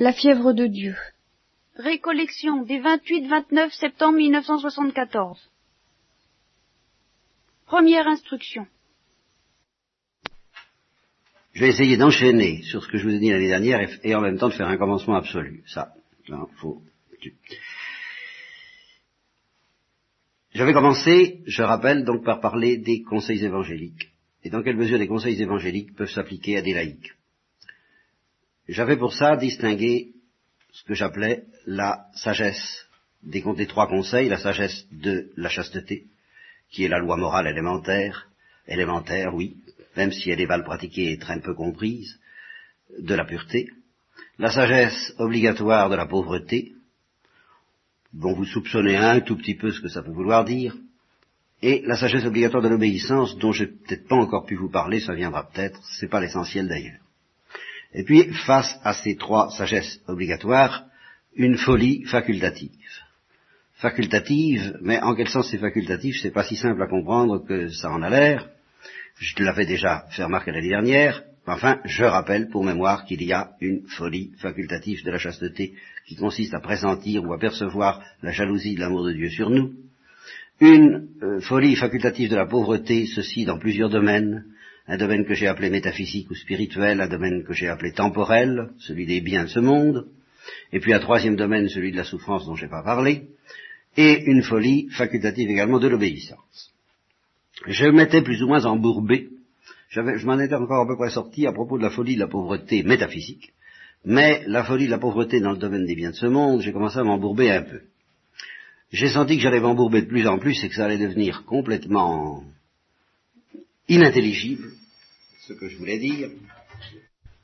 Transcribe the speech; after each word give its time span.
La 0.00 0.12
fièvre 0.12 0.52
de 0.52 0.68
Dieu. 0.68 0.94
Récollection 1.74 2.62
des 2.62 2.78
28-29 2.78 3.72
septembre 3.72 4.18
1974. 4.18 5.50
Première 7.66 8.06
instruction. 8.06 8.66
Je 11.52 11.60
vais 11.64 11.70
essayer 11.70 11.96
d'enchaîner 11.96 12.62
sur 12.62 12.84
ce 12.84 12.88
que 12.88 12.96
je 12.96 13.08
vous 13.08 13.14
ai 13.14 13.18
dit 13.18 13.30
l'année 13.30 13.48
dernière 13.48 13.80
et, 13.80 14.10
et 14.10 14.14
en 14.14 14.20
même 14.20 14.38
temps 14.38 14.48
de 14.48 14.54
faire 14.54 14.68
un 14.68 14.76
commencement 14.76 15.16
absolu. 15.16 15.64
Ça, 15.66 15.92
là, 16.28 16.46
faut. 16.60 16.80
J'avais 20.54 20.72
commencé, 20.72 21.42
je 21.44 21.62
rappelle, 21.64 22.04
donc 22.04 22.24
par 22.24 22.40
parler 22.40 22.76
des 22.76 23.02
conseils 23.02 23.44
évangéliques 23.44 24.12
et 24.44 24.50
dans 24.50 24.62
quelle 24.62 24.76
mesure 24.76 24.98
les 24.98 25.08
conseils 25.08 25.42
évangéliques 25.42 25.96
peuvent 25.96 26.08
s'appliquer 26.08 26.56
à 26.56 26.62
des 26.62 26.74
laïcs? 26.74 27.17
J'avais 28.68 28.98
pour 28.98 29.14
ça 29.14 29.36
distingué 29.36 30.12
ce 30.72 30.84
que 30.84 30.94
j'appelais 30.94 31.44
la 31.66 32.06
sagesse 32.14 32.86
des, 33.22 33.42
trois 33.66 33.88
conseils, 33.88 34.28
la 34.28 34.38
sagesse 34.38 34.86
de 34.92 35.30
la 35.36 35.48
chasteté, 35.48 36.04
qui 36.70 36.84
est 36.84 36.88
la 36.88 36.98
loi 36.98 37.16
morale 37.16 37.46
élémentaire, 37.46 38.28
élémentaire, 38.66 39.34
oui, 39.34 39.56
même 39.96 40.12
si 40.12 40.30
elle 40.30 40.40
est 40.40 40.46
mal 40.46 40.64
pratiquée 40.64 41.12
et 41.12 41.18
très 41.18 41.40
peu 41.40 41.54
comprise, 41.54 42.20
de 42.98 43.14
la 43.14 43.24
pureté, 43.24 43.70
la 44.38 44.50
sagesse 44.50 45.14
obligatoire 45.18 45.88
de 45.88 45.96
la 45.96 46.06
pauvreté, 46.06 46.72
dont 48.12 48.34
vous 48.34 48.44
soupçonnez 48.44 48.96
un 48.96 49.20
tout 49.20 49.36
petit 49.36 49.54
peu 49.54 49.70
ce 49.70 49.80
que 49.80 49.88
ça 49.88 50.02
peut 50.02 50.12
vouloir 50.12 50.44
dire, 50.44 50.76
et 51.62 51.82
la 51.86 51.96
sagesse 51.96 52.26
obligatoire 52.26 52.62
de 52.62 52.68
l'obéissance, 52.68 53.36
dont 53.38 53.52
j'ai 53.52 53.66
peut-être 53.66 54.06
pas 54.06 54.16
encore 54.16 54.46
pu 54.46 54.56
vous 54.56 54.70
parler, 54.70 55.00
ça 55.00 55.14
viendra 55.14 55.48
peut-être, 55.48 55.80
c'est 55.98 56.08
pas 56.08 56.20
l'essentiel 56.20 56.68
d'ailleurs. 56.68 57.07
Et 57.94 58.04
puis, 58.04 58.24
face 58.46 58.78
à 58.84 58.92
ces 58.92 59.16
trois 59.16 59.50
sagesses 59.50 60.00
obligatoires, 60.06 60.84
une 61.34 61.56
folie 61.56 62.04
facultative. 62.04 62.70
Facultative, 63.74 64.76
mais 64.82 65.00
en 65.00 65.14
quel 65.14 65.28
sens 65.28 65.50
c'est 65.50 65.58
facultatif, 65.58 66.16
c'est 66.20 66.32
pas 66.32 66.44
si 66.44 66.56
simple 66.56 66.82
à 66.82 66.88
comprendre 66.88 67.44
que 67.46 67.68
ça 67.68 67.90
en 67.90 68.02
a 68.02 68.10
l'air. 68.10 68.48
Je 69.18 69.42
l'avais 69.42 69.66
déjà 69.66 70.04
fait 70.10 70.24
remarquer 70.24 70.52
l'année 70.52 70.68
dernière, 70.68 71.22
enfin, 71.46 71.80
je 71.84 72.04
rappelle 72.04 72.48
pour 72.48 72.64
mémoire 72.64 73.04
qu'il 73.04 73.22
y 73.22 73.32
a 73.32 73.52
une 73.60 73.86
folie 73.86 74.32
facultative 74.38 75.04
de 75.04 75.10
la 75.10 75.18
chasteté 75.18 75.74
qui 76.06 76.16
consiste 76.16 76.54
à 76.54 76.60
pressentir 76.60 77.24
ou 77.24 77.32
à 77.32 77.38
percevoir 77.38 78.02
la 78.22 78.32
jalousie 78.32 78.74
de 78.74 78.80
l'amour 78.80 79.04
de 79.04 79.12
Dieu 79.12 79.30
sur 79.30 79.48
nous, 79.50 79.72
une 80.60 81.08
euh, 81.22 81.40
folie 81.40 81.76
facultative 81.76 82.30
de 82.30 82.36
la 82.36 82.46
pauvreté, 82.46 83.06
ceci 83.06 83.44
dans 83.44 83.58
plusieurs 83.58 83.90
domaines, 83.90 84.44
un 84.88 84.96
domaine 84.96 85.26
que 85.26 85.34
j'ai 85.34 85.46
appelé 85.46 85.68
métaphysique 85.68 86.30
ou 86.30 86.34
spirituel, 86.34 87.00
un 87.00 87.08
domaine 87.08 87.44
que 87.44 87.52
j'ai 87.52 87.68
appelé 87.68 87.92
temporel, 87.92 88.70
celui 88.78 89.04
des 89.06 89.20
biens 89.20 89.44
de 89.44 89.50
ce 89.50 89.60
monde, 89.60 90.08
et 90.72 90.80
puis 90.80 90.94
un 90.94 90.98
troisième 90.98 91.36
domaine, 91.36 91.68
celui 91.68 91.92
de 91.92 91.96
la 91.98 92.04
souffrance 92.04 92.46
dont 92.46 92.54
je 92.54 92.64
n'ai 92.64 92.70
pas 92.70 92.82
parlé, 92.82 93.28
et 93.98 94.24
une 94.24 94.42
folie 94.42 94.88
facultative 94.90 95.50
également 95.50 95.78
de 95.78 95.88
l'obéissance. 95.88 96.72
Je 97.66 97.86
m'étais 97.86 98.22
plus 98.22 98.42
ou 98.42 98.48
moins 98.48 98.64
embourbé, 98.64 99.28
je 99.90 100.26
m'en 100.26 100.38
étais 100.38 100.54
encore 100.54 100.84
à 100.84 100.86
peu 100.86 100.96
près 100.96 101.10
sorti 101.10 101.46
à 101.46 101.52
propos 101.52 101.76
de 101.76 101.82
la 101.82 101.90
folie 101.90 102.14
de 102.14 102.20
la 102.20 102.28
pauvreté 102.28 102.82
métaphysique, 102.82 103.52
mais 104.04 104.42
la 104.46 104.64
folie 104.64 104.86
de 104.86 104.90
la 104.90 104.98
pauvreté 104.98 105.40
dans 105.40 105.52
le 105.52 105.58
domaine 105.58 105.84
des 105.84 105.96
biens 105.96 106.12
de 106.12 106.16
ce 106.16 106.26
monde, 106.26 106.62
j'ai 106.62 106.72
commencé 106.72 106.98
à 106.98 107.04
m'embourber 107.04 107.50
un 107.50 107.62
peu. 107.62 107.80
J'ai 108.90 109.08
senti 109.08 109.36
que 109.36 109.42
j'allais 109.42 109.60
m'embourber 109.60 110.00
de 110.00 110.06
plus 110.06 110.26
en 110.26 110.38
plus 110.38 110.64
et 110.64 110.68
que 110.68 110.74
ça 110.74 110.86
allait 110.86 110.96
devenir 110.96 111.44
complètement 111.44 112.42
inintelligible, 113.88 114.70
ce 115.48 115.54
que 115.54 115.68
je 115.68 115.78
voulais 115.78 115.98
dire. 115.98 116.30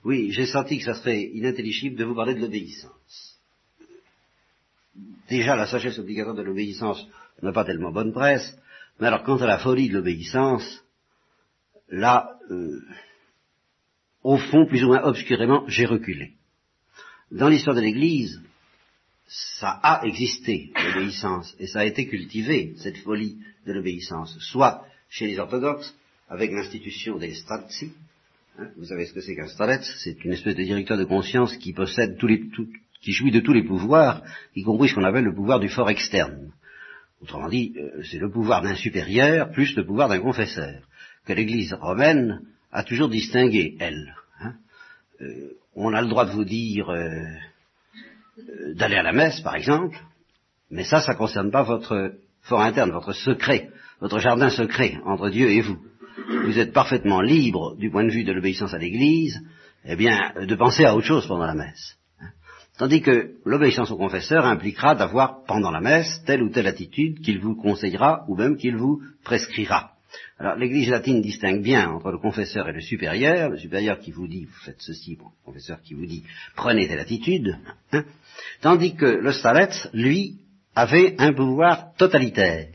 Oui, 0.05 0.31
j'ai 0.31 0.45
senti 0.45 0.79
que 0.79 0.85
ça 0.85 0.95
serait 0.95 1.23
inintelligible 1.23 1.97
de 1.97 2.05
vous 2.05 2.15
parler 2.15 2.35
de 2.35 2.41
l'obéissance. 2.41 3.41
Déjà, 5.31 5.57
la 5.57 5.67
sagesse 5.67 5.99
obligatoire 5.99 6.37
de 6.37 6.43
l'obéissance 6.43 7.07
n'a 7.41 7.53
pas 7.53 7.65
tellement 7.65 7.93
bonne 7.93 8.13
presse, 8.13 8.57
mais 9.01 9.07
alors 9.07 9.23
quant 9.23 9.39
à 9.39 9.47
la 9.47 9.59
folie 9.59 9.89
de 9.89 9.95
l'obéissance, 9.95 10.85
là, 11.89 12.39
euh, 12.51 12.83
au 14.23 14.37
fond, 14.37 14.67
plus 14.67 14.85
ou 14.85 14.89
moins 14.89 15.03
obscurément, 15.05 15.65
j'ai 15.67 15.87
reculé. 15.87 16.33
Dans 17.31 17.49
l'histoire 17.49 17.75
de 17.75 17.81
l'Église, 17.81 18.43
ça 19.27 19.81
a 19.83 20.05
existé, 20.05 20.73
l'obéissance, 20.77 21.57
et 21.59 21.67
ça 21.67 21.81
a 21.81 21.85
été 21.87 22.07
cultivé, 22.07 22.75
cette 22.77 22.99
folie 22.99 23.39
de 23.67 23.73
l'obéissance, 23.73 24.39
soit 24.41 24.87
chez 25.09 25.27
les 25.27 25.39
orthodoxes, 25.39 25.97
avec 26.35 26.51
l'institution 26.51 27.17
des 27.17 27.33
stratzi. 27.35 27.93
Hein, 28.59 28.69
vous 28.77 28.87
savez 28.87 29.07
ce 29.07 29.13
que 29.13 29.21
c'est 29.21 29.37
qu'un 29.37 29.47
staret 29.47 29.81
C'est 30.03 30.25
une 30.25 30.33
espèce 30.33 30.57
de 30.57 30.63
directeur 30.63 30.99
de 30.99 31.05
conscience 31.05 31.57
qui 31.57 31.73
possède 31.73 32.19
tous 32.19 32.27
les, 32.27 32.43
qui 33.01 33.13
jouit 33.13 33.31
de 33.31 33.41
tous 33.41 33.53
les 33.53 33.63
pouvoirs, 33.63 34.23
y 34.57 34.65
compris 34.65 34.89
ce 34.89 34.95
qu'on 34.95 35.05
appelle 35.05 35.25
le 35.25 35.35
pouvoir 35.35 35.61
du 35.61 35.69
fort 35.69 35.91
externe. 35.91 36.53
Autrement 37.23 37.49
dit, 37.49 37.73
euh, 37.77 38.03
c'est 38.11 38.19
le 38.19 38.31
pouvoir 38.31 38.63
d'un 38.63 38.75
supérieur 38.75 39.51
plus 39.53 39.75
le 39.77 39.87
pouvoir 39.87 40.09
d'un 40.09 40.19
confesseur, 40.19 40.83
que 41.25 41.33
l'Église 41.33 41.73
romaine 41.73 42.41
a 42.73 42.83
toujours 42.83 43.09
distingué, 43.09 43.77
elle. 43.79 44.15
Hein. 44.41 44.55
Euh, 45.21 45.57
on 45.77 45.95
a 45.95 46.03
le 46.03 46.09
droit 46.09 46.27
de 46.27 46.33
vous 46.33 46.45
dire 46.45 46.91
euh, 46.91 47.25
d'aller 48.75 48.97
à 48.97 49.03
la 49.03 49.13
messe, 49.13 49.41
par 49.41 49.55
exemple, 49.55 49.97
mais 50.71 50.85
ça, 50.85 51.01
ça 51.01 51.13
ne 51.13 51.19
concerne 51.19 51.51
pas 51.53 51.63
votre 51.63 52.13
fort 52.43 52.61
interne, 52.61 52.91
votre 52.91 53.13
secret, 53.13 53.71
votre 54.01 54.19
jardin 54.19 54.51
secret 54.51 54.99
entre 55.05 55.31
Dieu 55.31 55.49
et 55.49 55.61
vous 55.61 55.79
vous 56.17 56.59
êtes 56.59 56.73
parfaitement 56.73 57.21
libre 57.21 57.77
du 57.77 57.91
point 57.91 58.05
de 58.05 58.11
vue 58.11 58.25
de 58.25 58.33
l'obéissance 58.33 58.75
à 58.75 58.79
l'Église, 58.79 59.41
eh 59.85 59.97
bien, 59.97 60.33
de 60.41 60.55
penser 60.55 60.85
à 60.85 60.95
autre 60.95 61.07
chose 61.07 61.27
pendant 61.27 61.47
la 61.47 61.55
messe. 61.55 61.97
Tandis 62.79 63.03
que 63.03 63.35
l'obéissance 63.45 63.91
au 63.93 63.97
confesseur 63.97 64.45
impliquera 64.47 64.95
d'avoir 64.95 65.45
pendant 65.45 65.71
la 65.71 65.81
messe 65.81 66.23
telle 66.27 66.43
ou 66.43 66.51
telle 66.51 66.67
attitude 66.67 67.21
qu'il 67.21 67.39
vous 67.39 67.55
conseillera 67.55 68.25
ou 68.29 68.37
même 68.37 68.57
qu'il 68.57 68.77
vous 68.77 69.01
prescrira. 69.23 69.93
Alors 70.39 70.57
l'Église 70.57 70.91
latine 70.91 71.21
distingue 71.21 71.63
bien 71.63 71.91
entre 71.91 72.11
le 72.11 72.19
confesseur 72.19 72.69
et 72.69 72.73
le 72.73 72.81
supérieur, 72.81 73.51
le 73.51 73.59
supérieur 73.59 73.99
qui 74.01 74.11
vous 74.11 74.27
dit 74.27 74.45
vous 74.45 74.65
faites 74.65 74.81
ceci, 74.81 75.17
le 75.17 75.25
confesseur 75.45 75.81
qui 75.83 75.95
vous 75.95 76.07
dit 76.07 76.25
prenez 76.57 76.89
telle 76.89 76.99
attitude, 76.99 77.57
hein, 77.93 78.05
tandis 78.61 78.95
que 78.97 79.07
le 79.07 79.33
stalet, 79.33 79.71
lui, 79.93 80.39
avait 80.75 81.15
un 81.19 81.33
pouvoir 81.33 81.95
totalitaire. 81.97 82.74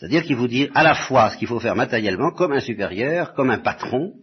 C'est-à-dire 0.00 0.22
qu'il 0.22 0.36
vous 0.36 0.48
dit 0.48 0.70
à 0.74 0.82
la 0.82 0.94
fois 0.94 1.28
ce 1.28 1.36
qu'il 1.36 1.46
faut 1.46 1.60
faire 1.60 1.76
matériellement, 1.76 2.30
comme 2.30 2.52
un 2.52 2.60
supérieur, 2.60 3.34
comme 3.34 3.50
un 3.50 3.58
patron, 3.58 4.14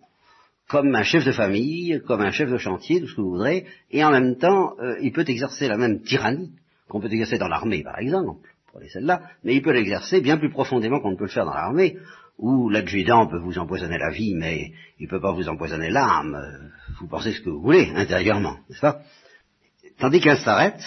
comme 0.67 0.93
un 0.95 1.03
chef 1.03 1.23
de 1.23 1.31
famille, 1.31 2.01
comme 2.07 2.21
un 2.21 2.31
chef 2.31 2.49
de 2.49 2.57
chantier, 2.57 2.99
tout 2.99 3.07
ce 3.07 3.15
que 3.15 3.21
vous 3.21 3.29
voudrez, 3.29 3.67
et 3.91 4.03
en 4.03 4.09
même 4.09 4.38
temps, 4.38 4.73
euh, 4.79 4.95
il 5.01 5.11
peut 5.11 5.23
exercer 5.27 5.67
la 5.67 5.77
même 5.77 6.01
tyrannie 6.01 6.51
qu'on 6.89 6.99
peut 6.99 7.11
exercer 7.11 7.38
dans 7.38 7.47
l'armée, 7.47 7.83
par 7.83 7.99
exemple, 7.99 8.49
prenez 8.73 8.89
celle-là, 8.89 9.21
mais 9.43 9.53
il 9.53 9.61
peut 9.61 9.71
l'exercer 9.71 10.19
bien 10.19 10.38
plus 10.38 10.49
profondément 10.49 10.99
qu'on 10.99 11.11
ne 11.11 11.15
peut 11.15 11.25
le 11.25 11.29
faire 11.29 11.45
dans 11.45 11.53
l'armée, 11.53 11.97
où 12.39 12.69
l'adjudant 12.69 13.27
peut 13.27 13.39
vous 13.39 13.59
empoisonner 13.59 13.99
la 13.99 14.09
vie, 14.09 14.33
mais 14.33 14.71
il 14.99 15.03
ne 15.03 15.09
peut 15.09 15.21
pas 15.21 15.31
vous 15.31 15.47
empoisonner 15.47 15.91
l'âme. 15.91 16.71
Vous 16.99 17.07
pensez 17.07 17.33
ce 17.33 17.41
que 17.41 17.51
vous 17.51 17.61
voulez, 17.61 17.91
intérieurement, 17.95 18.57
n'est-ce 18.67 18.81
pas? 18.81 19.01
Tandis 19.99 20.21
qu'un 20.21 20.38
s'arrête, 20.38 20.81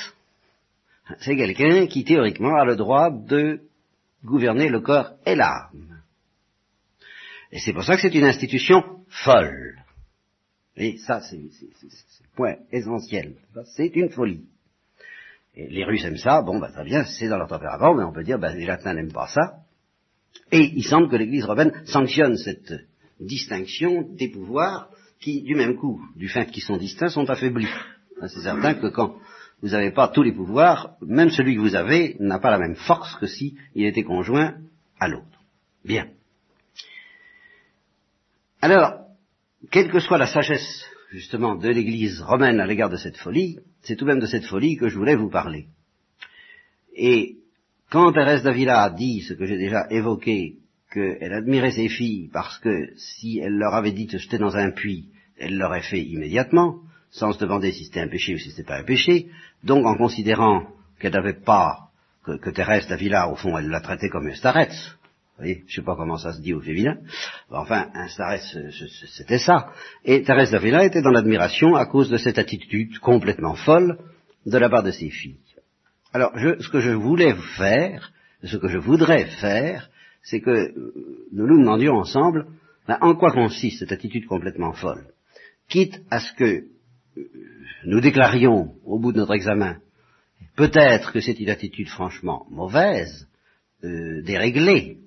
c'est 1.21 1.37
quelqu'un 1.37 1.87
qui 1.87 2.03
théoriquement 2.03 2.57
a 2.57 2.65
le 2.65 2.75
droit 2.75 3.11
de 3.11 3.61
gouverner 4.25 4.69
le 4.69 4.81
corps 4.81 5.13
et 5.27 5.35
l'âme. 5.35 6.03
Et 7.53 7.59
c'est 7.59 7.73
pour 7.73 7.85
ça 7.85 7.97
que 7.97 8.03
c'est 8.03 8.15
une 8.15 8.25
institution 8.25 8.83
folle. 9.09 9.77
Et 10.77 10.99
ça, 10.99 11.21
c'est 11.21 11.37
le 11.37 12.37
point 12.37 12.57
essentiel. 12.73 13.35
C'est 13.77 13.95
une 13.97 14.11
folie. 14.11 14.45
Et 15.55 15.69
les 15.69 15.85
Russes 15.85 16.05
aiment 16.05 16.17
ça, 16.17 16.43
bon, 16.43 16.59
bah, 16.59 16.71
très 16.73 16.85
bien, 16.85 17.05
c'est 17.05 17.29
dans 17.29 17.39
leur 17.39 17.49
tempérament, 17.49 17.95
mais 17.95 18.05
on 18.05 18.13
peut 18.13 18.23
dire, 18.23 18.39
bah, 18.39 18.55
les 18.55 18.67
Latins 18.67 18.95
n'aiment 18.95 19.13
pas 19.13 19.27
ça. 19.27 19.65
Et 20.53 20.73
il 20.75 20.85
semble 20.85 21.09
que 21.09 21.17
l'Église 21.17 21.45
romaine 21.45 21.73
sanctionne 21.87 22.37
cette 22.37 22.73
distinction 23.19 24.03
des 24.15 24.29
pouvoirs 24.29 24.91
qui, 25.21 25.43
du 25.43 25.55
même 25.55 25.77
coup, 25.77 26.01
du 26.17 26.29
fait 26.29 26.47
qu'ils 26.47 26.63
sont 26.63 26.77
distincts, 26.77 27.09
sont 27.09 27.29
affaiblis. 27.29 27.69
C'est 28.21 28.41
certain 28.41 28.75
que 28.75 28.89
quand 28.89 29.17
vous 29.63 29.71
n'avez 29.71 29.91
pas 29.91 30.09
tous 30.09 30.23
les 30.23 30.33
pouvoirs, 30.33 30.97
même 31.03 31.31
celui 31.31 31.55
que 31.55 31.61
vous 31.61 31.75
avez 31.75 32.17
n'a 32.19 32.39
pas 32.39 32.51
la 32.51 32.59
même 32.59 32.77
force 32.77 33.15
que 33.17 33.27
si 33.27 33.57
il 33.75 33.85
était 33.85 34.03
conjoint 34.03 34.55
à 34.99 35.09
l'autre. 35.09 35.27
Bien. 35.85 36.09
Alors, 38.63 39.07
quelle 39.71 39.91
que 39.91 40.01
soit 40.01 40.19
la 40.19 40.27
sagesse, 40.27 40.85
justement, 41.11 41.57
de 41.57 41.69
l'Église 41.69 42.21
romaine 42.23 42.61
à 42.61 42.67
l'égard 42.67 42.91
de 42.91 42.97
cette 42.97 43.17
folie, 43.17 43.59
c'est 43.83 43.97
tout 43.97 44.05
de 44.05 44.11
même 44.11 44.21
de 44.21 44.27
cette 44.27 44.47
folie 44.47 44.77
que 44.77 44.89
je 44.89 44.99
voulais 44.99 45.17
vous 45.17 45.31
parler. 45.31 45.67
Et 46.95 47.37
quand 47.91 48.13
Thérèse 48.13 48.43
d'Avila 48.43 48.83
a 48.83 48.91
dit 48.91 49.23
ce 49.23 49.35
que 49.35 49.47
j'ai 49.47 49.59
déjà 49.59 49.87
évoqué, 49.91 50.57
qu'elle 50.93 51.33
admirait 51.33 51.73
ses 51.73 51.89
filles 51.89 52.29
parce 52.33 52.59
que 52.59 52.93
si 52.97 53.39
elle 53.39 53.57
leur 53.57 53.75
avait 53.75 53.93
dit 53.93 54.07
de 54.07 54.13
se 54.13 54.19
jeter 54.19 54.39
dans 54.39 54.57
un 54.57 54.71
puits, 54.71 55.09
elle 55.39 55.57
l'aurait 55.57 55.83
fait 55.83 56.03
immédiatement, 56.03 56.81
sans 57.11 57.33
se 57.33 57.39
demander 57.39 57.73
si 57.73 57.85
c'était 57.85 58.01
un 58.01 58.09
péché 58.09 58.35
ou 58.35 58.39
si 58.39 58.51
c'était 58.51 58.65
pas 58.65 58.79
un 58.79 58.85
péché, 58.85 59.29
donc 59.65 59.85
en 59.87 59.97
considérant 59.97 60.67
qu'elle 61.01 61.13
n'avait 61.13 61.41
pas, 61.41 61.91
que, 62.25 62.51
Thérèse 62.51 62.87
d'Avila, 62.87 63.31
au 63.31 63.37
fond, 63.37 63.57
elle 63.59 63.69
l'a 63.69 63.81
traité 63.81 64.09
comme 64.09 64.27
un 64.27 64.35
starets, 64.35 64.69
Vous 64.69 65.45
voyez, 65.45 65.65
je 65.67 65.77
sais 65.77 65.83
pas 65.83 65.97
comment 65.97 66.19
ça 66.19 66.33
se 66.33 66.41
dit 66.41 66.55
au 66.55 66.61
féminin. 66.61 66.99
Enfin, 67.51 67.89
c'était 69.17 69.39
ça. 69.39 69.71
Et 70.05 70.23
Thérèse 70.23 70.51
d'Avila 70.51 70.85
était 70.85 71.03
dans 71.03 71.11
l'admiration 71.11 71.75
à 71.75 71.87
cause 71.87 72.11
de 72.11 72.19
cette 72.19 72.39
attitude 72.39 72.99
complètement 72.99 73.55
folle 73.55 73.99
de 74.47 74.59
la 74.59 74.69
part 74.69 74.83
de 74.83 74.91
ses 74.91 75.11
filles. 75.11 75.39
Alors, 76.13 76.33
ce 76.37 76.69
que 76.69 76.81
je 76.81 76.91
voulais 76.91 77.35
faire, 77.57 78.13
ce 78.45 78.57
que 78.57 78.69
je 78.69 78.79
voudrais 78.79 79.27
faire, 79.27 79.91
c'est 80.23 80.41
que 80.41 80.51
euh, 80.51 80.93
nous 81.33 81.47
nous 81.47 81.59
demandions 81.59 81.95
ensemble 81.95 82.47
ben, 82.87 82.99
en 83.01 83.15
quoi 83.15 83.31
consiste 83.31 83.79
cette 83.79 83.93
attitude 83.93 84.27
complètement 84.27 84.73
folle? 84.73 85.07
Quitte 85.69 86.01
à 86.11 86.21
ce 86.21 86.33
que 86.35 86.65
nous 87.85 88.01
déclarions 88.01 88.75
au 88.85 88.99
bout 88.99 89.13
de 89.13 89.19
notre 89.19 89.35
examen, 89.35 89.79
peut-être 90.57 91.13
que 91.13 91.21
c'est 91.21 91.39
une 91.41 91.51
attitude 91.51 91.89
franchement 91.89 92.47
mauvaise, 92.51 93.29
euh, 93.85 94.23
déréglée, 94.23 94.99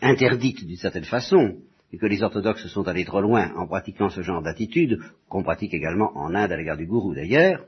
interdite 0.00 0.64
d'une 0.66 0.76
certaine 0.76 1.04
façon, 1.04 1.56
et 1.92 1.98
que 1.98 2.06
les 2.06 2.22
orthodoxes 2.22 2.66
sont 2.68 2.88
allés 2.88 3.04
trop 3.04 3.20
loin 3.20 3.52
en 3.56 3.66
pratiquant 3.66 4.08
ce 4.08 4.22
genre 4.22 4.42
d'attitude, 4.42 4.98
qu'on 5.28 5.42
pratique 5.42 5.74
également 5.74 6.16
en 6.16 6.34
Inde 6.34 6.52
à 6.52 6.56
l'égard 6.56 6.76
du 6.76 6.86
gourou 6.86 7.14
d'ailleurs, 7.14 7.66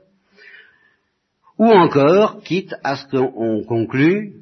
ou 1.57 1.67
encore, 1.67 2.41
quitte 2.41 2.75
à 2.83 2.97
ce 2.97 3.07
qu'on 3.07 3.63
conclue, 3.63 4.41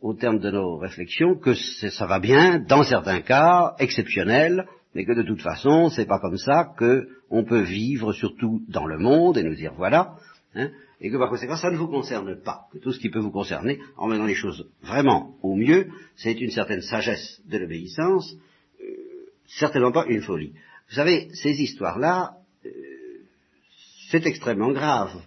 au 0.00 0.14
terme 0.14 0.38
de 0.38 0.50
nos 0.50 0.76
réflexions, 0.76 1.34
que 1.34 1.54
ça 1.54 2.06
va 2.06 2.20
bien, 2.20 2.58
dans 2.58 2.84
certains 2.84 3.20
cas 3.20 3.74
exceptionnels, 3.78 4.66
mais 4.94 5.04
que 5.04 5.12
de 5.12 5.22
toute 5.22 5.42
façon, 5.42 5.90
c'est 5.90 6.06
pas 6.06 6.20
comme 6.20 6.36
ça 6.36 6.72
qu'on 6.78 7.44
peut 7.44 7.62
vivre, 7.62 8.12
surtout 8.12 8.62
dans 8.68 8.86
le 8.86 8.98
monde, 8.98 9.36
et 9.36 9.42
nous 9.42 9.54
dire 9.54 9.74
voilà, 9.76 10.16
hein, 10.54 10.70
et 11.00 11.10
que 11.10 11.16
par 11.16 11.28
conséquent, 11.28 11.56
ça 11.56 11.70
ne 11.70 11.76
vous 11.76 11.88
concerne 11.88 12.40
pas, 12.42 12.66
que 12.72 12.78
tout 12.78 12.92
ce 12.92 13.00
qui 13.00 13.10
peut 13.10 13.18
vous 13.18 13.30
concerner, 13.30 13.80
en 13.96 14.06
menant 14.06 14.26
les 14.26 14.34
choses 14.34 14.68
vraiment 14.82 15.34
au 15.42 15.56
mieux, 15.56 15.88
c'est 16.16 16.40
une 16.40 16.50
certaine 16.50 16.80
sagesse 16.80 17.40
de 17.46 17.58
l'obéissance, 17.58 18.34
euh, 18.80 18.86
certainement 19.46 19.92
pas 19.92 20.06
une 20.06 20.22
folie. 20.22 20.52
Vous 20.88 20.94
savez, 20.94 21.28
ces 21.34 21.60
histoires-là, 21.60 22.36
euh, 22.64 22.70
c'est 24.10 24.26
extrêmement 24.26 24.72
grave 24.72 25.20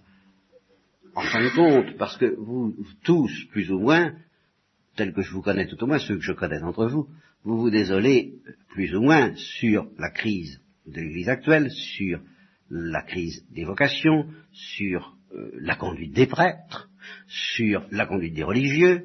en 1.14 1.22
fin 1.22 1.42
de 1.42 1.50
compte, 1.50 1.98
parce 1.98 2.16
que 2.16 2.36
vous 2.36 2.74
tous, 3.02 3.30
plus 3.50 3.72
ou 3.72 3.80
moins, 3.80 4.12
tels 4.96 5.12
que 5.12 5.22
je 5.22 5.32
vous 5.32 5.42
connais 5.42 5.66
tout 5.66 5.82
au 5.82 5.86
moins, 5.86 5.98
ceux 5.98 6.16
que 6.16 6.22
je 6.22 6.32
connais 6.32 6.60
d'entre 6.60 6.86
vous, 6.86 7.08
vous 7.44 7.58
vous 7.58 7.70
désolez 7.70 8.34
plus 8.68 8.94
ou 8.94 9.02
moins 9.02 9.34
sur 9.34 9.88
la 9.98 10.10
crise 10.10 10.60
de 10.86 11.00
l'Église 11.00 11.28
actuelle, 11.28 11.70
sur 11.70 12.20
la 12.70 13.02
crise 13.02 13.44
des 13.50 13.64
vocations, 13.64 14.26
sur 14.52 15.16
euh, 15.34 15.50
la 15.60 15.76
conduite 15.76 16.14
des 16.14 16.26
prêtres, 16.26 16.88
sur 17.26 17.86
la 17.90 18.06
conduite 18.06 18.34
des 18.34 18.42
religieux. 18.42 19.04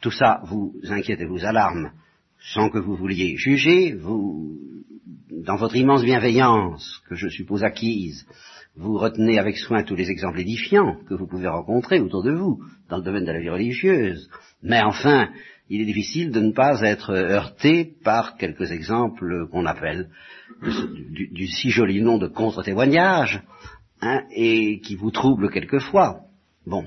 Tout 0.00 0.10
ça 0.10 0.42
vous 0.44 0.74
inquiète 0.84 1.20
et 1.20 1.26
vous 1.26 1.44
alarme 1.44 1.92
sans 2.54 2.70
que 2.70 2.78
vous 2.78 2.96
vouliez 2.96 3.36
juger, 3.36 3.92
vous, 3.92 4.58
dans 5.30 5.56
votre 5.56 5.76
immense 5.76 6.04
bienveillance, 6.04 7.02
que 7.08 7.14
je 7.14 7.28
suppose 7.28 7.62
acquise, 7.62 8.26
vous 8.76 8.96
retenez 8.96 9.38
avec 9.38 9.58
soin 9.58 9.82
tous 9.82 9.96
les 9.96 10.10
exemples 10.10 10.40
édifiants 10.40 10.96
que 11.06 11.14
vous 11.14 11.26
pouvez 11.26 11.48
rencontrer 11.48 12.00
autour 12.00 12.22
de 12.22 12.32
vous 12.32 12.62
dans 12.88 12.98
le 12.98 13.02
domaine 13.02 13.24
de 13.24 13.32
la 13.32 13.40
vie 13.40 13.50
religieuse. 13.50 14.30
Mais 14.62 14.80
enfin, 14.80 15.28
il 15.70 15.82
est 15.82 15.86
difficile 15.86 16.32
de 16.32 16.40
ne 16.40 16.52
pas 16.52 16.82
être 16.82 17.12
heurté 17.14 17.94
par 18.04 18.36
quelques 18.36 18.72
exemples 18.72 19.46
qu'on 19.50 19.66
appelle 19.66 20.10
du, 20.60 21.46
si 21.46 21.70
joli 21.70 22.02
nom 22.02 22.18
de 22.18 22.26
contre-témoignage, 22.26 23.40
hein, 24.02 24.22
et 24.34 24.80
qui 24.80 24.96
vous 24.96 25.12
troublent 25.12 25.50
quelquefois. 25.50 26.22
Bon. 26.66 26.84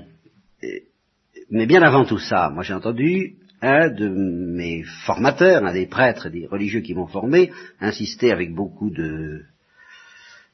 Mais 1.50 1.66
bien 1.66 1.82
avant 1.82 2.04
tout 2.04 2.18
ça, 2.18 2.50
moi 2.50 2.62
j'ai 2.62 2.74
entendu 2.74 3.36
un 3.62 3.88
de 3.88 4.08
mes 4.08 4.82
formateurs, 5.06 5.64
un 5.64 5.72
des 5.72 5.86
prêtres, 5.86 6.28
des 6.28 6.46
religieux 6.46 6.80
qui 6.80 6.94
m'ont 6.94 7.06
formé, 7.06 7.50
insister 7.80 8.32
avec 8.32 8.54
beaucoup 8.54 8.90
de 8.90 9.44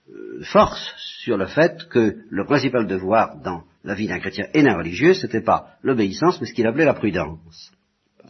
euh, 0.09 0.43
force 0.45 0.95
sur 1.25 1.37
le 1.37 1.47
fait 1.47 1.89
que 1.89 2.19
le 2.29 2.45
principal 2.45 2.87
devoir 2.87 3.41
dans 3.43 3.65
la 3.83 3.95
vie 3.95 4.07
d'un 4.07 4.21
chrétien 4.21 4.47
et 4.55 4.63
d'un 4.63 4.77
religieux, 4.77 5.15
c'était 5.15 5.43
pas 5.43 5.75
l'obéissance, 5.83 6.41
mais 6.41 6.47
ce 6.47 6.53
qu'il 6.53 6.67
appelait 6.67 6.85
la 6.85 6.95
prudence. 6.95 7.73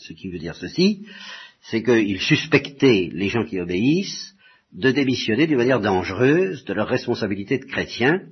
Ce 0.00 0.12
qui 0.12 0.30
veut 0.30 0.38
dire 0.38 0.54
ceci, 0.54 1.06
c'est 1.62 1.82
qu'il 1.82 2.20
suspectait 2.20 3.10
les 3.12 3.28
gens 3.28 3.44
qui 3.44 3.60
obéissent 3.60 4.34
de 4.72 4.90
démissionner 4.90 5.46
d'une 5.46 5.58
manière 5.58 5.80
dangereuse 5.80 6.64
de 6.64 6.72
leur 6.72 6.88
responsabilité 6.88 7.58
de 7.58 7.64
chrétien, 7.64 8.22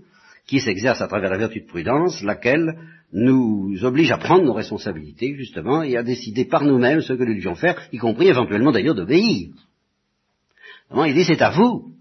qui 0.46 0.60
s'exerce 0.60 1.02
à 1.02 1.08
travers 1.08 1.30
la 1.30 1.38
vertu 1.38 1.60
de 1.60 1.66
prudence, 1.66 2.22
laquelle 2.22 2.78
nous 3.12 3.84
oblige 3.84 4.10
à 4.10 4.18
prendre 4.18 4.44
nos 4.44 4.54
responsabilités, 4.54 5.34
justement, 5.34 5.82
et 5.82 5.96
à 5.96 6.02
décider 6.02 6.44
par 6.46 6.64
nous-mêmes 6.64 7.00
ce 7.00 7.12
que 7.12 7.24
nous 7.24 7.34
devions 7.34 7.54
faire, 7.54 7.80
y 7.92 7.98
compris 7.98 8.28
éventuellement 8.28 8.72
d'ailleurs 8.72 8.94
d'obéir. 8.94 9.50
Il 10.94 11.14
dit, 11.14 11.24
c'est 11.24 11.42
à 11.42 11.50
vous 11.50 11.92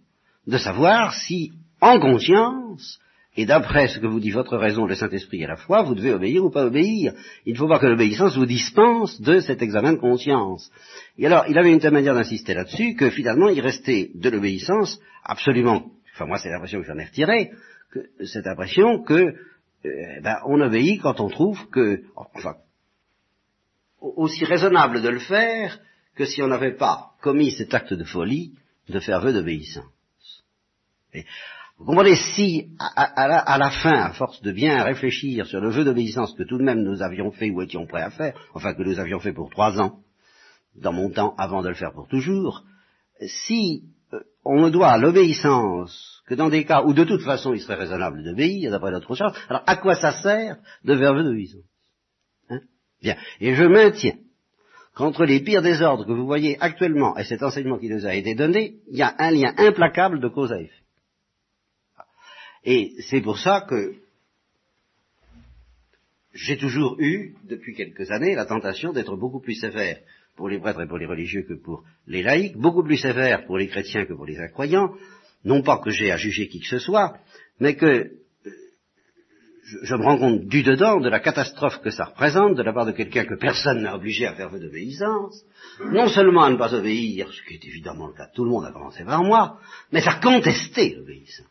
de 0.46 0.58
savoir 0.58 1.14
si, 1.14 1.52
en 1.82 2.00
conscience, 2.00 3.00
et 3.38 3.46
d'après 3.46 3.88
ce 3.88 4.00
que 4.00 4.08
vous 4.08 4.20
dit 4.20 4.32
votre 4.32 4.58
raison, 4.58 4.88
le 4.88 4.96
Saint-Esprit 4.96 5.44
et 5.44 5.48
la 5.48 5.56
foi, 5.56 5.84
vous 5.84 5.94
devez 5.94 6.12
obéir 6.12 6.44
ou 6.44 6.50
pas 6.50 6.66
obéir. 6.66 7.14
Il 7.46 7.54
ne 7.54 7.58
faut 7.58 7.68
pas 7.68 7.78
que 7.78 7.86
l'obéissance 7.86 8.36
vous 8.36 8.48
dispense 8.48 9.22
de 9.22 9.40
cet 9.40 9.62
examen 9.62 9.94
de 9.94 10.00
conscience. 10.00 10.72
Et 11.20 11.28
alors, 11.28 11.46
il 11.48 11.58
avait 11.58 11.72
une 11.72 11.80
telle 11.80 11.94
manière 11.94 12.16
d'insister 12.16 12.56
là-dessus 12.56 12.96
que 12.96 13.12
finalement, 13.12 13.50
il 13.50 13.62
restait 13.62 14.10
de 14.16 14.30
l'obéissance 14.32 15.00
absolument, 15.24 15.92
enfin 16.16 16.26
moi 16.26 16.40
c'est 16.40 16.50
l'impression 16.50 16.82
que 16.82 16.88
j'en 16.88 16.98
ai 16.98 17.06
retiré, 17.06 17.52
que, 17.92 18.00
cette 18.26 18.48
impression 18.48 19.04
que 19.04 19.14
euh, 19.14 20.22
ben, 20.22 20.38
on 20.46 20.60
obéit 20.60 21.00
quand 21.00 21.20
on 21.20 21.30
trouve 21.30 21.70
que, 21.70 22.02
enfin, 22.16 22.56
aussi 24.00 24.46
raisonnable 24.46 25.04
de 25.04 25.10
le 25.10 25.20
faire 25.20 25.80
que 26.16 26.26
si 26.26 26.42
on 26.42 26.48
n'avait 26.48 26.76
pas 26.76 27.12
commis 27.22 27.52
cet 27.52 27.76
acte 27.76 27.94
de 27.94 28.04
folie 28.04 28.54
de 28.90 29.00
faire 29.00 29.22
vœu 29.22 29.34
d'obéissance. 29.34 29.86
Vous 31.80 31.86
comprenez, 31.86 32.16
si 32.16 32.70
à, 32.80 33.28
la, 33.58 33.70
fin, 33.70 34.02
à 34.02 34.14
force 34.14 34.42
de 34.42 34.52
bien 34.52 34.84
réfléchir 34.84 35.46
sur 35.46 35.62
le 35.62 35.70
jeu 35.70 35.84
d'obéissance 35.84 36.34
que 36.34 36.44
tout 36.44 36.58
de 36.58 36.64
même 36.64 36.82
nous 36.82 37.04
avions 37.04 37.32
fait 37.32 37.52
ou 37.52 37.62
étions 37.62 37.86
prêts 37.86 38.02
à 38.02 38.10
faire, 38.10 38.34
enfin 38.56 38.74
que 38.74 38.82
nous 38.82 39.00
avions 39.00 39.20
fait 39.20 39.34
pour 39.34 39.52
trois 39.52 39.80
ans, 39.80 40.00
dans 40.76 40.92
mon 40.92 41.12
temps 41.12 41.36
avant 41.38 41.62
de 41.62 41.70
le 41.70 41.76
faire 41.76 41.94
pour 41.94 42.08
toujours, 42.08 42.64
si 43.22 43.84
euh, 44.14 44.20
on 44.44 44.62
ne 44.66 44.70
doit 44.70 44.98
l'obéissance 44.98 46.24
que 46.28 46.34
dans 46.34 46.50
des 46.50 46.66
cas 46.66 46.82
où 46.84 46.94
de 46.94 47.04
toute 47.04 47.22
façon 47.22 47.54
il 47.54 47.62
serait 47.62 47.76
raisonnable 47.76 48.24
d'obéir, 48.24 48.72
d'après 48.72 48.92
notre 48.92 49.14
charge, 49.14 49.38
alors 49.48 49.64
à 49.68 49.76
quoi 49.76 49.96
ça 49.96 50.14
sert 50.24 50.58
de 50.84 50.96
faire 50.96 51.14
vœu 51.14 51.24
d'obéissance 51.24 51.66
hein? 52.50 52.62
Bien. 53.04 53.18
Et 53.40 53.54
je 53.54 53.64
maintiens 53.64 54.18
qu'entre 54.96 55.26
les 55.26 55.42
pires 55.42 55.62
désordres 55.62 56.08
que 56.08 56.12
vous 56.12 56.26
voyez 56.26 56.58
actuellement 56.60 57.16
et 57.18 57.24
cet 57.24 57.44
enseignement 57.44 57.78
qui 57.78 57.90
nous 57.90 58.08
a 58.08 58.16
été 58.16 58.34
donné, 58.34 58.78
il 58.90 58.98
y 58.98 59.04
a 59.04 59.14
un 59.20 59.30
lien 59.30 59.54
implacable 59.58 60.20
de 60.20 60.28
cause 60.28 60.52
à 60.52 60.60
effet. 60.60 60.87
Et 62.70 62.96
c'est 63.00 63.22
pour 63.22 63.40
ça 63.40 63.62
que 63.62 63.94
j'ai 66.34 66.58
toujours 66.58 66.98
eu, 67.00 67.34
depuis 67.46 67.74
quelques 67.74 68.12
années, 68.12 68.36
la 68.36 68.46
tentation 68.46 68.92
d'être 68.92 69.16
beaucoup 69.16 69.40
plus 69.40 69.56
sévère 69.56 70.00
pour 70.36 70.50
les 70.50 70.60
prêtres 70.60 70.82
et 70.82 70.88
pour 70.88 70.98
les 70.98 71.06
religieux 71.06 71.46
que 71.48 71.54
pour 71.54 71.86
les 72.08 72.22
laïcs, 72.22 72.58
beaucoup 72.58 72.84
plus 72.84 72.98
sévère 72.98 73.46
pour 73.46 73.58
les 73.58 73.70
chrétiens 73.70 74.06
que 74.06 74.12
pour 74.12 74.26
les 74.26 74.38
incroyants, 74.38 74.94
non 75.46 75.62
pas 75.62 75.78
que 75.78 75.92
j'ai 75.92 76.12
à 76.12 76.18
juger 76.18 76.50
qui 76.50 76.60
que 76.60 76.68
ce 76.68 76.80
soit, 76.80 77.18
mais 77.62 77.78
que 77.78 77.86
euh, 77.86 78.52
je, 79.84 79.96
me 79.96 80.04
rends 80.04 80.18
compte 80.18 80.48
du 80.48 80.62
dedans 80.62 81.00
de 81.00 81.10
la 81.10 81.22
catastrophe 81.22 81.80
que 81.82 81.90
ça 81.90 82.04
représente 82.04 82.58
de 82.58 82.64
la 82.64 82.74
part 82.74 82.86
de 82.86 82.92
quelqu'un 82.92 83.24
que 83.24 83.36
personne 83.36 83.82
n'a 83.82 83.96
obligé 83.96 84.26
à 84.26 84.34
faire 84.34 84.50
vœu 84.50 84.60
d'obéissance, 84.60 85.42
non 85.94 86.10
seulement 86.10 86.44
à 86.44 86.50
ne 86.50 86.58
pas 86.58 86.76
obéir, 86.76 87.32
ce 87.32 87.42
qui 87.44 87.54
est 87.54 87.66
évidemment 87.66 88.08
le 88.08 88.14
cas 88.14 88.28
de 88.28 88.34
tout 88.34 88.44
le 88.44 88.52
monde, 88.52 88.66
à 88.66 88.74
commencer 88.74 89.06
par 89.06 89.24
moi, 89.24 89.58
mais 89.94 90.06
à 90.06 90.16
contester 90.16 90.96
l'obéissance 90.96 91.48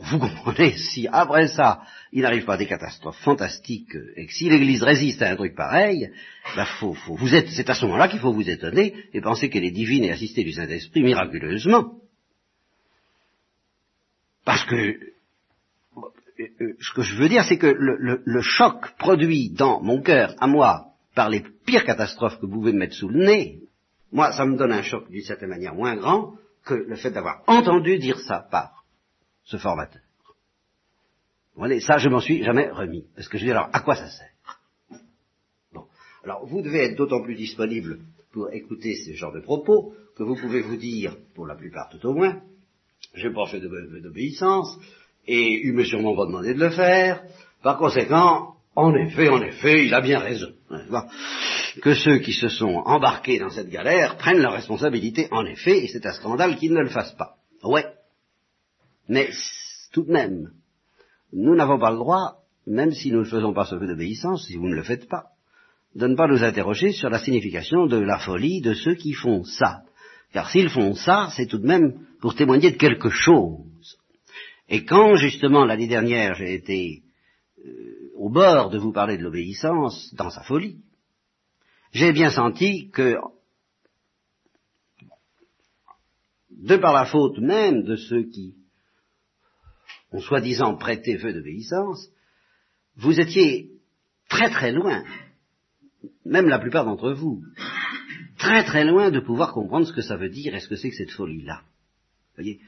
vous 0.00 0.18
comprenez, 0.18 0.76
si 0.76 1.08
après 1.10 1.48
ça, 1.48 1.82
il 2.12 2.22
n'arrive 2.22 2.44
pas 2.44 2.56
des 2.56 2.66
catastrophes 2.66 3.18
fantastiques, 3.18 3.96
et 4.16 4.26
que 4.26 4.32
si 4.32 4.48
l'Église 4.48 4.82
résiste 4.82 5.22
à 5.22 5.30
un 5.30 5.36
truc 5.36 5.54
pareil, 5.54 6.10
ben 6.54 6.64
faut, 6.64 6.96
vous 7.08 7.34
êtes, 7.34 7.48
c'est 7.48 7.68
à 7.68 7.74
ce 7.74 7.84
moment-là 7.86 8.08
qu'il 8.08 8.20
faut 8.20 8.32
vous 8.32 8.48
étonner 8.48 8.94
et 9.12 9.20
penser 9.20 9.50
qu'elle 9.50 9.64
est 9.64 9.72
divine 9.72 10.04
et 10.04 10.12
assistée 10.12 10.44
du 10.44 10.52
Saint-Esprit 10.52 11.02
miraculeusement. 11.02 11.94
Parce 14.44 14.64
que, 14.64 14.98
ce 16.80 16.94
que 16.94 17.02
je 17.02 17.16
veux 17.16 17.28
dire, 17.28 17.44
c'est 17.44 17.58
que 17.58 17.66
le, 17.66 18.22
le, 18.24 18.40
choc 18.40 18.96
produit 18.98 19.50
dans 19.50 19.82
mon 19.82 20.00
cœur, 20.00 20.34
à 20.38 20.46
moi, 20.46 20.92
par 21.14 21.28
les 21.28 21.42
pires 21.66 21.84
catastrophes 21.84 22.38
que 22.38 22.46
vous 22.46 22.52
pouvez 22.52 22.72
me 22.72 22.78
mettre 22.78 22.94
sous 22.94 23.08
le 23.08 23.26
nez, 23.26 23.62
moi, 24.12 24.32
ça 24.32 24.46
me 24.46 24.56
donne 24.56 24.72
un 24.72 24.82
choc 24.82 25.10
d'une 25.10 25.24
certaine 25.24 25.50
manière 25.50 25.74
moins 25.74 25.96
grand 25.96 26.34
que 26.64 26.74
le 26.74 26.96
fait 26.96 27.10
d'avoir 27.10 27.42
entendu 27.46 27.98
dire 27.98 28.20
ça 28.20 28.46
par 28.50 28.77
ce 29.48 29.56
formateur. 29.56 30.02
Vous 31.54 31.64
voyez, 31.64 31.80
ça, 31.80 31.96
je 31.98 32.08
m'en 32.08 32.20
suis 32.20 32.44
jamais 32.44 32.70
remis. 32.70 33.04
Parce 33.16 33.28
que 33.28 33.38
je 33.38 33.44
dis 33.44 33.50
alors, 33.50 33.70
à 33.72 33.80
quoi 33.80 33.96
ça 33.96 34.08
sert? 34.08 34.60
Bon. 35.72 35.86
Alors, 36.22 36.46
vous 36.46 36.62
devez 36.62 36.84
être 36.84 36.96
d'autant 36.96 37.22
plus 37.22 37.34
disponible 37.34 37.98
pour 38.30 38.52
écouter 38.52 38.94
ce 38.94 39.12
genre 39.14 39.32
de 39.32 39.40
propos 39.40 39.94
que 40.16 40.22
vous 40.22 40.36
pouvez 40.36 40.60
vous 40.60 40.76
dire, 40.76 41.16
pour 41.34 41.46
la 41.46 41.56
plupart 41.56 41.88
tout 41.88 42.06
au 42.06 42.12
moins, 42.12 42.42
je 43.14 43.26
n'ai 43.26 43.34
pas 43.34 43.46
fait 43.46 43.60
d'obéissance, 43.60 44.78
et 45.26 45.66
il 45.66 45.72
me 45.72 45.84
sûrement 45.84 46.14
pas 46.14 46.26
demandé 46.26 46.52
de 46.54 46.60
le 46.60 46.70
faire. 46.70 47.22
Par 47.62 47.78
conséquent, 47.78 48.54
en 48.76 48.94
effet, 48.94 49.28
en 49.28 49.42
effet, 49.42 49.86
il 49.86 49.94
a 49.94 50.00
bien 50.02 50.18
raison. 50.18 50.52
que 51.82 51.94
ceux 51.94 52.18
qui 52.18 52.34
se 52.34 52.48
sont 52.48 52.82
embarqués 52.84 53.38
dans 53.38 53.50
cette 53.50 53.70
galère 53.70 54.18
prennent 54.18 54.42
leurs 54.42 54.52
responsabilités, 54.52 55.28
en 55.30 55.46
effet, 55.46 55.84
et 55.84 55.88
c'est 55.88 56.04
un 56.04 56.12
scandale 56.12 56.56
qu'ils 56.56 56.74
ne 56.74 56.82
le 56.82 56.90
fassent 56.90 57.16
pas. 57.16 57.36
Ouais. 57.62 57.86
Mais 59.08 59.30
tout 59.92 60.02
de 60.02 60.12
même, 60.12 60.52
nous 61.32 61.54
n'avons 61.54 61.78
pas 61.78 61.90
le 61.90 61.96
droit, 61.98 62.42
même 62.66 62.92
si 62.92 63.10
nous 63.10 63.20
ne 63.20 63.24
faisons 63.24 63.54
pas 63.54 63.64
ce 63.64 63.76
peu 63.76 63.86
d'obéissance, 63.86 64.46
si 64.46 64.56
vous 64.56 64.68
ne 64.68 64.74
le 64.74 64.82
faites 64.82 65.08
pas, 65.08 65.28
de 65.94 66.06
ne 66.06 66.14
pas 66.14 66.28
nous 66.28 66.44
interroger 66.44 66.92
sur 66.92 67.08
la 67.10 67.18
signification 67.18 67.86
de 67.86 67.96
la 67.96 68.18
folie 68.18 68.60
de 68.60 68.74
ceux 68.74 68.94
qui 68.94 69.12
font 69.12 69.44
ça. 69.44 69.82
Car 70.32 70.50
s'ils 70.50 70.68
font 70.68 70.94
ça, 70.94 71.30
c'est 71.34 71.46
tout 71.46 71.58
de 71.58 71.66
même 71.66 72.06
pour 72.20 72.34
témoigner 72.34 72.70
de 72.70 72.76
quelque 72.76 73.08
chose. 73.08 73.98
Et 74.68 74.84
quand, 74.84 75.14
justement, 75.14 75.64
l'année 75.64 75.88
dernière, 75.88 76.34
j'ai 76.34 76.54
été 76.54 77.02
euh, 77.64 78.10
au 78.16 78.28
bord 78.28 78.68
de 78.68 78.78
vous 78.78 78.92
parler 78.92 79.16
de 79.16 79.22
l'obéissance 79.22 80.12
dans 80.14 80.28
sa 80.28 80.42
folie, 80.42 80.76
j'ai 81.92 82.12
bien 82.12 82.30
senti 82.30 82.90
que, 82.90 83.16
de 86.50 86.76
par 86.76 86.92
la 86.92 87.06
faute 87.06 87.38
même 87.38 87.82
de 87.82 87.96
ceux 87.96 88.24
qui 88.24 88.57
ont 90.12 90.20
soi-disant 90.20 90.76
prêté 90.76 91.18
feu 91.18 91.32
d'obéissance, 91.32 92.08
vous 92.96 93.20
étiez 93.20 93.70
très 94.28 94.50
très 94.50 94.72
loin, 94.72 95.04
même 96.24 96.48
la 96.48 96.58
plupart 96.58 96.84
d'entre 96.84 97.12
vous, 97.12 97.42
très 98.38 98.64
très 98.64 98.84
loin 98.84 99.10
de 99.10 99.20
pouvoir 99.20 99.52
comprendre 99.52 99.86
ce 99.86 99.92
que 99.92 100.02
ça 100.02 100.16
veut 100.16 100.28
dire 100.28 100.54
et 100.54 100.60
ce 100.60 100.68
que 100.68 100.76
c'est 100.76 100.90
que 100.90 100.96
cette 100.96 101.10
folie-là. 101.10 101.62
voyez? 102.36 102.60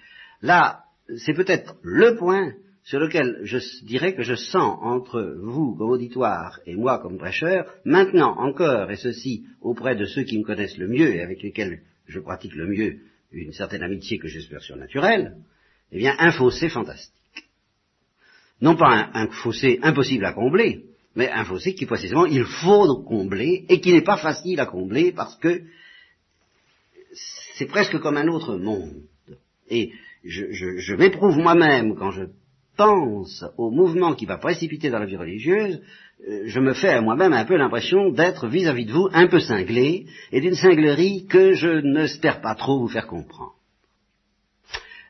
Là, 0.43 0.85
c'est 1.17 1.35
peut-être 1.35 1.77
le 1.83 2.17
point 2.17 2.55
sur 2.83 2.99
lequel 2.99 3.41
je 3.43 3.59
dirais 3.85 4.15
que 4.15 4.23
je 4.23 4.35
sens 4.35 4.79
entre 4.81 5.37
vous 5.43 5.75
comme 5.77 5.91
auditoire 5.91 6.61
et 6.67 6.75
moi 6.77 6.99
comme 6.99 7.19
prêcheur, 7.19 7.73
maintenant 7.85 8.37
encore, 8.39 8.91
et 8.91 8.97
ceci 8.97 9.45
auprès 9.61 9.97
de 9.97 10.07
ceux 10.07 10.23
qui 10.23 10.39
me 10.39 10.45
connaissent 10.45 10.79
le 10.79 10.89
mieux 10.89 11.15
et 11.15 11.23
avec 11.23 11.43
lesquels 11.43 11.83
je 12.07 12.21
pratique 12.21 12.55
le 12.55 12.67
mieux 12.67 13.01
une 13.33 13.53
certaine 13.53 13.83
amitié 13.83 14.19
que 14.19 14.29
j'espère 14.29 14.63
surnaturelle, 14.63 15.37
eh 15.93 15.99
bien 15.99 16.17
un 16.19 16.33
fossé 16.33 16.69
fantastique. 16.69 17.20
Non 18.61 18.77
pas 18.77 19.11
un, 19.15 19.29
fossé 19.29 19.79
impossible 19.83 20.25
à 20.25 20.33
combler, 20.33 20.85
mais 21.17 21.31
un 21.31 21.45
fossé 21.45 21.75
qui 21.75 21.87
précisément 21.87 22.27
il 22.27 22.45
faut 22.45 23.03
combler 23.03 23.65
et 23.69 23.81
qui 23.81 23.93
n'est 23.93 24.03
pas 24.03 24.19
facile 24.19 24.61
à 24.61 24.67
combler 24.67 25.13
parce 25.13 25.37
que 25.37 25.63
c'est 27.55 27.67
presque 27.67 27.99
comme 27.99 28.17
un 28.17 28.29
autre 28.29 28.57
monde. 28.57 29.03
Et 29.69 29.93
je, 30.25 30.45
je 30.53 30.95
m'éprouve 30.95 31.39
moi-même 31.39 31.95
quand 31.97 32.11
je 32.11 32.25
pense 32.77 33.45
au 33.59 33.71
mouvement 33.71 34.15
qui 34.15 34.27
va 34.27 34.39
précipiter 34.39 34.91
dans 34.91 34.99
la 34.99 35.07
vie 35.07 35.17
religieuse, 35.17 35.83
euh, 36.29 36.43
je 36.47 36.61
me 36.61 36.73
fais 36.73 36.89
à 36.89 37.01
moi-même 37.01 37.33
un 37.33 37.45
peu 37.45 37.57
l'impression 37.57 38.11
d'être 38.11 38.49
vis-à-vis 38.49 38.87
de 38.87 38.93
vous 38.93 39.09
un 39.13 39.27
peu 39.27 39.41
cinglé, 39.41 40.07
et 40.33 40.41
d'une 40.41 40.55
cinglerie 40.55 41.27
que 41.27 41.53
je 41.53 41.81
n'espère 41.81 42.41
pas 42.41 42.55
trop 42.55 42.81
vous 42.81 42.89
faire 42.89 43.07
comprendre. 43.07 43.55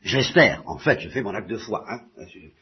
J'espère, 0.02 0.62
en 0.66 0.78
fait, 0.78 1.00
je 1.00 1.08
fais 1.08 1.22
mon 1.22 1.34
acte 1.34 1.50
de 1.50 1.58
foi, 1.58 1.84
hein. 1.88 2.00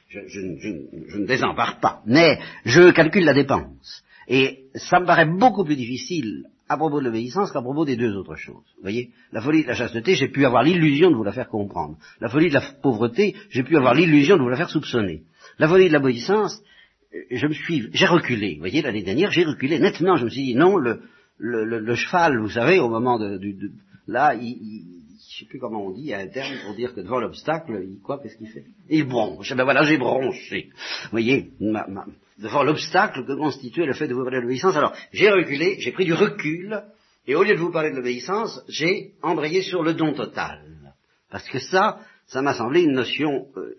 je, 0.08 0.40
ne 0.40 1.26
désempare 1.26 1.78
pas, 1.78 2.02
mais 2.04 2.38
je 2.64 2.90
calcule 2.90 3.24
la 3.24 3.34
dépense. 3.34 4.02
Et 4.26 4.64
ça 4.74 5.00
me 5.00 5.06
paraît 5.06 5.26
beaucoup 5.26 5.64
plus 5.64 5.76
difficile 5.76 6.46
à 6.68 6.76
propos 6.76 7.00
de 7.00 7.04
l'obéissance 7.06 7.50
qu'à 7.52 7.62
propos 7.62 7.84
des 7.84 7.96
deux 7.96 8.14
autres 8.14 8.34
choses. 8.34 8.64
Vous 8.76 8.82
voyez, 8.82 9.10
la 9.32 9.40
folie 9.40 9.62
de 9.62 9.68
la 9.68 9.74
chasteté, 9.74 10.16
j'ai 10.16 10.28
pu 10.28 10.44
avoir 10.44 10.62
l'illusion 10.62 11.10
de 11.10 11.16
vous 11.16 11.24
la 11.24 11.32
faire 11.32 11.48
comprendre. 11.48 11.96
La 12.20 12.28
folie 12.28 12.48
de 12.48 12.54
la 12.54 12.62
pauvreté, 12.82 13.34
j'ai 13.50 13.62
pu 13.62 13.76
avoir 13.76 13.94
l'illusion 13.94 14.36
de 14.36 14.42
vous 14.42 14.48
la 14.48 14.56
faire 14.56 14.68
soupçonner. 14.68 15.22
La 15.58 15.68
folie 15.68 15.88
de 15.88 15.94
l'obéissance, 15.94 16.60
je 17.30 17.46
me 17.46 17.54
suis, 17.54 17.88
j'ai 17.92 18.06
reculé. 18.06 18.54
Vous 18.54 18.60
voyez, 18.60 18.82
l'année 18.82 19.02
dernière, 19.02 19.30
j'ai 19.30 19.44
reculé 19.44 19.78
nettement. 19.78 20.16
Je 20.16 20.24
me 20.24 20.30
suis 20.30 20.42
dit 20.44 20.54
non, 20.54 20.76
le, 20.76 21.00
le, 21.38 21.64
le, 21.64 21.94
cheval, 21.94 22.38
vous 22.38 22.50
savez, 22.50 22.80
au 22.80 22.88
moment 22.88 23.18
de, 23.18 23.38
de, 23.38 23.70
là, 24.06 24.34
il, 24.34 24.42
il, 24.42 24.98
je 25.38 25.44
sais 25.44 25.48
plus 25.48 25.60
comment 25.60 25.86
on 25.86 25.90
dit, 25.92 26.00
il 26.00 26.06
y 26.06 26.14
a 26.14 26.18
un 26.18 26.26
terme 26.26 26.52
pour 26.64 26.74
dire 26.74 26.92
que 26.92 27.00
devant 27.00 27.20
l'obstacle, 27.20 27.80
il 27.80 28.00
quoi, 28.00 28.18
qu'est-ce 28.18 28.36
qu'il 28.36 28.48
fait? 28.48 28.64
Il 28.88 29.06
bronche. 29.06 29.52
Ben 29.54 29.62
voilà, 29.62 29.84
j'ai 29.84 29.96
bronché. 29.96 30.70
Vous 31.04 31.10
voyez, 31.12 31.52
ma, 31.60 31.86
ma, 31.86 32.06
devant 32.38 32.64
l'obstacle 32.64 33.24
que 33.24 33.34
constituait 33.34 33.86
le 33.86 33.92
fait 33.92 34.08
de 34.08 34.14
vous 34.14 34.24
parler 34.24 34.38
de 34.38 34.42
l'obéissance. 34.42 34.76
Alors, 34.76 34.96
j'ai 35.12 35.30
reculé, 35.30 35.76
j'ai 35.78 35.92
pris 35.92 36.06
du 36.06 36.12
recul, 36.12 36.82
et 37.28 37.36
au 37.36 37.44
lieu 37.44 37.54
de 37.54 37.60
vous 37.60 37.70
parler 37.70 37.92
de 37.92 37.96
l'obéissance, 37.96 38.60
j'ai 38.68 39.12
embrayé 39.22 39.62
sur 39.62 39.84
le 39.84 39.94
don 39.94 40.12
total. 40.12 40.60
Parce 41.30 41.48
que 41.48 41.60
ça, 41.60 42.00
ça 42.26 42.42
m'a 42.42 42.54
semblé 42.54 42.82
une 42.82 42.94
notion 42.94 43.46
euh, 43.56 43.76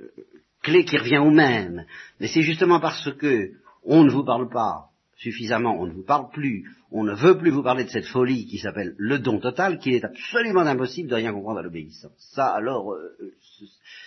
clé 0.62 0.86
qui 0.86 0.98
revient 0.98 1.18
au 1.18 1.32
même. 1.32 1.86
Mais 2.22 2.28
c'est 2.28 2.42
justement 2.42 2.80
parce 2.80 3.12
que 3.16 3.52
on 3.84 4.06
ne 4.06 4.12
vous 4.12 4.24
parle 4.24 4.48
pas 4.48 4.89
suffisamment, 5.20 5.80
on 5.80 5.86
ne 5.86 5.92
vous 5.92 6.04
parle 6.04 6.30
plus, 6.30 6.66
on 6.92 7.04
ne 7.04 7.14
veut 7.14 7.38
plus 7.38 7.52
vous 7.52 7.62
parler 7.62 7.84
de 7.84 7.90
cette 7.90 8.06
folie 8.06 8.46
qui 8.48 8.58
s'appelle 8.58 8.96
le 8.98 9.20
don 9.20 9.40
total, 9.40 9.78
qu'il 9.78 9.94
est 9.94 10.06
absolument 10.06 10.62
impossible 10.62 11.10
de 11.10 11.16
rien 11.16 11.34
comprendre 11.34 11.60
à 11.60 11.64
l'obéissance. 11.64 12.12
Ça, 12.34 12.48
alors, 12.48 12.94
euh, 12.94 13.34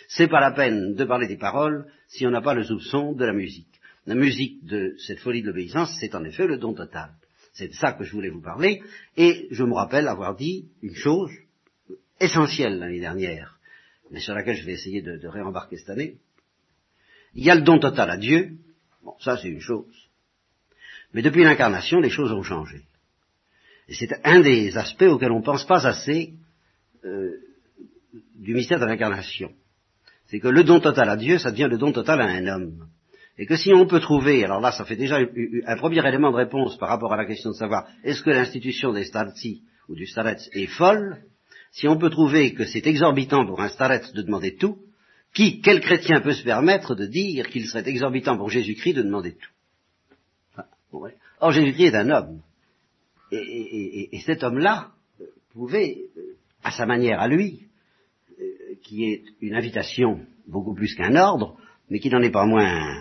c'est 0.08 0.28
pas 0.28 0.40
la 0.40 0.52
peine 0.52 0.94
de 0.94 1.04
parler 1.04 1.28
des 1.28 1.36
paroles 1.36 1.86
si 2.08 2.26
on 2.26 2.30
n'a 2.30 2.40
pas 2.40 2.54
le 2.54 2.64
soupçon 2.64 3.12
de 3.12 3.24
la 3.24 3.32
musique. 3.32 3.68
La 4.06 4.14
musique 4.14 4.64
de 4.64 4.96
cette 4.98 5.20
folie 5.20 5.42
de 5.42 5.48
l'obéissance, 5.48 5.96
c'est 6.00 6.14
en 6.14 6.24
effet 6.24 6.46
le 6.46 6.56
don 6.56 6.72
total. 6.72 7.10
C'est 7.52 7.68
de 7.68 7.74
ça 7.74 7.92
que 7.92 8.04
je 8.04 8.12
voulais 8.12 8.30
vous 8.30 8.40
parler, 8.40 8.82
et 9.16 9.48
je 9.50 9.64
me 9.64 9.74
rappelle 9.74 10.08
avoir 10.08 10.34
dit 10.34 10.70
une 10.80 10.94
chose 10.94 11.30
essentielle 12.18 12.78
l'année 12.78 13.00
dernière, 13.00 13.58
mais 14.10 14.20
sur 14.20 14.34
laquelle 14.34 14.56
je 14.56 14.64
vais 14.64 14.72
essayer 14.72 15.02
de, 15.02 15.26
réembarquer 15.26 15.76
cette 15.76 15.90
année. 15.90 16.16
Il 17.34 17.44
y 17.44 17.50
a 17.50 17.54
le 17.54 17.60
don 17.60 17.78
total 17.78 18.10
à 18.10 18.16
Dieu, 18.16 18.56
bon, 19.04 19.14
ça 19.20 19.36
c'est 19.36 19.48
une 19.48 19.60
chose. 19.60 20.01
Mais 21.14 21.22
depuis 21.22 21.44
l'incarnation, 21.44 22.00
les 22.00 22.10
choses 22.10 22.32
ont 22.32 22.42
changé. 22.42 22.82
Et 23.88 23.94
c'est 23.94 24.12
un 24.24 24.40
des 24.40 24.76
aspects 24.76 25.02
auxquels 25.02 25.32
on 25.32 25.40
ne 25.40 25.44
pense 25.44 25.64
pas 25.64 25.86
assez 25.86 26.34
euh, 27.04 27.32
du 28.36 28.54
mystère 28.54 28.80
de 28.80 28.86
l'incarnation. 28.86 29.52
C'est 30.26 30.40
que 30.40 30.48
le 30.48 30.64
don 30.64 30.80
total 30.80 31.08
à 31.10 31.16
Dieu, 31.16 31.38
ça 31.38 31.50
devient 31.50 31.68
le 31.70 31.78
don 31.78 31.92
total 31.92 32.20
à 32.20 32.26
un 32.26 32.46
homme. 32.46 32.88
Et 33.38 33.46
que 33.46 33.56
si 33.56 33.72
on 33.72 33.86
peut 33.86 34.00
trouver, 34.00 34.44
alors 34.44 34.60
là 34.60 34.72
ça 34.72 34.84
fait 34.84 34.96
déjà 34.96 35.18
un 35.18 35.76
premier 35.76 36.06
élément 36.06 36.30
de 36.30 36.36
réponse 36.36 36.76
par 36.78 36.90
rapport 36.90 37.12
à 37.12 37.16
la 37.16 37.24
question 37.24 37.50
de 37.50 37.56
savoir 37.56 37.86
est-ce 38.04 38.22
que 38.22 38.30
l'institution 38.30 38.92
des 38.92 39.04
starci 39.04 39.62
ou 39.88 39.94
du 39.94 40.06
starets 40.06 40.48
est 40.52 40.66
folle, 40.66 41.22
si 41.72 41.88
on 41.88 41.96
peut 41.96 42.10
trouver 42.10 42.52
que 42.52 42.64
c'est 42.64 42.86
exorbitant 42.86 43.46
pour 43.46 43.60
un 43.60 43.68
starets 43.68 44.12
de 44.14 44.22
demander 44.22 44.56
tout, 44.56 44.78
qui, 45.34 45.62
quel 45.62 45.80
chrétien 45.80 46.20
peut 46.20 46.34
se 46.34 46.44
permettre 46.44 46.94
de 46.94 47.06
dire 47.06 47.48
qu'il 47.48 47.66
serait 47.66 47.88
exorbitant 47.88 48.36
pour 48.36 48.50
Jésus-Christ 48.50 48.94
de 48.94 49.02
demander 49.02 49.32
tout? 49.32 49.50
Or 51.40 51.52
Jésus-Christ 51.52 51.86
est 51.86 51.96
un 51.96 52.10
homme. 52.10 52.40
Et, 53.30 54.18
cet 54.24 54.42
homme-là 54.42 54.92
pouvait, 55.52 56.04
à 56.62 56.70
sa 56.70 56.86
manière 56.86 57.20
à 57.20 57.28
lui, 57.28 57.66
euh, 58.38 58.44
qui 58.82 59.04
est 59.04 59.24
une 59.40 59.54
invitation 59.54 60.20
beaucoup 60.46 60.74
plus 60.74 60.94
qu'un 60.94 61.16
ordre, 61.16 61.56
mais 61.88 61.98
qui 61.98 62.10
n'en 62.10 62.20
est 62.20 62.30
pas 62.30 62.46
moins 62.46 62.98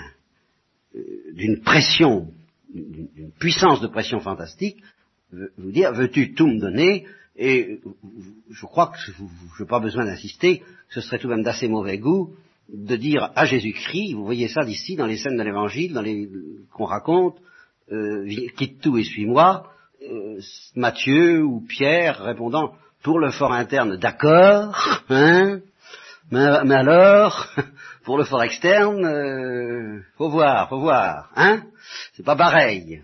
euh, 0.96 1.02
d'une 1.34 1.62
pression, 1.62 2.32
d'une 2.74 3.32
puissance 3.40 3.82
de 3.82 3.88
pression 3.88 4.20
fantastique, 4.20 4.82
vous 5.58 5.72
dire, 5.72 5.94
veux-tu 5.94 6.34
tout 6.34 6.48
me 6.48 6.60
donner? 6.60 7.06
Et 7.38 7.80
je 8.50 8.66
crois 8.66 8.88
que 8.88 8.98
je 9.00 9.12
n'ai 9.64 9.68
pas 9.68 9.80
besoin 9.80 10.06
d'insister, 10.06 10.64
ce 10.90 11.02
serait 11.02 11.20
tout 11.20 11.28
de 11.28 11.34
même 11.34 11.44
d'assez 11.44 11.68
mauvais 11.68 11.98
goût 11.98 12.36
de 12.72 12.96
dire 12.96 13.32
à 13.36 13.46
Jésus-Christ, 13.46 14.14
vous 14.14 14.24
voyez 14.24 14.48
ça 14.48 14.64
d'ici 14.64 14.96
dans 14.96 15.06
les 15.06 15.18
scènes 15.18 15.38
de 15.38 15.44
l'Évangile, 15.44 15.94
dans 15.94 16.02
les 16.02 16.30
qu'on 16.72 16.86
raconte, 16.86 17.38
euh, 17.38 17.51
quitte 18.58 18.82
tout 18.82 18.98
et 18.98 19.04
suis-moi, 19.04 19.72
euh, 20.04 20.40
Matthieu 20.76 21.44
ou 21.44 21.62
Pierre 21.62 22.24
répondant 22.24 22.76
pour 23.04 23.20
le 23.20 23.32
fort 23.32 23.54
interne, 23.54 23.98
d'accord, 23.98 25.04
hein, 25.10 25.60
mais, 26.32 26.64
mais 26.64 26.76
alors, 26.76 27.48
pour 28.04 28.18
le 28.18 28.24
fort 28.24 28.44
externe, 28.44 29.06
euh, 29.06 30.02
faut 30.18 30.30
voir, 30.30 30.70
faut 30.70 30.80
voir, 30.80 31.30
hein 31.36 31.64
C'est 32.14 32.26
pas 32.26 32.36
pareil. 32.36 33.04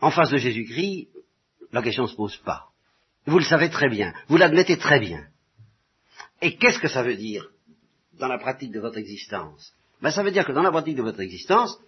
En 0.00 0.10
face 0.10 0.30
de 0.30 0.36
Jésus-Christ, 0.36 1.08
la 1.72 1.82
question 1.82 2.04
ne 2.04 2.08
se 2.08 2.16
pose 2.16 2.36
pas. 2.38 2.68
Vous 3.26 3.38
le 3.38 3.44
savez 3.44 3.70
très 3.70 3.88
bien, 3.88 4.12
vous 4.28 4.36
l'admettez 4.36 4.76
très 4.76 5.00
bien. 5.00 5.26
Et 6.42 6.56
qu'est-ce 6.56 6.78
que 6.78 6.88
ça 6.88 7.02
veut 7.02 7.16
dire 7.16 7.48
dans 8.18 8.28
la 8.28 8.38
pratique 8.38 8.72
de 8.72 8.80
votre 8.80 8.98
existence? 8.98 9.72
Ben, 10.04 10.10
Ça 10.10 10.22
veut 10.22 10.30
dire 10.30 10.44
que 10.44 10.52
dans 10.52 10.62
la 10.62 10.70
pratique 10.70 10.96
de 10.96 11.02
votre 11.02 11.20
existence, 11.20 11.80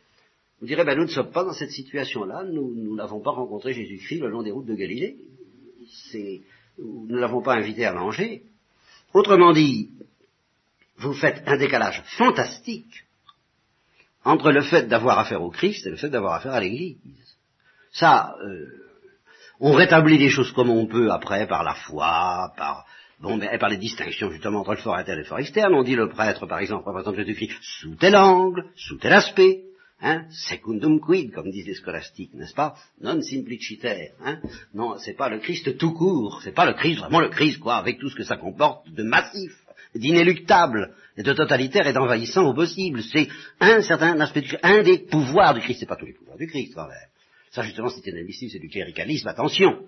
vous 0.60 0.66
direz, 0.66 0.84
ben, 0.84 0.96
nous 0.96 1.04
ne 1.04 1.10
sommes 1.10 1.30
pas 1.30 1.44
dans 1.44 1.52
cette 1.52 1.70
situation-là, 1.70 2.44
nous 2.44 2.96
n'avons 2.96 3.20
pas 3.20 3.30
rencontré 3.30 3.72
Jésus-Christ 3.72 4.20
le 4.20 4.30
long 4.30 4.42
des 4.42 4.50
routes 4.50 4.66
de 4.66 4.74
Galilée. 4.74 5.16
nous 6.78 7.06
ne 7.08 7.18
l'avons 7.18 7.42
pas 7.42 7.54
invité 7.54 7.84
à 7.84 7.92
manger, 7.92 8.42
Autrement 9.14 9.52
dit, 9.52 9.90
vous 10.98 11.14
faites 11.14 11.42
un 11.46 11.56
décalage 11.56 12.02
fantastique 12.18 13.06
entre 14.24 14.50
le 14.50 14.60
fait 14.60 14.88
d'avoir 14.88 15.18
affaire 15.18 15.42
au 15.42 15.50
Christ 15.50 15.86
et 15.86 15.90
le 15.90 15.96
fait 15.96 16.10
d'avoir 16.10 16.34
affaire 16.34 16.52
à 16.52 16.60
l'Église. 16.60 16.98
Ça, 17.92 18.34
euh, 18.44 18.66
on 19.60 19.72
rétablit 19.72 20.18
les 20.18 20.28
choses 20.28 20.52
comme 20.52 20.68
on 20.68 20.86
peut 20.86 21.10
après 21.10 21.46
par 21.46 21.62
la 21.62 21.74
foi, 21.74 22.52
par 22.58 22.84
bon, 23.20 23.36
mais, 23.36 23.58
par 23.58 23.68
les 23.68 23.76
distinctions 23.76 24.30
justement 24.30 24.60
entre 24.60 24.72
le 24.72 24.78
fort 24.78 24.96
interne 24.96 25.18
et 25.18 25.22
le 25.22 25.28
fort 25.28 25.38
externe. 25.38 25.74
On 25.74 25.82
dit 25.82 25.96
le 25.96 26.08
prêtre, 26.08 26.46
par 26.46 26.58
exemple, 26.58 26.88
représente 26.88 27.16
Jésus-Christ 27.16 27.56
sous 27.60 27.94
tel 27.96 28.16
angle, 28.16 28.64
sous 28.76 28.98
tel 28.98 29.12
aspect. 29.12 29.62
Hein, 29.98 30.26
secundum 30.30 31.00
quid, 31.00 31.32
comme 31.32 31.50
disent 31.50 31.66
les 31.66 31.74
scolastiques, 31.74 32.34
n'est-ce 32.34 32.52
pas? 32.52 32.76
Non 33.00 33.22
simpliciter. 33.22 34.10
Hein 34.22 34.40
non, 34.74 34.98
c'est 34.98 35.14
pas 35.14 35.30
le 35.30 35.38
Christ 35.38 35.78
tout 35.78 35.94
court, 35.94 36.42
c'est 36.44 36.52
pas 36.52 36.66
le 36.66 36.74
Christ, 36.74 36.98
vraiment 37.00 37.20
le 37.20 37.30
Christ, 37.30 37.60
quoi, 37.60 37.76
avec 37.76 37.98
tout 37.98 38.10
ce 38.10 38.14
que 38.14 38.22
ça 38.22 38.36
comporte 38.36 38.90
de 38.90 39.02
massif, 39.02 39.52
d'inéluctable, 39.94 40.94
de 41.16 41.32
totalitaire 41.32 41.86
et 41.86 41.94
d'envahissant 41.94 42.46
au 42.46 42.52
possible. 42.52 43.02
C'est 43.02 43.28
un 43.58 43.80
certain 43.80 44.20
aspect, 44.20 44.42
du, 44.42 44.54
un 44.62 44.82
des 44.82 44.98
pouvoirs 44.98 45.54
du 45.54 45.60
Christ, 45.60 45.80
c'est 45.80 45.86
pas 45.86 45.96
tous 45.96 46.04
les 46.04 46.12
pouvoirs 46.12 46.36
du 46.36 46.46
Christ, 46.46 46.74
quand 46.74 46.88
même. 46.88 47.08
Ça, 47.50 47.62
justement, 47.62 47.88
c'est 47.88 48.06
un 48.12 48.48
c'est 48.50 48.58
du 48.58 48.68
cléricalisme, 48.68 49.28
attention. 49.28 49.86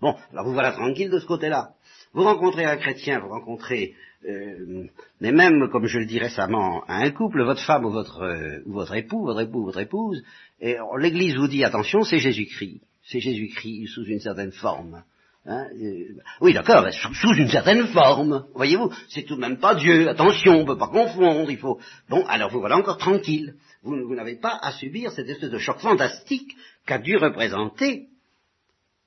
Bon, 0.00 0.16
alors 0.32 0.46
vous 0.46 0.54
voilà 0.54 0.72
tranquille 0.72 1.10
de 1.10 1.18
ce 1.18 1.26
côté-là. 1.26 1.74
Vous 2.14 2.22
rencontrez 2.22 2.64
un 2.64 2.76
chrétien, 2.76 3.18
vous 3.18 3.28
rencontrez, 3.28 3.94
euh, 4.28 4.86
mais 5.20 5.32
même, 5.32 5.68
comme 5.70 5.86
je 5.86 5.98
le 5.98 6.06
dis 6.06 6.20
récemment, 6.20 6.84
un 6.88 7.10
couple, 7.10 7.42
votre 7.42 7.62
femme 7.62 7.84
ou 7.84 7.90
votre, 7.90 8.22
euh, 8.22 8.60
ou 8.66 8.72
votre 8.72 8.94
époux, 8.94 9.24
votre 9.24 9.40
époux 9.40 9.62
ou 9.62 9.64
votre 9.66 9.80
épouse, 9.80 10.22
et 10.60 10.76
l'Église 10.96 11.36
vous 11.36 11.48
dit, 11.48 11.64
attention, 11.64 12.04
c'est 12.04 12.20
Jésus-Christ. 12.20 12.80
C'est 13.02 13.20
Jésus-Christ 13.20 13.88
sous 13.88 14.04
une 14.04 14.20
certaine 14.20 14.52
forme. 14.52 15.02
Hein, 15.46 15.66
euh, 15.74 16.14
oui, 16.40 16.54
d'accord, 16.54 16.86
sous, 16.92 17.34
une 17.34 17.48
certaine 17.48 17.86
forme, 17.88 18.46
voyez-vous, 18.54 18.90
c'est 19.08 19.24
tout 19.24 19.34
de 19.34 19.40
même 19.40 19.58
pas 19.58 19.74
Dieu, 19.74 20.08
attention, 20.08 20.52
on 20.52 20.60
ne 20.60 20.66
peut 20.66 20.78
pas 20.78 20.88
confondre, 20.88 21.50
il 21.50 21.58
faut... 21.58 21.78
Bon, 22.08 22.24
alors 22.26 22.50
vous 22.50 22.60
voilà 22.60 22.78
encore 22.78 22.96
tranquille. 22.96 23.54
Vous 23.82 24.14
n'avez 24.14 24.36
pas 24.36 24.58
à 24.62 24.72
subir 24.72 25.10
cette 25.10 25.28
espèce 25.28 25.50
de 25.50 25.58
choc 25.58 25.80
fantastique 25.80 26.56
qu'a 26.86 26.98
dû 26.98 27.16
représenter 27.16 28.08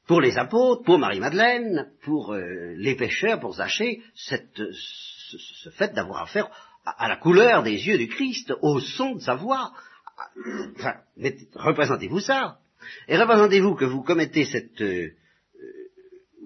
pour 0.08 0.22
les 0.22 0.38
apôtres, 0.38 0.84
pour 0.84 0.98
Marie-Madeleine, 0.98 1.92
pour 2.04 2.34
euh, 2.34 2.74
les 2.78 2.96
pécheurs, 2.96 3.40
pour 3.40 3.54
Zachée, 3.54 4.02
ce, 4.16 4.36
fait 5.72 5.94
d'avoir 5.94 6.24
affaire 6.24 6.50
à, 6.86 7.10
la 7.10 7.18
couleur 7.18 7.64
des 7.64 7.88
yeux 7.88 7.98
du 7.98 8.08
Christ, 8.08 8.54
au 8.62 8.80
son 8.80 9.16
de 9.16 9.20
sa 9.20 9.36
voix. 9.36 9.74
Enfin, 10.78 10.96
représentez-vous 11.56 12.22
ça. 12.22 12.58
Et 13.10 13.18
représentez-vous 13.18 13.76
que 13.76 13.86
vous 13.86 14.02
commettez 14.02 14.46
cette... 14.46 14.82
Euh, 14.82 15.12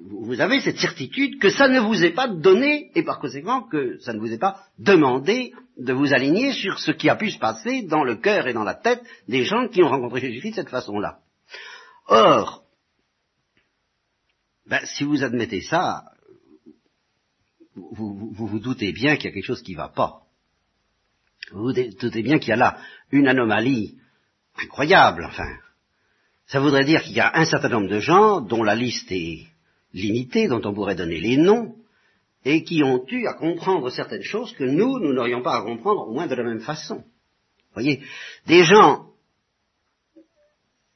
vous 0.09 0.41
avez 0.41 0.59
cette 0.61 0.79
certitude 0.79 1.39
que 1.39 1.49
ça 1.49 1.67
ne 1.67 1.79
vous 1.79 2.03
est 2.03 2.13
pas 2.13 2.27
donné, 2.27 2.91
et 2.95 3.03
par 3.03 3.19
conséquent 3.19 3.61
que 3.61 3.99
ça 3.99 4.13
ne 4.13 4.19
vous 4.19 4.33
est 4.33 4.39
pas 4.39 4.63
demandé 4.79 5.53
de 5.77 5.93
vous 5.93 6.13
aligner 6.13 6.51
sur 6.53 6.79
ce 6.79 6.91
qui 6.91 7.09
a 7.09 7.15
pu 7.15 7.29
se 7.29 7.37
passer 7.37 7.83
dans 7.83 8.03
le 8.03 8.15
cœur 8.15 8.47
et 8.47 8.53
dans 8.53 8.63
la 8.63 8.73
tête 8.73 9.01
des 9.27 9.43
gens 9.43 9.67
qui 9.67 9.83
ont 9.83 9.89
rencontré 9.89 10.19
Jésus-Christ 10.19 10.51
de 10.51 10.55
cette 10.55 10.69
façon-là. 10.69 11.19
Or, 12.07 12.60
ben, 14.71 14.85
si 14.85 15.03
vous 15.03 15.21
admettez 15.21 15.59
ça, 15.59 16.05
vous 17.75 18.31
vous, 18.31 18.59
doutez 18.59 18.93
bien 18.93 19.17
qu'il 19.17 19.25
y 19.25 19.27
a 19.27 19.33
quelque 19.33 19.45
chose 19.45 19.61
qui 19.61 19.73
ne 19.73 19.77
va 19.77 19.89
pas. 19.89 20.21
Vous 21.51 21.63
vous 21.63 21.73
doutez 21.73 22.23
bien 22.23 22.39
qu'il 22.39 22.49
y 22.49 22.53
a 22.53 22.55
là 22.55 22.77
une 23.11 23.27
anomalie 23.27 23.97
incroyable, 24.55 25.25
enfin. 25.25 25.57
Ça 26.47 26.61
voudrait 26.61 26.85
dire 26.85 27.03
qu'il 27.03 27.17
y 27.17 27.19
a 27.19 27.37
un 27.37 27.43
certain 27.43 27.67
nombre 27.67 27.89
de 27.89 27.99
gens 27.99 28.39
dont 28.39 28.63
la 28.63 28.75
liste 28.75 29.11
est 29.11 29.45
limitée, 29.93 30.47
dont 30.47 30.61
on 30.63 30.73
pourrait 30.73 30.95
donner 30.95 31.19
les 31.19 31.35
noms, 31.35 31.75
et 32.45 32.63
qui 32.63 32.81
ont 32.81 33.05
eu 33.09 33.27
à 33.27 33.33
comprendre 33.33 33.89
certaines 33.89 34.23
choses 34.23 34.53
que 34.53 34.63
nous, 34.63 34.99
nous 34.99 35.11
n'aurions 35.11 35.41
pas 35.41 35.57
à 35.57 35.63
comprendre 35.63 36.07
au 36.07 36.13
moins 36.13 36.27
de 36.27 36.35
la 36.35 36.43
même 36.43 36.61
façon. 36.61 36.95
Vous 36.95 37.73
voyez, 37.73 38.01
des 38.47 38.63
gens 38.63 39.09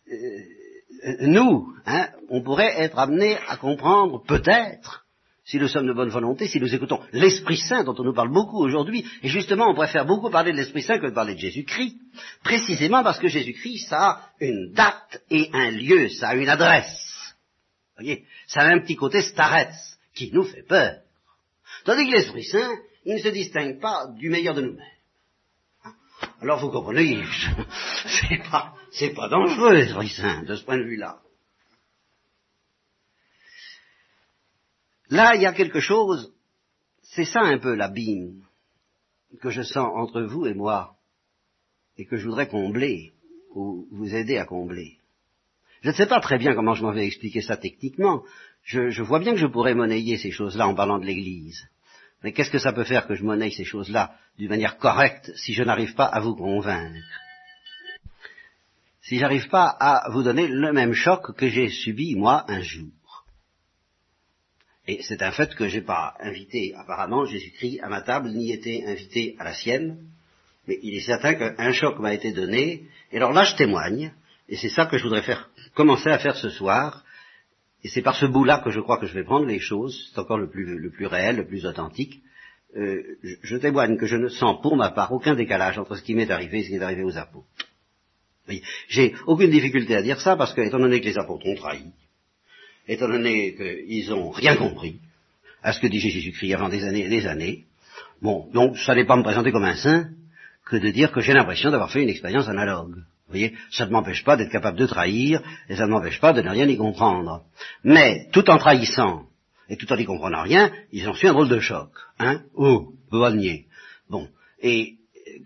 euh, 0.10 0.55
nous, 1.22 1.74
hein, 1.86 2.10
on 2.30 2.42
pourrait 2.42 2.74
être 2.78 2.98
amenés 2.98 3.38
à 3.48 3.58
comprendre 3.58 4.24
peut-être, 4.26 5.06
si 5.44 5.58
nous 5.60 5.68
sommes 5.68 5.86
de 5.86 5.94
bonne 5.94 6.10
volonté, 6.10 6.48
si 6.48 6.60
nous 6.60 6.74
écoutons 6.74 7.00
l'Esprit 7.12 7.58
Saint 7.58 7.84
dont 7.84 7.96
on 8.00 8.04
nous 8.04 8.14
parle 8.14 8.34
beaucoup 8.34 8.64
aujourd'hui, 8.64 9.06
et 9.22 9.28
justement 9.28 9.70
on 9.70 9.76
préfère 9.76 10.06
beaucoup 10.06 10.32
parler 10.32 10.52
de 10.52 10.58
l'Esprit 10.58 10.82
Saint 10.82 10.98
que 10.98 11.06
de 11.06 11.14
parler 11.14 11.36
de 11.36 11.40
Jésus-Christ, 11.40 11.98
précisément 12.44 13.04
parce 13.04 13.20
que 13.20 13.28
Jésus-Christ, 13.28 13.88
ça 13.88 13.98
a 13.98 14.22
une 14.40 14.74
date 14.74 15.24
et 15.30 15.50
un 15.54 15.70
lieu, 15.70 16.10
ça 16.10 16.30
a 16.30 16.36
une 16.36 16.50
adresse. 16.50 17.36
Voyez, 17.98 18.26
ça 18.48 18.62
a 18.62 18.68
un 18.70 18.80
petit 18.80 18.96
côté 18.96 19.22
starets 19.22 19.70
qui 20.16 20.32
nous 20.32 20.44
fait 20.44 20.64
peur. 20.64 20.96
Tandis 21.84 22.08
que 22.08 22.16
l'Esprit 22.16 22.44
Saint, 22.44 22.76
il 23.06 23.14
ne 23.14 23.20
se 23.20 23.30
distingue 23.30 23.80
pas 23.80 24.08
du 24.18 24.30
meilleur 24.30 24.56
de 24.56 24.62
nous-mêmes. 24.62 24.84
Alors 26.42 26.60
vous 26.60 26.72
comprenez, 26.72 27.24
c'est 28.06 28.50
pas, 28.50 28.74
c'est 28.98 29.14
pas 29.14 29.28
dangereux, 29.28 29.74
l'Esprit 29.74 30.16
de 30.48 30.56
ce 30.56 30.64
point 30.64 30.78
de 30.78 30.84
vue-là. 30.84 31.20
Là, 35.10 35.36
il 35.36 35.42
y 35.42 35.46
a 35.46 35.54
quelque 35.54 35.82
chose, 35.82 36.34
c'est 37.04 37.26
ça 37.26 37.42
un 37.42 37.60
peu 37.60 37.76
l'abîme 37.76 38.42
que 39.42 39.50
je 39.50 39.62
sens 39.62 39.90
entre 39.96 40.22
vous 40.22 40.46
et 40.46 40.54
moi, 40.54 40.96
et 41.98 42.06
que 42.06 42.16
je 42.16 42.28
voudrais 42.28 42.48
combler, 42.48 43.14
ou 43.54 43.88
vous 43.92 44.16
aider 44.16 44.38
à 44.38 44.46
combler. 44.46 44.98
Je 45.82 45.90
ne 45.90 45.94
sais 45.94 46.08
pas 46.08 46.20
très 46.20 46.38
bien 46.38 46.56
comment 46.56 46.74
je 46.74 46.84
m'en 46.84 46.94
vais 46.94 47.06
expliquer 47.06 47.42
ça 47.42 47.58
techniquement. 47.58 48.24
Je, 48.64 48.90
je 48.90 49.04
vois 49.04 49.20
bien 49.20 49.34
que 49.34 49.40
je 49.40 49.46
pourrais 49.46 49.76
monnayer 49.76 50.18
ces 50.18 50.32
choses-là 50.32 50.68
en 50.68 50.74
parlant 50.74 51.00
de 51.00 51.06
l'Église. 51.06 51.68
Mais 52.24 52.32
qu'est-ce 52.32 52.50
que 52.50 52.58
ça 52.58 52.74
peut 52.74 52.86
faire 52.86 53.06
que 53.06 53.14
je 53.14 53.24
monnaie 53.24 53.52
ces 53.52 53.66
choses-là 53.66 54.16
d'une 54.38 54.50
manière 54.50 54.78
correcte 54.78 55.32
si 55.36 55.54
je 55.54 55.64
n'arrive 55.64 55.94
pas 55.94 56.06
à 56.06 56.22
vous 56.22 56.36
convaincre? 56.36 57.25
Si 59.08 59.20
j'arrive 59.20 59.50
pas 59.50 59.68
à 59.68 60.10
vous 60.10 60.24
donner 60.24 60.48
le 60.48 60.74
même 60.74 60.94
choc 60.94 61.36
que 61.38 61.48
j'ai 61.48 61.70
subi, 61.70 62.16
moi, 62.16 62.44
un 62.48 62.62
jour. 62.62 62.90
Et 64.88 65.04
c'est 65.04 65.22
un 65.22 65.32
fait 65.32 65.54
que 65.54 65.68
j'ai 65.68 65.82
pas 65.82 66.16
invité 66.20 66.74
apparemment 66.76 67.24
Jésus-Christ 67.24 67.82
à 67.82 67.90
ma 67.90 68.02
table, 68.02 68.30
ni 68.30 68.52
été 68.52 68.84
invité 68.88 69.36
à 69.38 69.44
la 69.44 69.54
sienne, 69.54 70.00
mais 70.68 70.80
il 70.82 70.96
est 70.96 71.06
certain 71.06 71.36
qu'un 71.36 71.72
choc 71.72 72.00
m'a 72.00 72.16
été 72.16 72.32
donné, 72.32 72.88
et 73.12 73.18
alors 73.18 73.32
là 73.32 73.44
je 73.44 73.56
témoigne, 73.56 74.12
et 74.50 74.58
c'est 74.58 74.70
ça 74.70 74.88
que 74.88 74.98
je 74.98 75.04
voudrais 75.04 75.22
faire, 75.22 75.52
commencer 75.76 76.10
à 76.10 76.18
faire 76.18 76.36
ce 76.36 76.50
soir, 76.50 77.04
et 77.84 77.90
c'est 77.90 78.02
par 78.02 78.16
ce 78.16 78.26
bout-là 78.26 78.64
que 78.66 78.72
je 78.72 78.80
crois 78.80 78.98
que 78.98 79.06
je 79.06 79.14
vais 79.14 79.24
prendre 79.24 79.46
les 79.46 79.60
choses, 79.60 80.10
c'est 80.12 80.20
encore 80.20 80.40
le 80.40 80.50
plus, 80.50 80.80
le 80.80 80.90
plus 80.90 81.06
réel, 81.06 81.36
le 81.36 81.46
plus 81.46 81.68
authentique. 81.68 82.24
Euh, 82.76 83.04
je, 83.22 83.36
je, 83.44 83.58
témoigne 83.58 83.98
que 83.98 84.08
je 84.08 84.18
ne 84.18 84.30
sens 84.30 84.60
pour 84.64 84.76
ma 84.76 84.90
part 84.90 85.14
aucun 85.14 85.36
décalage 85.36 85.78
entre 85.78 85.96
ce 85.96 86.02
qui 86.02 86.16
m'est 86.16 86.32
arrivé 86.32 86.60
et 86.60 86.64
ce 86.64 86.70
qui 86.70 86.76
est 86.76 86.82
arrivé 86.82 87.04
aux 87.04 87.18
apôtres. 87.18 87.48
J'ai 88.90 89.14
aucune 89.26 89.50
difficulté 89.50 89.96
à 89.96 90.02
dire 90.02 90.20
ça 90.22 90.36
parce 90.36 90.54
que, 90.54 90.62
étant 90.62 90.80
donné 90.80 91.02
que 91.02 91.06
les 91.06 91.18
apôtres 91.18 91.46
ont 91.46 91.56
trahi, 91.56 91.92
étant 92.88 93.08
donné 93.08 93.56
qu'ils 93.56 94.10
n'ont 94.10 94.30
rien 94.30 94.56
compris 94.56 95.00
à 95.64 95.74
ce 95.74 95.80
que 95.80 95.88
disait 95.88 96.10
Jésus-Christ 96.10 96.54
avant 96.54 96.70
des 96.70 96.84
années 96.84 97.06
et 97.06 97.10
des 97.10 97.26
années, 97.26 97.64
bon, 98.22 98.48
donc 98.54 98.78
ça 98.78 98.94
n'est 98.94 99.06
pas 99.06 99.16
me 99.16 99.24
présenter 99.24 99.52
comme 99.52 99.64
un 99.64 99.76
saint 99.76 100.10
que 100.66 100.78
de 100.78 100.90
dire 100.90 101.12
que 101.12 101.22
j'ai 101.22 101.34
l'impression 101.34 101.72
d'avoir 101.72 101.92
fait 101.92 102.04
une 102.04 102.10
expérience 102.10 102.48
analogue. 102.48 102.96
Vous 102.96 103.32
voyez, 103.32 103.56
ça 103.72 103.88
ne 103.88 103.92
m'empêche 103.92 104.24
pas 104.24 104.38
d'être 104.38 104.52
capable 104.52 104.78
de 104.78 104.86
trahir, 104.86 105.42
et 105.68 105.76
ça 105.76 105.88
ne 105.88 105.92
m'empêche 105.92 106.20
pas 106.20 106.34
de 106.34 106.42
ne 106.42 106.50
rien 106.50 106.68
y 106.68 106.78
comprendre. 106.78 107.44
Mais, 107.84 108.28
tout 108.32 108.48
en 108.52 108.58
trahissant, 108.58 109.26
et 109.68 109.78
tout 109.78 109.92
en 109.92 109.98
n'y 109.98 110.06
comprenant 110.06 110.44
rien, 110.44 110.72
ils 110.92 111.08
ont 111.10 111.16
su 111.16 111.28
un 111.28 111.34
drôle 111.34 111.50
de 111.50 111.60
choc. 111.60 111.90
Hein 112.20 112.44
Oh, 112.54 112.94
peut. 113.10 113.24
Bon. 114.10 114.28
Et 114.62 114.96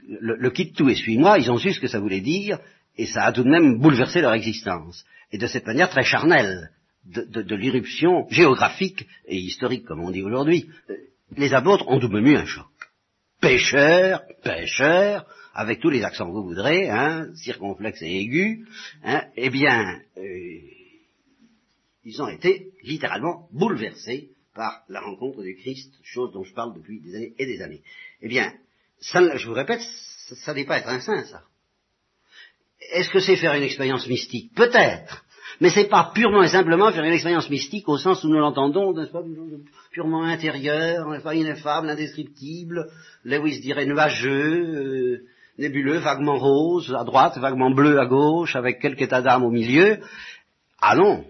le, 0.08 0.36
le 0.36 0.50
quitte 0.50 0.76
tout 0.76 0.90
et 0.90 0.96
suis-moi, 0.96 1.40
ils 1.40 1.50
ont 1.52 1.58
su 1.58 1.72
ce 1.72 1.80
que 1.80 1.88
ça 1.88 2.00
voulait 2.00 2.20
dire, 2.20 2.60
et 3.00 3.06
ça 3.06 3.24
a 3.24 3.32
tout 3.32 3.44
de 3.44 3.50
même 3.50 3.80
bouleversé 3.80 4.20
leur 4.20 4.34
existence. 4.34 5.06
Et 5.32 5.38
de 5.38 5.48
cette 5.48 5.66
manière 5.66 5.90
très 5.90 6.04
charnelle, 6.04 6.70
de, 7.06 7.56
l'irruption 7.56 8.28
géographique 8.30 9.08
et 9.26 9.38
historique, 9.38 9.86
comme 9.86 10.02
on 10.02 10.12
dit 10.12 10.22
aujourd'hui. 10.22 10.70
Les 11.38 11.54
apôtres 11.54 11.88
ont 11.88 12.02
tout 12.02 12.10
de 12.10 12.14
même 12.14 12.28
eu 12.28 12.36
un 12.36 12.46
choc. 12.46 12.68
Pêcheurs, 13.40 14.24
pêcheurs, 14.44 15.26
avec 15.54 15.80
tous 15.80 15.90
les 15.90 16.04
accents 16.04 16.28
que 16.28 16.34
vous 16.34 16.50
voudrez, 16.50 16.90
hein, 16.90 17.34
circonflexe 17.36 18.02
et 18.02 18.20
aigu, 18.20 18.68
hein, 19.06 19.24
eh 19.38 19.50
bien, 19.50 20.02
euh, 20.18 20.60
ils 22.04 22.22
ont 22.22 22.28
été 22.28 22.74
littéralement 22.84 23.48
bouleversés 23.54 24.32
par 24.54 24.84
la 24.90 25.00
rencontre 25.00 25.42
du 25.42 25.56
Christ, 25.56 25.94
chose 26.04 26.34
dont 26.34 26.44
je 26.44 26.54
parle 26.54 26.76
depuis 26.76 27.00
des 27.00 27.16
années 27.16 27.34
et 27.40 27.46
des 27.46 27.62
années. 27.62 27.82
Eh 28.22 28.28
bien, 28.28 28.54
ça, 29.00 29.38
je 29.38 29.48
vous 29.48 29.54
répète, 29.54 29.82
ça, 30.28 30.36
ça 30.36 30.54
n'est 30.54 30.66
pas 30.66 30.80
être 30.80 30.90
un 30.90 31.00
saint, 31.00 31.24
ça. 31.24 31.44
Est-ce 32.80 33.10
que 33.10 33.20
c'est 33.20 33.36
faire 33.36 33.54
une 33.54 33.63
expérience 33.63 34.08
mystique? 34.08 34.54
Peut-être. 34.56 35.24
Mais 35.62 35.70
c'est 35.70 35.89
pas 35.89 36.12
purement 36.13 36.44
et 36.44 36.48
simplement 36.48 36.92
faire 36.92 37.04
une 37.04 37.13
expérience 37.13 37.50
mystique 37.50 37.89
au 37.89 37.98
sens 37.98 38.24
où 38.24 38.30
nous 38.30 38.39
l'entendons, 38.39 38.94
n'est-ce 38.94 39.12
pas, 39.12 39.24
purement 39.92 40.24
intérieur, 40.24 41.10
n'est-ce 41.10 41.36
ineffable, 41.36 41.89
indescriptible, 41.89 42.88
Lewis 43.26 43.60
dirait 43.60 43.86
nuageux, 43.86 44.76
euh, 44.76 45.26
nébuleux, 45.58 45.98
vaguement 45.98 46.38
rose 46.38 46.96
à 46.98 47.04
droite, 47.04 47.38
vaguement 47.38 47.72
bleu 47.72 48.00
à 48.00 48.06
gauche, 48.06 48.56
avec 48.56 48.80
quelques 48.80 49.02
état 49.02 49.22
d'âme 49.22 49.44
au 49.44 49.50
milieu. 49.50 50.00
Allons, 50.80 51.26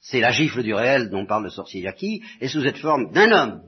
c'est 0.00 0.20
la 0.20 0.30
gifle 0.30 0.62
du 0.62 0.74
réel 0.74 1.08
dont 1.08 1.24
parle 1.24 1.44
le 1.44 1.50
sorcier 1.50 1.80
Yaki, 1.80 2.22
et 2.42 2.48
sous 2.48 2.62
cette 2.62 2.78
forme 2.78 3.10
d'un 3.12 3.32
homme, 3.32 3.62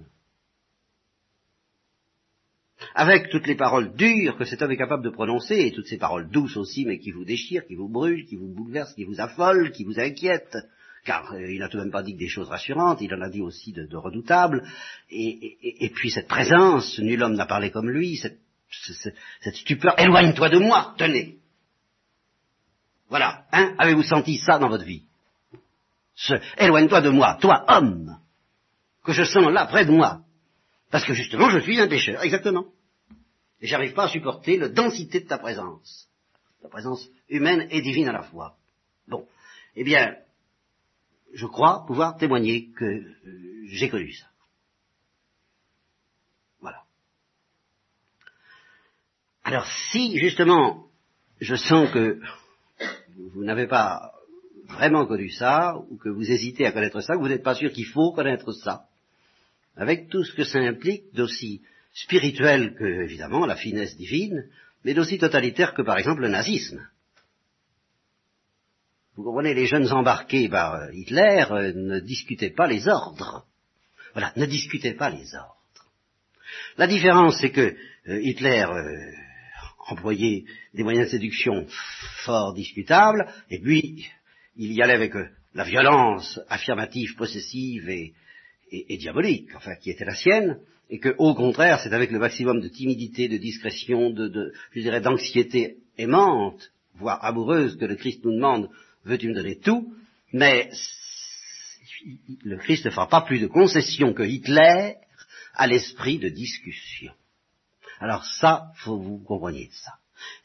avec 2.94 3.28
toutes 3.28 3.48
les 3.48 3.56
paroles 3.56 3.94
dures 3.96 4.36
que 4.36 4.44
cet 4.44 4.62
homme 4.62 4.70
est 4.70 4.76
capable 4.76 5.02
de 5.02 5.10
prononcer, 5.10 5.56
et 5.56 5.72
toutes 5.72 5.88
ces 5.88 5.98
paroles 5.98 6.30
douces 6.30 6.56
aussi, 6.56 6.84
mais 6.86 6.98
qui 6.98 7.10
vous 7.10 7.24
déchirent, 7.24 7.66
qui 7.66 7.74
vous 7.74 7.88
brûlent, 7.88 8.24
qui 8.24 8.36
vous 8.36 8.48
bouleversent, 8.54 8.94
qui 8.94 9.04
vous 9.04 9.20
affolent, 9.20 9.72
qui 9.72 9.84
vous 9.84 9.98
inquiètent, 9.98 10.56
car 11.04 11.32
euh, 11.34 11.50
il 11.50 11.58
n'a 11.58 11.68
tout 11.68 11.76
de 11.76 11.82
même 11.82 11.90
pas 11.90 12.04
dit 12.04 12.14
que 12.14 12.20
des 12.20 12.28
choses 12.28 12.48
rassurantes, 12.48 13.00
il 13.00 13.12
en 13.12 13.20
a 13.20 13.28
dit 13.28 13.42
aussi 13.42 13.72
de, 13.72 13.96
redoutables, 13.96 14.62
et, 15.10 15.90
puis 15.94 16.10
cette 16.10 16.28
présence, 16.28 16.98
nul 17.00 17.22
homme 17.22 17.34
n'a 17.34 17.46
parlé 17.46 17.70
comme 17.70 17.90
lui, 17.90 18.16
cette 18.16 18.38
cette 19.40 19.54
stupeur, 19.54 19.94
éloigne-toi 20.00 20.48
de 20.48 20.58
moi, 20.58 20.94
tenez. 20.98 21.36
Voilà, 23.08 23.44
hein, 23.52 23.72
avez-vous 23.78 24.02
senti 24.02 24.38
ça 24.38 24.58
dans 24.58 24.68
votre 24.68 24.84
vie? 24.84 25.04
Ce, 26.16 26.34
éloigne-toi 26.58 27.00
de 27.00 27.10
moi, 27.10 27.38
toi, 27.40 27.64
homme, 27.68 28.18
que 29.04 29.12
je 29.12 29.22
sens 29.22 29.52
là, 29.52 29.66
près 29.66 29.84
de 29.84 29.92
moi. 29.92 30.22
Parce 30.90 31.04
que 31.04 31.14
justement, 31.14 31.50
je 31.50 31.60
suis 31.60 31.80
un 31.80 31.86
pécheur, 31.86 32.22
exactement. 32.24 32.66
Et 33.60 33.66
j'arrive 33.66 33.94
pas 33.94 34.04
à 34.04 34.08
supporter 34.08 34.56
la 34.56 34.68
densité 34.68 35.20
de 35.20 35.28
ta 35.28 35.38
présence. 35.38 36.08
Ta 36.62 36.68
présence 36.68 37.08
humaine 37.28 37.66
et 37.70 37.82
divine 37.82 38.08
à 38.08 38.12
la 38.12 38.22
fois. 38.22 38.56
Bon. 39.06 39.26
Eh 39.76 39.84
bien, 39.84 40.16
je 41.32 41.46
crois 41.46 41.84
pouvoir 41.86 42.16
témoigner 42.16 42.70
que 42.70 42.84
euh, 42.84 43.64
j'ai 43.66 43.88
connu 43.88 44.12
ça. 44.12 44.26
Voilà. 46.60 46.82
Alors 49.42 49.66
si 49.90 50.18
justement 50.18 50.86
je 51.40 51.56
sens 51.56 51.90
que 51.90 52.20
vous 53.16 53.44
n'avez 53.44 53.66
pas 53.66 54.12
vraiment 54.68 55.06
connu 55.06 55.30
ça, 55.30 55.76
ou 55.90 55.96
que 55.96 56.08
vous 56.08 56.30
hésitez 56.30 56.66
à 56.66 56.72
connaître 56.72 57.00
ça, 57.00 57.14
que 57.14 57.20
vous 57.20 57.28
n'êtes 57.28 57.42
pas 57.42 57.54
sûr 57.54 57.72
qu'il 57.72 57.86
faut 57.86 58.12
connaître 58.12 58.52
ça, 58.52 58.86
avec 59.76 60.08
tout 60.08 60.24
ce 60.24 60.34
que 60.34 60.44
ça 60.44 60.58
implique 60.58 61.12
d'aussi 61.14 61.62
spirituel 61.94 62.74
que, 62.74 62.84
évidemment, 62.84 63.46
la 63.46 63.56
finesse 63.56 63.96
divine, 63.96 64.44
mais 64.84 64.94
d'aussi 64.94 65.18
totalitaire 65.18 65.74
que, 65.74 65.82
par 65.82 65.96
exemple, 65.96 66.22
le 66.22 66.28
nazisme. 66.28 66.86
Vous 69.16 69.22
comprenez, 69.22 69.54
les 69.54 69.66
jeunes 69.66 69.90
embarqués 69.92 70.48
par 70.48 70.74
euh, 70.74 70.92
Hitler 70.92 71.46
euh, 71.50 71.72
ne 71.72 72.00
discutaient 72.00 72.50
pas 72.50 72.66
les 72.66 72.88
ordres. 72.88 73.46
Voilà, 74.12 74.32
ne 74.36 74.44
discutaient 74.46 74.94
pas 74.94 75.08
les 75.08 75.34
ordres. 75.36 75.56
La 76.76 76.88
différence, 76.88 77.38
c'est 77.40 77.50
que 77.50 77.76
euh, 78.08 78.20
Hitler 78.20 78.66
employait 79.86 80.44
des 80.72 80.82
moyens 80.82 81.06
de 81.06 81.10
séduction 81.12 81.66
fort 82.24 82.54
discutables, 82.54 83.26
et 83.50 83.60
puis 83.60 84.08
il 84.56 84.72
y 84.72 84.82
allait 84.82 84.94
avec 84.94 85.12
la 85.54 85.64
violence 85.64 86.40
affirmative, 86.48 87.14
possessive 87.16 87.88
et, 87.88 88.14
diabolique, 88.96 89.50
enfin, 89.54 89.76
qui 89.76 89.90
était 89.90 90.04
la 90.04 90.14
sienne, 90.14 90.58
et 90.90 90.98
que, 90.98 91.14
au 91.18 91.34
contraire, 91.34 91.80
c'est 91.80 91.92
avec 91.92 92.10
le 92.10 92.18
maximum 92.18 92.60
de 92.60 92.68
timidité, 92.68 93.28
de 93.28 93.36
discrétion, 93.36 94.10
de, 94.10 94.28
de 94.28 94.52
je 94.72 94.80
dirais, 94.80 95.00
d'anxiété 95.00 95.78
aimante, 95.96 96.70
voire 96.96 97.24
amoureuse, 97.24 97.76
que 97.76 97.84
le 97.84 97.96
Christ 97.96 98.24
nous 98.24 98.34
demande 98.34 98.68
veux-tu 99.04 99.28
me 99.28 99.34
donner 99.34 99.58
tout? 99.58 99.94
Mais 100.32 100.70
le 102.44 102.56
Christ 102.58 102.84
ne 102.84 102.90
fera 102.90 103.08
pas 103.08 103.22
plus 103.22 103.40
de 103.40 103.46
concessions 103.46 104.12
que 104.12 104.22
Hitler 104.22 104.96
à 105.54 105.66
l'esprit 105.66 106.18
de 106.18 106.28
discussion. 106.28 107.12
Alors 108.00 108.24
ça, 108.24 108.72
faut 108.76 108.98
vous 108.98 109.18
compreniez 109.18 109.70
ça. 109.72 109.92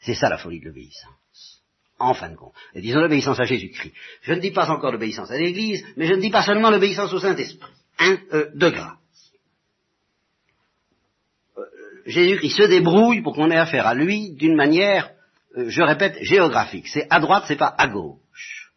C'est 0.00 0.14
ça 0.14 0.28
la 0.28 0.38
folie 0.38 0.60
de 0.60 0.66
l'obéissance. 0.66 1.62
En 1.98 2.14
fin 2.14 2.30
de 2.30 2.36
compte. 2.36 2.54
Et 2.74 2.80
disons 2.80 3.00
l'obéissance 3.00 3.40
à 3.40 3.44
Jésus-Christ. 3.44 3.92
Je 4.22 4.32
ne 4.32 4.40
dis 4.40 4.52
pas 4.52 4.70
encore 4.70 4.92
l'obéissance 4.92 5.30
à 5.30 5.36
l'Église, 5.36 5.84
mais 5.96 6.06
je 6.06 6.14
ne 6.14 6.20
dis 6.20 6.30
pas 6.30 6.42
seulement 6.42 6.70
l'obéissance 6.70 7.12
au 7.12 7.18
Saint-Esprit. 7.18 7.70
Un, 7.98 8.18
euh, 8.32 8.50
de 8.54 8.70
grâce. 8.70 8.96
Euh, 11.58 11.64
Jésus-Christ 12.06 12.56
se 12.56 12.68
débrouille 12.68 13.22
pour 13.22 13.34
qu'on 13.34 13.50
ait 13.50 13.56
affaire 13.56 13.86
à 13.86 13.94
lui 13.94 14.32
d'une 14.32 14.56
manière, 14.56 15.10
euh, 15.56 15.68
je 15.68 15.82
répète, 15.82 16.18
géographique. 16.22 16.88
C'est 16.88 17.06
à 17.10 17.20
droite, 17.20 17.44
c'est 17.46 17.56
pas 17.56 17.74
à 17.76 17.88
gauche. 17.88 18.72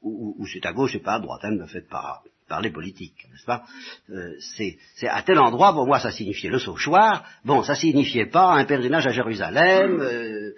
Ou, 0.00 0.46
c'est 0.52 0.64
à 0.64 0.72
gauche 0.72 0.94
et 0.94 1.00
pas 1.00 1.14
à 1.14 1.20
droite, 1.20 1.40
hein, 1.42 1.50
me 1.50 1.66
faites 1.66 1.88
pas 1.88 2.22
parler 2.48 2.70
politique, 2.70 3.26
n'est-ce 3.30 3.44
pas? 3.44 3.64
Euh, 4.10 4.32
C'est 4.40 5.08
à 5.08 5.22
tel 5.22 5.38
endroit, 5.38 5.72
pour 5.72 5.86
moi 5.86 6.00
ça 6.00 6.10
signifiait 6.10 6.50
le 6.50 6.58
sauchoir, 6.58 7.24
bon, 7.44 7.62
ça 7.62 7.74
signifiait 7.74 8.26
pas 8.26 8.54
un 8.54 8.64
pèlerinage 8.64 9.06
à 9.06 9.10
Jérusalem, 9.10 10.00
euh, 10.00 10.52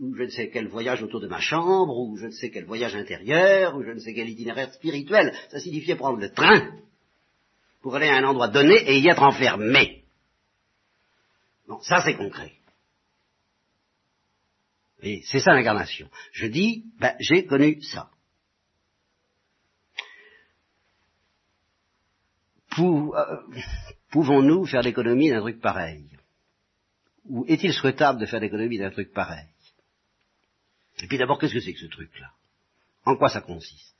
ou 0.00 0.14
je 0.16 0.24
ne 0.24 0.28
sais 0.30 0.50
quel 0.50 0.66
voyage 0.66 1.02
autour 1.02 1.20
de 1.20 1.28
ma 1.28 1.38
chambre, 1.38 1.96
ou 1.96 2.16
je 2.16 2.26
ne 2.26 2.32
sais 2.32 2.50
quel 2.50 2.64
voyage 2.64 2.96
intérieur, 2.96 3.76
ou 3.76 3.84
je 3.84 3.92
ne 3.92 3.98
sais 3.98 4.12
quel 4.12 4.28
itinéraire 4.28 4.72
spirituel, 4.72 5.32
ça 5.50 5.60
signifiait 5.60 5.96
prendre 5.96 6.18
le 6.18 6.30
train 6.30 6.72
pour 7.84 7.96
aller 7.96 8.08
à 8.08 8.16
un 8.16 8.24
endroit 8.24 8.48
donné 8.48 8.76
et 8.90 8.98
y 8.98 9.08
être 9.08 9.22
enfermé. 9.22 10.04
Bon, 11.68 11.82
ça 11.82 12.00
c'est 12.02 12.16
concret. 12.16 12.54
Et 15.02 15.20
c'est 15.26 15.40
ça 15.40 15.52
l'incarnation. 15.52 16.08
Je 16.32 16.46
dis, 16.46 16.86
ben, 16.98 17.14
j'ai 17.20 17.44
connu 17.44 17.82
ça. 17.82 18.10
Euh, 22.78 23.50
pouvons-nous 24.10 24.64
faire 24.64 24.80
l'économie 24.80 25.28
d'un 25.28 25.42
truc 25.42 25.60
pareil? 25.60 26.08
Ou 27.26 27.44
est-il 27.48 27.74
souhaitable 27.74 28.18
de 28.18 28.24
faire 28.24 28.40
l'économie 28.40 28.78
d'un 28.78 28.92
truc 28.92 29.12
pareil? 29.12 29.46
Et 31.02 31.06
puis 31.06 31.18
d'abord, 31.18 31.38
qu'est-ce 31.38 31.52
que 31.52 31.60
c'est 31.60 31.74
que 31.74 31.80
ce 31.80 31.86
truc-là? 31.86 32.32
En 33.04 33.16
quoi 33.16 33.28
ça 33.28 33.42
consiste? 33.42 33.94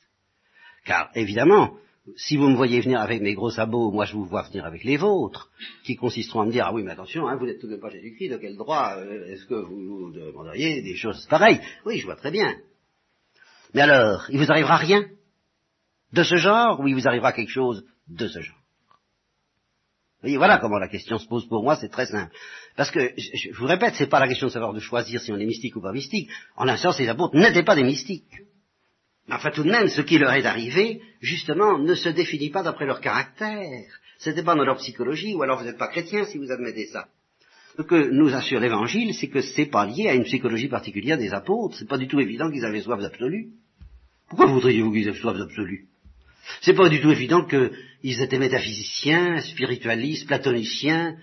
Car 0.87 1.11
évidemment, 1.15 1.77
si 2.17 2.37
vous 2.37 2.49
me 2.49 2.57
voyez 2.57 2.81
venir 2.81 3.01
avec 3.01 3.23
mes 3.23 3.35
gros 3.35 3.51
sabots, 3.51 3.91
moi 3.91 4.05
je 4.05 4.15
vous 4.15 4.25
vois 4.25 4.43
venir 4.43 4.65
avec 4.65 4.85
les 4.85 4.97
vôtres, 4.97 5.51
qui 5.85 5.97
consisteront 5.97 6.43
à 6.43 6.47
me 6.47 6.53
dire, 6.53 6.67
ah 6.67 6.73
oui, 6.73 6.83
mais 6.83 6.93
attention, 6.93 7.27
hein, 7.27 7.37
vous 7.37 7.47
n'êtes 7.47 7.61
tout 7.61 7.67
de 7.67 7.73
même 7.73 7.81
pas 7.81 7.91
Jésus-Christ, 7.91 8.31
de 8.31 8.37
quel 8.37 8.57
droit 8.57 8.97
euh, 8.99 9.27
est-ce 9.27 9.47
que 9.47 9.55
vous 9.55 9.81
nous 9.81 10.13
demanderiez 10.13 10.83
des 10.83 10.97
choses 10.97 11.27
pareilles? 11.27 11.61
Oui, 11.87 11.99
je 11.99 12.05
vois 12.05 12.17
très 12.17 12.31
bien. 12.31 12.55
Mais 13.73 13.81
alors, 13.81 14.27
il 14.31 14.39
vous 14.39 14.51
arrivera 14.51 14.77
rien 14.77 15.07
de 16.13 16.23
ce 16.23 16.37
genre, 16.37 16.79
ou 16.81 16.89
il 16.89 16.95
vous 16.95 17.09
arrivera 17.09 17.33
quelque 17.33 17.51
chose 17.51 17.85
de 18.09 18.29
ce 18.29 18.41
genre? 18.41 18.57
Vous 18.57 20.29
voyez, 20.29 20.37
voilà 20.37 20.59
comment 20.59 20.79
la 20.79 20.89
question 20.89 21.19
se 21.19 21.27
pose 21.27 21.47
pour 21.49 21.63
moi, 21.63 21.77
c'est 21.77 21.91
très 21.91 22.07
simple. 22.07 22.35
Parce 22.77 22.91
que, 22.91 23.13
je, 23.17 23.53
vous 23.53 23.67
répète, 23.67 23.95
c'est 23.97 24.07
pas 24.07 24.21
la 24.21 24.29
question 24.29 24.47
de 24.47 24.53
savoir 24.53 24.73
de 24.73 24.81
choisir 24.81 25.21
si 25.21 25.33
on 25.33 25.37
est 25.37 25.45
mystique 25.45 25.77
ou 25.77 25.83
pas 25.83 25.93
mystique. 25.93 26.31
En 26.57 26.69
un 26.69 26.77
sens, 26.77 26.99
les 26.99 27.09
apôtres 27.09 27.37
n'étaient 27.37 27.63
pas 27.63 27.75
des 27.75 27.83
mystiques. 27.83 28.25
Enfin, 29.31 29.51
tout 29.51 29.63
de 29.63 29.71
même, 29.71 29.89
ce 29.89 30.03
qui 30.03 30.19
leur 30.19 30.33
est 30.33 30.45
arrivé, 30.45 31.01
justement, 31.21 31.79
ne 31.79 31.95
se 31.95 32.11
définit 32.11 32.51
pas 32.51 32.63
d'après 32.63 32.85
leur 32.85 33.01
caractère. 33.01 33.87
Ce 34.19 34.29
n'était 34.29 34.43
pas 34.43 34.55
dans 34.55 34.65
leur 34.65 34.77
psychologie, 34.77 35.35
ou 35.35 35.43
alors 35.43 35.59
vous 35.59 35.65
n'êtes 35.65 35.79
pas 35.79 35.89
chrétien 35.89 36.25
si 36.25 36.39
vous 36.39 36.53
admettez 36.53 36.87
ça. 36.87 37.09
Ce 37.77 37.83
que 37.83 38.11
nous 38.11 38.35
assure 38.35 38.61
l'Évangile, 38.61 39.15
c'est 39.15 39.29
que 39.29 39.41
c'est 39.41 39.67
pas 39.67 39.87
lié 39.87 40.09
à 40.09 40.15
une 40.15 40.25
psychologie 40.25 40.69
particulière 40.69 41.19
des 41.19 41.33
apôtres. 41.33 41.77
C'est 41.77 41.89
pas 41.89 41.99
du 41.99 42.07
tout 42.07 42.21
évident 42.21 42.51
qu'ils 42.51 42.65
avaient 42.65 42.83
soif 42.83 43.01
d'absolu. 43.01 43.49
Pourquoi 44.29 44.47
voudriez-vous 44.47 44.93
qu'ils 44.93 45.09
aient 45.09 45.15
soif 45.15 45.37
d'absolu? 45.37 45.87
C'est 46.61 46.75
pas 46.75 46.89
du 46.91 47.01
tout 47.01 47.11
évident 47.11 47.45
qu'ils 47.47 48.23
étaient 48.23 48.39
métaphysiciens, 48.39 49.41
spiritualistes, 49.41 50.27
platoniciens. 50.27 51.17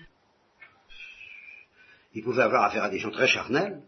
Ils 2.14 2.24
pouvaient 2.24 2.42
avoir 2.42 2.64
affaire 2.64 2.82
à 2.82 2.90
des 2.90 2.98
gens 2.98 3.10
très 3.10 3.28
charnels, 3.28 3.80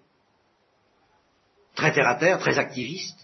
très 1.75 1.93
terre 1.93 2.07
à 2.07 2.15
terre, 2.15 2.39
très 2.39 2.59
activistes 2.59 3.24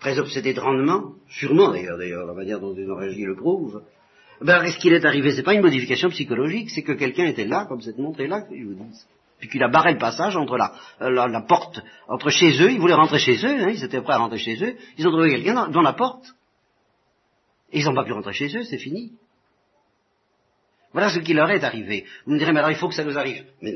très 0.00 0.18
obsédé 0.18 0.52
de 0.54 0.60
rendement, 0.60 1.14
sûrement 1.28 1.70
d'ailleurs, 1.70 1.98
d'ailleurs, 1.98 2.26
la 2.26 2.34
manière 2.34 2.60
dont 2.60 2.74
l'énergie 2.74 3.24
le 3.24 3.34
prouve, 3.34 3.82
ben, 4.40 4.62
est-ce 4.64 4.78
qu'il 4.78 4.92
est 4.92 5.04
arrivé? 5.04 5.32
C'est 5.32 5.42
pas 5.42 5.54
une 5.54 5.62
modification 5.62 6.10
psychologique, 6.10 6.70
c'est 6.70 6.82
que 6.82 6.92
quelqu'un 6.92 7.26
était 7.26 7.46
là, 7.46 7.64
comme 7.66 7.80
cette 7.80 7.98
montre 7.98 8.20
est 8.20 8.26
là, 8.26 8.44
je 8.50 8.64
vous 8.64 8.74
dis. 8.74 9.04
Puis 9.38 9.48
qu'il 9.48 9.62
a 9.62 9.68
barré 9.68 9.92
le 9.92 9.98
passage 9.98 10.36
entre 10.36 10.56
la, 10.56 10.72
la, 11.00 11.40
porte, 11.42 11.82
entre 12.08 12.30
chez 12.30 12.50
eux, 12.62 12.70
ils 12.70 12.78
voulaient 12.78 12.94
rentrer 12.94 13.18
chez 13.18 13.36
eux, 13.44 13.60
hein, 13.62 13.70
ils 13.70 13.84
étaient 13.84 14.00
prêts 14.00 14.14
à 14.14 14.18
rentrer 14.18 14.38
chez 14.38 14.62
eux, 14.62 14.76
ils 14.96 15.06
ont 15.06 15.10
trouvé 15.10 15.30
quelqu'un 15.30 15.68
dans, 15.68 15.82
la 15.82 15.92
porte. 15.92 16.24
Et 17.72 17.80
ils 17.80 17.84
n'ont 17.84 17.94
pas 17.94 18.04
pu 18.04 18.12
rentrer 18.12 18.32
chez 18.32 18.54
eux, 18.56 18.62
c'est 18.62 18.78
fini. 18.78 19.12
Voilà 20.92 21.10
ce 21.10 21.18
qui 21.18 21.34
leur 21.34 21.50
est 21.50 21.64
arrivé. 21.64 22.06
Vous 22.24 22.32
me 22.32 22.38
direz, 22.38 22.52
mais 22.52 22.60
alors 22.60 22.70
il 22.70 22.76
faut 22.76 22.88
que 22.88 22.94
ça 22.94 23.04
nous 23.04 23.18
arrive. 23.18 23.44
Mais 23.60 23.74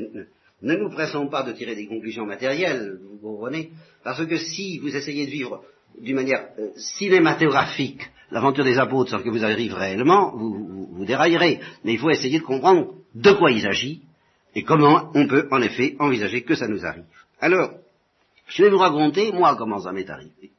ne 0.63 0.75
nous 0.75 0.89
pressons 0.89 1.27
pas 1.27 1.43
de 1.43 1.51
tirer 1.51 1.75
des 1.75 1.87
conclusions 1.87 2.25
matérielles, 2.25 2.99
vous 3.03 3.19
comprenez? 3.19 3.71
Parce 4.03 4.25
que 4.25 4.37
si 4.37 4.79
vous 4.79 4.95
essayez 4.95 5.25
de 5.25 5.31
vivre 5.31 5.63
d'une 5.99 6.15
manière 6.15 6.47
euh, 6.59 6.69
cinématographique 6.75 8.09
l'aventure 8.31 8.63
des 8.63 8.79
apôtres 8.79 9.11
sans 9.11 9.21
que 9.21 9.29
vous 9.29 9.43
arrivez 9.43 9.73
réellement, 9.73 10.31
vous, 10.35 10.87
vous, 10.91 11.05
déraillerez. 11.05 11.59
Mais 11.83 11.93
il 11.93 11.99
faut 11.99 12.09
essayer 12.09 12.39
de 12.39 12.43
comprendre 12.43 12.93
de 13.13 13.31
quoi 13.33 13.51
il 13.51 13.61
s'agit 13.61 14.01
et 14.55 14.63
comment 14.63 15.11
on 15.13 15.27
peut 15.27 15.47
en 15.51 15.61
effet 15.61 15.95
envisager 15.99 16.43
que 16.43 16.55
ça 16.55 16.67
nous 16.67 16.85
arrive. 16.85 17.05
Alors, 17.39 17.71
je 18.47 18.63
vais 18.63 18.69
vous 18.69 18.77
raconter, 18.77 19.31
moi, 19.31 19.55
comment 19.55 19.79
ça 19.79 19.91
m'est 19.91 20.09
arrivé. 20.09 20.51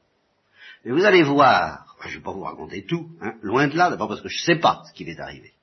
Et 0.85 0.91
vous 0.91 1.03
allez 1.03 1.23
voir, 1.23 1.95
je 2.03 2.09
ne 2.09 2.13
vais 2.15 2.23
pas 2.23 2.31
vous 2.31 2.43
raconter 2.43 2.85
tout, 2.85 3.07
hein, 3.21 3.33
loin 3.41 3.67
de 3.67 3.75
là, 3.75 3.89
d'abord 3.89 4.07
parce 4.07 4.21
que 4.21 4.29
je 4.29 4.39
ne 4.39 4.55
sais 4.55 4.59
pas 4.59 4.83
ce 4.87 4.93
qui 4.93 5.05
m'est 5.05 5.19
arrivé. 5.19 5.53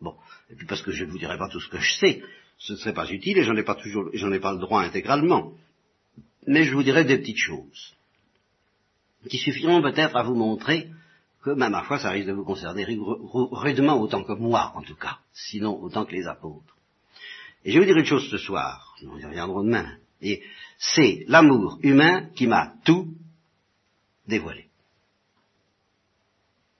Bon, 0.00 0.14
et 0.50 0.54
puis 0.54 0.66
parce 0.66 0.82
que 0.82 0.90
je 0.90 1.04
ne 1.04 1.10
vous 1.10 1.18
dirai 1.18 1.38
pas 1.38 1.48
tout 1.48 1.60
ce 1.60 1.68
que 1.68 1.78
je 1.78 1.92
sais, 1.94 2.22
ce 2.58 2.72
ne 2.72 2.78
serait 2.78 2.94
pas 2.94 3.08
utile 3.08 3.38
et 3.38 3.44
j'en 3.44 3.56
ai 3.56 3.62
pas 3.62 3.74
toujours, 3.74 4.08
j'en 4.14 4.32
ai 4.32 4.40
pas 4.40 4.52
le 4.52 4.58
droit 4.58 4.82
intégralement. 4.82 5.52
Mais 6.46 6.64
je 6.64 6.74
vous 6.74 6.82
dirai 6.82 7.04
des 7.04 7.18
petites 7.18 7.38
choses 7.38 7.94
qui 9.28 9.38
suffiront 9.38 9.82
peut-être 9.82 10.16
à 10.16 10.22
vous 10.22 10.34
montrer 10.34 10.88
que, 11.42 11.50
même 11.50 11.72
ma 11.72 11.82
foi, 11.82 11.98
ça 11.98 12.10
risque 12.10 12.28
de 12.28 12.32
vous 12.32 12.44
concerner 12.44 12.84
rudement 12.84 14.00
autant 14.00 14.22
que 14.22 14.32
moi, 14.32 14.72
en 14.74 14.82
tout 14.82 14.94
cas, 14.94 15.18
sinon 15.32 15.80
autant 15.82 16.04
que 16.04 16.12
les 16.12 16.26
apôtres. 16.26 16.76
Et 17.64 17.70
je 17.70 17.78
vais 17.78 17.80
vous 17.80 17.92
dire 17.92 17.98
une 17.98 18.06
chose 18.06 18.28
ce 18.30 18.38
soir, 18.38 18.96
nous 19.02 19.18
y 19.18 19.24
reviendrons 19.24 19.64
demain, 19.64 19.96
et 20.20 20.42
c'est 20.78 21.24
l'amour 21.28 21.78
humain 21.82 22.28
qui 22.34 22.46
m'a 22.46 22.74
tout 22.84 23.08
dévoilé. 24.26 24.68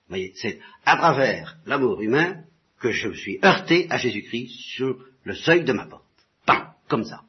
Vous 0.08 0.16
voyez, 0.16 0.32
c'est 0.36 0.60
à 0.84 0.96
travers 0.96 1.56
l'amour 1.66 2.00
humain 2.00 2.44
que 2.80 2.92
je 2.92 3.08
me 3.08 3.14
suis 3.14 3.38
heurté 3.44 3.86
à 3.90 3.96
Jésus-Christ 3.96 4.50
sur 4.76 4.98
le 5.24 5.34
seuil 5.34 5.64
de 5.64 5.72
ma 5.72 5.86
porte. 5.86 6.04
Pas 6.44 6.74
comme 6.88 7.04
ça. 7.04 7.22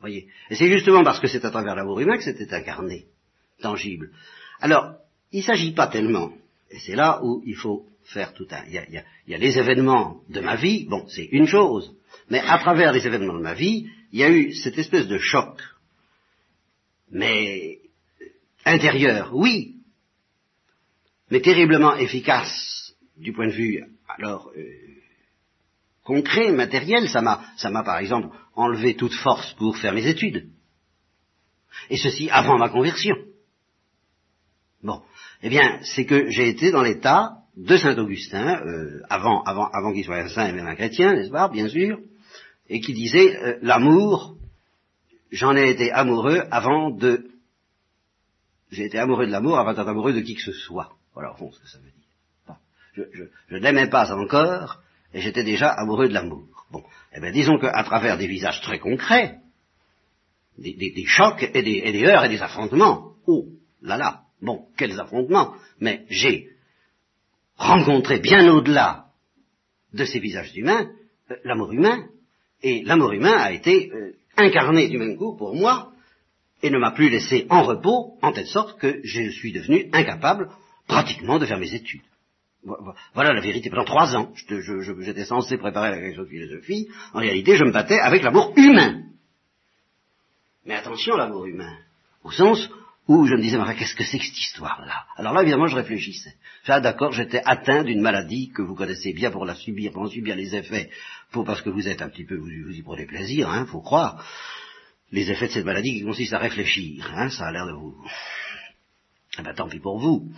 Voyez. 0.00 0.28
Et 0.48 0.54
c'est 0.54 0.68
justement 0.68 1.04
parce 1.04 1.20
que 1.20 1.28
c'est 1.28 1.44
à 1.44 1.50
travers 1.50 1.74
l'amour 1.74 2.00
humain 2.00 2.16
que 2.16 2.24
c'était 2.24 2.54
incarné, 2.54 3.06
tangible. 3.60 4.10
Alors, 4.60 4.94
il 5.32 5.40
ne 5.40 5.44
s'agit 5.44 5.72
pas 5.72 5.86
tellement, 5.86 6.32
et 6.70 6.78
c'est 6.78 6.96
là 6.96 7.20
où 7.22 7.42
il 7.46 7.56
faut 7.56 7.86
faire 8.04 8.32
tout 8.34 8.46
un. 8.50 8.64
Il 8.66 8.72
y, 8.72 8.78
a, 8.78 8.86
il 8.88 9.04
y 9.28 9.34
a 9.34 9.38
les 9.38 9.58
événements 9.58 10.20
de 10.28 10.40
ma 10.40 10.56
vie, 10.56 10.86
bon, 10.88 11.06
c'est 11.08 11.28
une 11.30 11.46
chose, 11.46 11.94
mais 12.28 12.40
à 12.40 12.58
travers 12.58 12.92
les 12.92 13.06
événements 13.06 13.34
de 13.34 13.42
ma 13.42 13.54
vie, 13.54 13.88
il 14.12 14.18
y 14.18 14.24
a 14.24 14.30
eu 14.30 14.52
cette 14.54 14.78
espèce 14.78 15.06
de 15.06 15.18
choc. 15.18 15.60
Mais 17.10 17.78
intérieur, 18.64 19.30
oui, 19.34 19.76
mais 21.30 21.40
terriblement 21.40 21.96
efficace 21.96 22.94
du 23.16 23.32
point 23.32 23.46
de 23.46 23.52
vue 23.52 23.84
alors 24.08 24.50
euh, 24.56 24.62
concret, 26.04 26.50
matériel. 26.52 27.08
Ça 27.08 27.20
m'a, 27.20 27.44
ça 27.56 27.70
m'a 27.70 27.82
par 27.82 27.98
exemple 27.98 28.28
enlevé 28.54 28.94
toute 28.94 29.14
force 29.14 29.52
pour 29.54 29.76
faire 29.76 29.94
mes 29.94 30.06
études. 30.06 30.50
Et 31.88 31.96
ceci 31.96 32.28
avant 32.30 32.58
ma 32.58 32.68
conversion. 32.68 33.16
Bon, 34.82 35.02
eh 35.42 35.48
bien, 35.48 35.80
c'est 35.82 36.06
que 36.06 36.30
j'ai 36.30 36.48
été 36.48 36.70
dans 36.70 36.82
l'état 36.82 37.40
de 37.56 37.76
saint 37.76 37.96
Augustin, 37.98 38.62
euh, 38.64 39.02
avant, 39.10 39.42
avant, 39.42 39.68
avant 39.70 39.92
qu'il 39.92 40.04
soit 40.04 40.16
un 40.16 40.28
saint 40.28 40.48
et 40.48 40.52
même 40.52 40.66
un 40.66 40.74
chrétien, 40.74 41.12
n'est-ce 41.12 41.30
pas, 41.30 41.48
bien 41.48 41.68
sûr, 41.68 41.98
et 42.68 42.80
qui 42.80 42.94
disait 42.94 43.36
euh, 43.36 43.58
l'amour, 43.60 44.36
j'en 45.30 45.56
ai 45.56 45.70
été 45.70 45.92
amoureux 45.92 46.42
avant 46.50 46.90
de 46.90 47.26
j'ai 48.70 48.84
été 48.84 48.98
amoureux 48.98 49.26
de 49.26 49.32
l'amour 49.32 49.58
avant 49.58 49.72
d'être 49.72 49.88
amoureux 49.88 50.12
de 50.12 50.20
qui 50.20 50.36
que 50.36 50.42
ce 50.42 50.52
soit. 50.52 50.92
Voilà 51.14 51.32
au 51.32 51.36
fond 51.36 51.50
ce 51.50 51.58
que 51.58 51.68
ça 51.68 51.78
veut 51.78 51.90
dire. 51.90 53.06
je, 53.48 53.56
n'aimais 53.56 53.88
pas 53.88 54.12
encore, 54.12 54.80
et 55.12 55.20
j'étais 55.20 55.42
déjà 55.42 55.70
amoureux 55.70 56.08
de 56.08 56.14
l'amour. 56.14 56.46
Bon, 56.70 56.84
eh 57.12 57.20
bien 57.20 57.32
disons 57.32 57.58
qu'à 57.58 57.82
travers 57.82 58.16
des 58.16 58.28
visages 58.28 58.60
très 58.60 58.78
concrets, 58.78 59.38
des, 60.56 61.04
chocs 61.06 61.42
et 61.42 61.62
des, 61.62 61.82
et 61.84 61.92
des, 61.92 61.98
et 61.98 62.28
des 62.28 62.42
affrontements, 62.42 63.14
oh 63.26 63.46
là 63.82 63.96
là, 63.96 64.22
bon, 64.42 64.66
quels 64.76 64.98
affrontements, 64.98 65.54
mais 65.80 66.04
j'ai 66.08 66.48
rencontré 67.56 68.20
bien 68.20 68.52
au-delà 68.52 69.06
de 69.92 70.04
ces 70.04 70.18
visages 70.18 70.56
humains, 70.56 70.90
euh, 71.30 71.36
l'amour 71.44 71.72
humain, 71.72 72.06
et 72.62 72.82
l'amour 72.84 73.12
humain 73.12 73.36
a 73.36 73.52
été 73.52 73.90
euh, 73.92 74.12
incarné 74.36 74.88
du 74.88 74.98
même 74.98 75.16
coup 75.16 75.36
pour 75.36 75.54
moi, 75.54 75.92
et 76.62 76.70
ne 76.70 76.78
m'a 76.78 76.92
plus 76.92 77.08
laissé 77.08 77.46
en 77.48 77.62
repos, 77.62 78.18
en 78.22 78.32
telle 78.32 78.46
sorte 78.46 78.78
que 78.78 79.00
je 79.02 79.30
suis 79.30 79.52
devenu 79.52 79.88
incapable 79.92 80.48
pratiquement 80.86 81.38
de 81.38 81.46
faire 81.46 81.58
mes 81.58 81.74
études. 81.74 82.02
Voilà 83.14 83.32
la 83.32 83.40
vérité. 83.40 83.70
Pendant 83.70 83.84
trois 83.84 84.14
ans, 84.14 84.32
j'étais 84.36 85.24
censé 85.24 85.56
préparer 85.56 85.90
la 85.90 86.00
question 86.00 86.24
de 86.24 86.28
philosophie. 86.28 86.88
En 87.14 87.20
réalité, 87.20 87.56
je 87.56 87.64
me 87.64 87.72
battais 87.72 87.98
avec 87.98 88.22
l'amour 88.22 88.52
humain. 88.56 89.04
Mais 90.66 90.74
attention, 90.74 91.16
l'amour 91.16 91.46
humain. 91.46 91.74
Au 92.22 92.30
sens 92.30 92.68
où 93.10 93.26
je 93.26 93.34
me 93.34 93.42
disais, 93.42 93.58
mais 93.58 93.74
qu'est-ce 93.74 93.96
que 93.96 94.04
c'est 94.04 94.18
que 94.18 94.24
cette 94.24 94.38
histoire-là? 94.38 95.04
Alors 95.16 95.32
là, 95.34 95.42
évidemment, 95.42 95.66
je 95.66 95.74
réfléchissais. 95.74 96.34
D'accord, 96.68 97.10
j'étais 97.10 97.42
atteint 97.44 97.82
d'une 97.82 98.00
maladie 98.00 98.52
que 98.54 98.62
vous 98.62 98.76
connaissez 98.76 99.12
bien 99.12 99.32
pour 99.32 99.44
la 99.44 99.56
subir, 99.56 99.90
pour 99.90 100.02
en 100.02 100.08
subir 100.08 100.36
les 100.36 100.54
effets, 100.54 100.90
pour, 101.32 101.44
parce 101.44 101.60
que 101.60 101.70
vous 101.70 101.88
êtes 101.88 102.02
un 102.02 102.08
petit 102.08 102.24
peu, 102.24 102.36
vous, 102.36 102.48
vous 102.66 102.72
y 102.72 102.82
prenez 102.82 103.06
plaisir, 103.06 103.50
hein, 103.50 103.66
faut 103.66 103.80
croire 103.80 104.24
les 105.10 105.28
effets 105.28 105.48
de 105.48 105.52
cette 105.52 105.64
maladie 105.64 105.94
qui 105.94 106.04
consiste 106.04 106.32
à 106.34 106.38
réfléchir. 106.38 107.10
Hein, 107.12 107.30
ça 107.30 107.48
a 107.48 107.52
l'air 107.52 107.66
de 107.66 107.72
vous... 107.72 107.96
Eh 109.38 109.42
ben 109.42 109.54
tant 109.54 109.68
pis 109.68 109.80
pour 109.80 109.98
vous. 109.98 110.30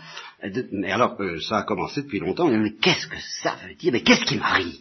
Mais 0.73 0.93
alors 0.93 1.17
que 1.17 1.41
ça 1.41 1.59
a 1.59 1.63
commencé 1.65 2.03
depuis 2.03 2.21
longtemps, 2.21 2.49
mais 2.49 2.73
qu'est-ce 2.73 3.07
que 3.07 3.21
ça 3.43 3.57
veut 3.67 3.75
dire? 3.75 3.93
Mais 3.93 4.03
qu'est-ce 4.03 4.25
qui 4.25 4.39
m'arrive? 4.39 4.81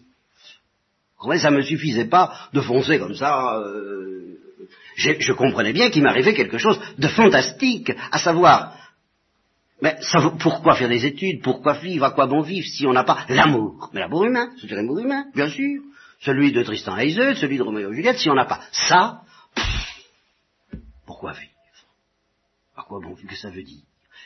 Ça 1.37 1.51
me 1.51 1.61
suffisait 1.61 2.05
pas 2.09 2.33
de 2.53 2.61
foncer 2.61 2.99
comme 2.99 3.15
ça. 3.15 3.57
Euh, 3.59 4.37
je 4.95 5.33
comprenais 5.33 5.73
bien 5.73 5.89
qu'il 5.89 6.03
m'arrivait 6.03 6.33
quelque 6.33 6.57
chose 6.57 6.79
de 6.97 7.07
fantastique, 7.07 7.91
à 8.11 8.17
savoir, 8.19 8.75
mais 9.81 9.97
ça, 10.01 10.19
pourquoi 10.39 10.75
faire 10.75 10.89
des 10.89 11.05
études 11.05 11.41
Pourquoi 11.41 11.73
vivre 11.73 12.05
À 12.05 12.11
quoi 12.11 12.27
bon 12.27 12.41
vivre 12.41 12.67
si 12.67 12.85
on 12.85 12.93
n'a 12.93 13.03
pas 13.03 13.25
l'amour 13.29 13.89
Mais 13.93 13.99
l'amour 13.99 14.25
humain, 14.25 14.51
c'est 14.61 14.69
l'amour 14.69 14.99
humain, 14.99 15.25
bien 15.33 15.49
sûr. 15.49 15.81
Celui 16.19 16.51
de 16.51 16.61
Tristan 16.61 16.97
et 16.97 17.11
celui 17.11 17.57
de 17.57 17.63
Roméo 17.63 17.91
et 17.91 17.95
Juliette, 17.95 18.19
si 18.19 18.29
on 18.29 18.35
n'a 18.35 18.45
pas 18.45 18.61
ça, 18.71 19.21
pourquoi 21.07 21.33
vivre? 21.33 21.51
À 22.77 22.83
quoi 22.83 22.99
bon, 23.01 23.15
que 23.15 23.35
ça 23.35 23.49
veut 23.49 23.63
dire? 23.63 23.81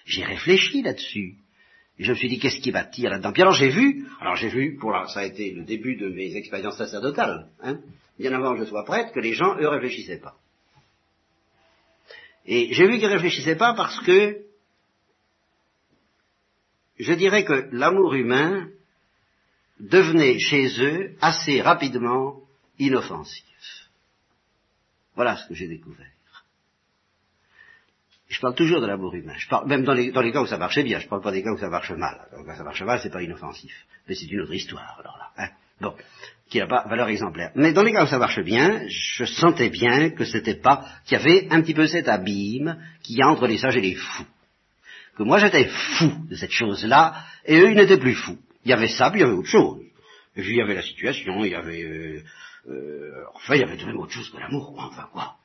J'ai 0.05 0.25
réfléchi 0.25 0.81
là-dessus. 0.81 1.35
Et 1.97 2.03
je 2.03 2.11
me 2.11 2.15
suis 2.15 2.27
dit, 2.27 2.39
qu'est-ce 2.39 2.59
qui 2.59 2.71
va 2.71 2.83
tirer 2.83 3.09
là-dedans? 3.09 3.31
Puis 3.31 3.41
alors 3.41 3.53
j'ai 3.53 3.69
vu, 3.69 4.05
alors 4.19 4.35
j'ai 4.35 4.49
vu, 4.49 4.75
pour 4.77 4.91
ça 5.09 5.21
a 5.21 5.25
été 5.25 5.51
le 5.51 5.63
début 5.63 5.95
de 5.95 6.09
mes 6.09 6.35
expériences 6.35 6.77
sacerdotales, 6.77 7.47
hein, 7.61 7.79
bien 8.19 8.33
avant 8.33 8.53
que 8.53 8.59
je 8.59 8.65
sois 8.65 8.83
prêtre, 8.83 9.13
que 9.13 9.21
les 9.21 9.33
gens, 9.33 9.57
eux, 9.57 9.67
réfléchissaient 9.67 10.19
pas. 10.19 10.35
Et 12.45 12.73
j'ai 12.73 12.87
vu 12.87 12.99
qu'ils 12.99 13.07
réfléchissaient 13.07 13.55
pas 13.55 13.73
parce 13.73 13.99
que 14.01 14.41
je 16.99 17.13
dirais 17.13 17.43
que 17.45 17.69
l'amour 17.71 18.13
humain 18.13 18.69
devenait 19.79 20.39
chez 20.39 20.67
eux 20.81 21.15
assez 21.21 21.61
rapidement 21.61 22.41
inoffensif. 22.77 23.89
Voilà 25.15 25.37
ce 25.37 25.47
que 25.47 25.53
j'ai 25.53 25.67
découvert. 25.67 26.14
Je 28.35 28.41
parle 28.41 28.55
toujours 28.55 28.81
de 28.81 28.87
l'amour 28.87 29.15
humain. 29.15 29.35
Je 29.37 29.47
parle, 29.47 29.65
même 29.65 29.85
dans 29.85 29.93
les, 29.93 30.11
cas 30.11 30.41
où 30.41 30.45
ça 30.45 30.57
marchait 30.57 30.83
bien. 30.83 30.99
Je 30.99 31.07
parle 31.07 31.21
pas 31.21 31.31
des 31.31 31.41
cas 31.41 31.51
où 31.51 31.57
ça 31.57 31.69
marche 31.69 31.91
mal. 31.91 32.19
Quand 32.45 32.55
ça 32.57 32.65
marche 32.65 32.81
mal, 32.81 32.99
c'est 33.01 33.09
pas 33.09 33.21
inoffensif. 33.21 33.73
Mais 34.09 34.15
c'est 34.15 34.25
une 34.25 34.41
autre 34.41 34.53
histoire, 34.53 34.97
alors 34.99 35.17
là. 35.17 35.29
Hein. 35.37 35.49
Bon. 35.79 35.93
Qui 36.49 36.57
n'a 36.57 36.67
pas 36.67 36.85
valeur 36.89 37.07
exemplaire. 37.07 37.51
Mais 37.55 37.71
dans 37.71 37.83
les 37.83 37.93
cas 37.93 38.03
où 38.03 38.07
ça 38.07 38.17
marche 38.17 38.41
bien, 38.41 38.81
je 38.89 39.23
sentais 39.23 39.69
bien 39.69 40.09
que 40.09 40.25
c'était 40.25 40.55
pas, 40.55 40.85
qu'il 41.05 41.17
y 41.17 41.21
avait 41.21 41.47
un 41.49 41.61
petit 41.61 41.73
peu 41.73 41.87
cet 41.87 42.09
abîme 42.09 42.77
qui 43.03 43.13
y 43.13 43.21
a 43.21 43.27
entre 43.29 43.47
les 43.47 43.57
sages 43.57 43.77
et 43.77 43.81
les 43.81 43.95
fous. 43.95 44.25
Que 45.17 45.23
moi 45.23 45.39
j'étais 45.39 45.69
fou 45.69 46.11
de 46.29 46.35
cette 46.35 46.51
chose-là, 46.51 47.15
et 47.45 47.57
eux 47.57 47.71
ils 47.71 47.77
n'étaient 47.77 47.97
plus 47.97 48.15
fous. 48.15 48.37
Il 48.65 48.69
y 48.69 48.73
avait 48.73 48.89
ça, 48.89 49.11
puis 49.11 49.21
il 49.21 49.23
y 49.23 49.25
avait 49.25 49.37
autre 49.37 49.47
chose. 49.47 49.79
Et 50.35 50.41
puis 50.41 50.51
il 50.51 50.57
y 50.57 50.61
avait 50.61 50.75
la 50.75 50.81
situation, 50.81 51.45
il 51.45 51.51
y 51.51 51.55
avait, 51.55 51.83
euh, 51.83 52.21
euh, 52.69 53.23
enfin 53.33 53.55
il 53.55 53.61
y 53.61 53.63
avait 53.63 53.77
tout 53.77 53.87
même 53.87 53.97
autre 53.97 54.11
chose 54.11 54.29
que 54.29 54.37
l'amour, 54.37 54.75
enfin 54.77 55.07
quoi. 55.13 55.37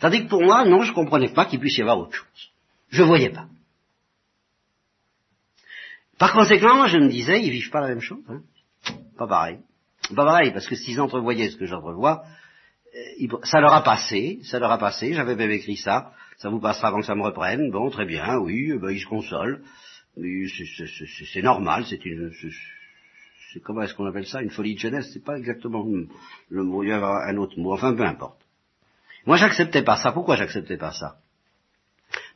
Tandis 0.00 0.24
que 0.24 0.28
pour 0.28 0.42
moi, 0.42 0.64
non, 0.64 0.82
je 0.82 0.90
ne 0.90 0.94
comprenais 0.94 1.32
pas 1.32 1.46
qu'il 1.46 1.60
puisse 1.60 1.78
y 1.78 1.82
avoir 1.82 1.98
autre 1.98 2.14
chose. 2.14 2.50
Je 2.90 3.02
ne 3.02 3.06
voyais 3.06 3.30
pas. 3.30 3.46
Par 6.18 6.32
conséquent, 6.32 6.86
je 6.86 6.98
me 6.98 7.08
disais, 7.08 7.42
ils 7.42 7.50
vivent 7.50 7.70
pas 7.70 7.80
la 7.80 7.88
même 7.88 8.00
chose. 8.00 8.22
Hein 8.28 8.42
pas 9.16 9.26
pareil. 9.26 9.58
Pas 10.14 10.24
pareil, 10.24 10.52
parce 10.52 10.66
que 10.66 10.76
s'ils 10.76 11.00
entrevoyaient 11.00 11.50
ce 11.50 11.56
que 11.56 11.66
j'entrevois, 11.66 12.24
euh, 12.94 13.28
ça 13.42 13.60
leur 13.60 13.72
a 13.72 13.82
passé, 13.82 14.40
ça 14.44 14.58
leur 14.58 14.70
a 14.70 14.78
passé, 14.78 15.14
j'avais 15.14 15.34
même 15.34 15.50
écrit 15.50 15.76
ça, 15.76 16.12
ça 16.38 16.48
vous 16.48 16.60
passera 16.60 16.88
avant 16.88 17.00
que 17.00 17.06
ça 17.06 17.14
me 17.14 17.22
reprenne, 17.22 17.70
bon, 17.70 17.90
très 17.90 18.06
bien, 18.06 18.38
oui, 18.38 18.72
ben, 18.78 18.90
ils 18.90 19.00
se 19.00 19.06
consolent, 19.06 19.62
c'est 20.14 21.42
normal, 21.42 21.84
c'est 21.88 22.04
une... 22.04 22.30
Comment 23.64 23.82
est-ce 23.82 23.94
qu'on 23.94 24.06
appelle 24.06 24.26
ça? 24.26 24.42
Une 24.42 24.50
folie 24.50 24.74
de 24.74 24.80
jeunesse, 24.80 25.10
c'est 25.12 25.24
pas 25.24 25.38
exactement 25.38 25.84
le 26.50 26.62
mot, 26.62 26.82
il 26.82 26.90
y 26.90 26.92
a 26.92 27.02
un 27.02 27.36
autre 27.38 27.58
mot, 27.58 27.72
enfin 27.72 27.94
peu 27.94 28.04
importe. 28.04 28.45
Moi, 29.26 29.36
j'acceptais 29.36 29.82
pas 29.82 29.96
ça. 29.96 30.12
Pourquoi 30.12 30.36
j'acceptais 30.36 30.76
pas 30.76 30.92
ça? 30.92 31.16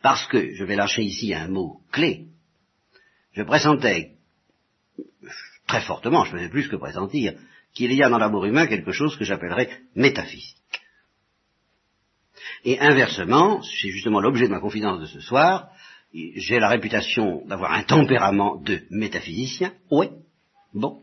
Parce 0.02 0.26
que, 0.26 0.54
je 0.54 0.64
vais 0.64 0.76
lâcher 0.76 1.02
ici 1.02 1.32
un 1.32 1.48
mot 1.48 1.80
clé, 1.92 2.26
je 3.32 3.42
pressentais 3.42 4.16
très 5.66 5.82
fortement, 5.82 6.24
je 6.24 6.32
faisais 6.32 6.48
plus 6.48 6.68
que 6.68 6.76
pressentir, 6.76 7.34
qu'il 7.74 7.92
y 7.92 8.02
a 8.02 8.08
dans 8.08 8.18
l'amour 8.18 8.44
humain 8.44 8.66
quelque 8.66 8.90
chose 8.90 9.16
que 9.16 9.24
j'appellerais 9.24 9.70
métaphysique. 9.94 10.56
Et 12.64 12.80
inversement, 12.80 13.62
c'est 13.62 13.90
justement 13.90 14.20
l'objet 14.20 14.46
de 14.46 14.52
ma 14.52 14.58
confidence 14.58 15.00
de 15.00 15.06
ce 15.06 15.20
soir, 15.20 15.68
j'ai 16.12 16.58
la 16.58 16.68
réputation 16.68 17.46
d'avoir 17.46 17.72
un 17.72 17.84
tempérament 17.84 18.60
de 18.60 18.82
métaphysicien, 18.90 19.72
oui, 19.90 20.08
bon, 20.74 21.02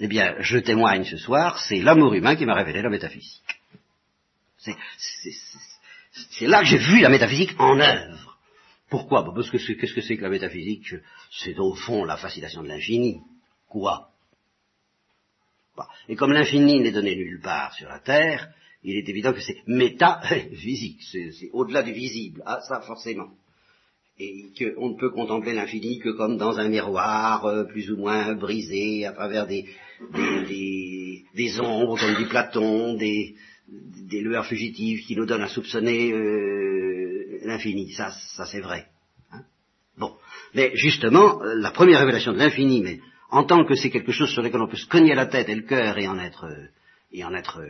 eh 0.00 0.08
bien, 0.08 0.34
je 0.40 0.58
témoigne 0.58 1.04
ce 1.04 1.16
soir, 1.16 1.60
c'est 1.60 1.80
l'amour 1.80 2.14
humain 2.14 2.34
qui 2.34 2.46
m'a 2.46 2.54
révélé 2.54 2.82
la 2.82 2.90
métaphysique. 2.90 3.42
C'est 6.30 6.46
là 6.46 6.60
que 6.60 6.66
j'ai 6.66 6.78
vu 6.78 7.00
la 7.00 7.08
métaphysique 7.08 7.54
en 7.58 7.78
œuvre. 7.78 8.38
Pourquoi? 8.88 9.22
Bah, 9.22 9.32
Parce 9.34 9.50
que 9.50 9.56
qu'est-ce 9.56 9.94
que 9.94 10.00
c'est 10.00 10.16
que 10.16 10.22
la 10.22 10.28
métaphysique? 10.30 10.94
C'est 11.30 11.58
au 11.58 11.74
fond 11.74 12.04
la 12.04 12.16
fascination 12.16 12.62
de 12.62 12.68
l'infini. 12.68 13.20
Quoi? 13.68 14.10
Bah, 15.76 15.88
Et 16.08 16.16
comme 16.16 16.32
l'infini 16.32 16.80
n'est 16.80 16.92
donné 16.92 17.16
nulle 17.16 17.40
part 17.40 17.74
sur 17.74 17.88
la 17.88 17.98
Terre, 17.98 18.48
il 18.84 18.96
est 18.96 19.08
évident 19.08 19.32
que 19.32 19.40
c'est 19.40 19.66
métaphysique, 19.66 21.02
c'est 21.10 21.50
au-delà 21.52 21.82
du 21.82 21.92
visible, 21.92 22.42
ah, 22.46 22.60
ça 22.68 22.82
forcément. 22.82 23.30
Et 24.18 24.52
qu'on 24.56 24.90
ne 24.90 24.96
peut 24.96 25.10
contempler 25.10 25.54
l'infini 25.54 25.98
que 25.98 26.10
comme 26.10 26.36
dans 26.36 26.58
un 26.60 26.68
miroir 26.68 27.46
euh, 27.46 27.64
plus 27.64 27.90
ou 27.90 27.96
moins 27.96 28.34
brisé 28.34 29.06
à 29.06 29.12
travers 29.12 29.46
des, 29.46 29.66
des, 30.48 31.24
des 31.34 31.60
ombres, 31.60 31.98
comme 31.98 32.14
dit 32.14 32.26
Platon, 32.28 32.94
des, 32.94 33.34
des 33.68 34.20
lueurs 34.20 34.46
fugitives 34.46 35.00
qui 35.04 35.16
nous 35.16 35.26
donnent 35.26 35.42
à 35.42 35.48
soupçonner 35.48 36.12
euh, 36.12 37.38
l'infini. 37.44 37.92
Ça, 37.92 38.12
ça 38.36 38.46
c'est 38.46 38.60
vrai. 38.60 38.86
Hein 39.32 39.42
bon. 39.96 40.14
Mais 40.54 40.72
justement, 40.74 41.42
euh, 41.42 41.54
la 41.54 41.70
première 41.70 42.00
révélation 42.00 42.32
de 42.32 42.38
l'infini, 42.38 42.82
mais 42.82 43.00
en 43.30 43.44
tant 43.44 43.64
que 43.64 43.74
c'est 43.74 43.90
quelque 43.90 44.12
chose 44.12 44.30
sur 44.30 44.42
lequel 44.42 44.60
on 44.60 44.68
peut 44.68 44.76
se 44.76 44.86
cogner 44.86 45.14
la 45.14 45.26
tête 45.26 45.48
et 45.48 45.54
le 45.54 45.62
cœur 45.62 45.98
et 45.98 46.06
en 46.06 46.18
être, 46.18 46.46
et 47.12 47.24
en 47.24 47.34
être 47.34 47.62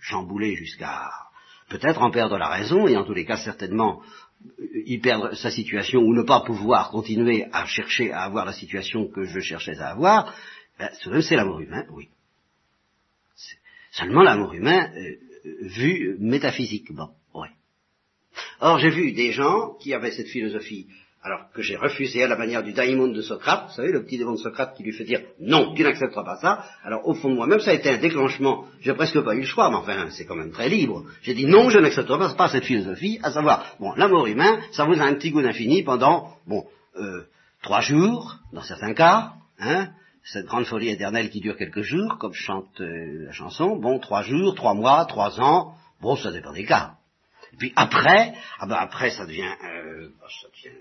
chamboulé 0.00 0.56
jusqu'à 0.56 1.10
peut-être 1.68 2.02
en 2.02 2.10
perdre 2.10 2.36
la 2.36 2.48
raison, 2.48 2.86
et 2.86 2.96
en 2.96 3.04
tous 3.04 3.14
les 3.14 3.24
cas 3.24 3.36
certainement 3.36 4.02
y 4.86 4.98
perdre 4.98 5.34
sa 5.34 5.50
situation 5.50 6.00
ou 6.00 6.12
ne 6.14 6.22
pas 6.22 6.40
pouvoir 6.40 6.90
continuer 6.90 7.46
à 7.52 7.66
chercher 7.66 8.12
à 8.12 8.22
avoir 8.22 8.44
la 8.44 8.52
situation 8.52 9.06
que 9.06 9.24
je 9.24 9.40
cherchais 9.40 9.78
à 9.78 9.90
avoir, 9.90 10.34
ben, 10.78 10.90
c'est 11.22 11.36
l'amour 11.36 11.60
humain, 11.60 11.84
oui. 11.90 12.08
Seulement 13.92 14.22
l'amour 14.22 14.54
humain 14.54 14.90
vu 15.62 16.16
métaphysiquement, 16.18 17.10
oui. 17.34 17.48
Or 18.60 18.78
j'ai 18.78 18.90
vu 18.90 19.12
des 19.12 19.32
gens 19.32 19.74
qui 19.80 19.92
avaient 19.92 20.12
cette 20.12 20.28
philosophie 20.28 20.86
alors 21.24 21.52
que 21.54 21.62
j'ai 21.62 21.76
refusé 21.76 22.24
à 22.24 22.26
la 22.26 22.36
manière 22.36 22.64
du 22.64 22.72
daimon 22.72 23.06
de 23.06 23.22
Socrate, 23.22 23.68
vous 23.68 23.74
savez, 23.74 23.92
le 23.92 24.04
petit 24.04 24.18
démon 24.18 24.32
de 24.32 24.38
Socrate 24.38 24.76
qui 24.76 24.82
lui 24.82 24.92
fait 24.92 25.04
dire 25.04 25.20
non, 25.38 25.72
tu 25.74 25.84
n'accepteras 25.84 26.24
pas 26.24 26.36
ça. 26.36 26.64
Alors 26.82 27.06
au 27.06 27.14
fond 27.14 27.30
de 27.30 27.34
moi-même, 27.34 27.60
ça 27.60 27.70
a 27.70 27.74
été 27.74 27.90
un 27.90 27.98
déclenchement. 27.98 28.64
J'ai 28.80 28.92
presque 28.94 29.20
pas 29.20 29.34
eu 29.34 29.40
le 29.40 29.46
choix, 29.46 29.70
mais 29.70 29.76
enfin, 29.76 30.08
c'est 30.10 30.24
quand 30.24 30.34
même 30.34 30.50
très 30.50 30.68
libre. 30.68 31.04
J'ai 31.22 31.34
dit 31.34 31.46
non, 31.46 31.70
je 31.70 31.78
n'accepterai 31.78 32.34
pas, 32.36 32.48
cette 32.48 32.64
philosophie, 32.64 33.20
à 33.22 33.30
savoir, 33.30 33.76
bon, 33.78 33.92
l'amour 33.96 34.26
humain, 34.26 34.60
ça 34.72 34.84
vous 34.84 35.00
a 35.00 35.04
un 35.04 35.14
petit 35.14 35.30
goût 35.30 35.42
d'infini 35.42 35.84
pendant, 35.84 36.34
bon, 36.46 36.64
euh, 36.96 37.22
trois 37.62 37.82
jours, 37.82 38.38
dans 38.52 38.62
certains 38.62 38.94
cas, 38.94 39.34
hein, 39.60 39.90
cette 40.24 40.46
grande 40.46 40.66
folie 40.66 40.88
éternelle 40.88 41.30
qui 41.30 41.40
dure 41.40 41.56
quelques 41.56 41.82
jours, 41.82 42.18
comme 42.18 42.32
chante 42.32 42.80
euh, 42.80 43.26
la 43.26 43.32
chanson, 43.32 43.76
bon, 43.76 43.98
trois 43.98 44.22
jours, 44.22 44.54
trois 44.54 44.74
mois, 44.74 45.04
trois 45.06 45.40
ans, 45.40 45.74
bon, 46.00 46.16
ça 46.16 46.30
dépend 46.30 46.52
des 46.52 46.64
cas. 46.64 46.94
Et 47.52 47.56
puis 47.56 47.72
après, 47.76 48.34
ah 48.58 48.66
ben 48.66 48.76
après 48.76 49.10
ça 49.10 49.26
devient, 49.26 49.52
euh, 49.64 50.08
ça 50.42 50.48
devient 50.48 50.76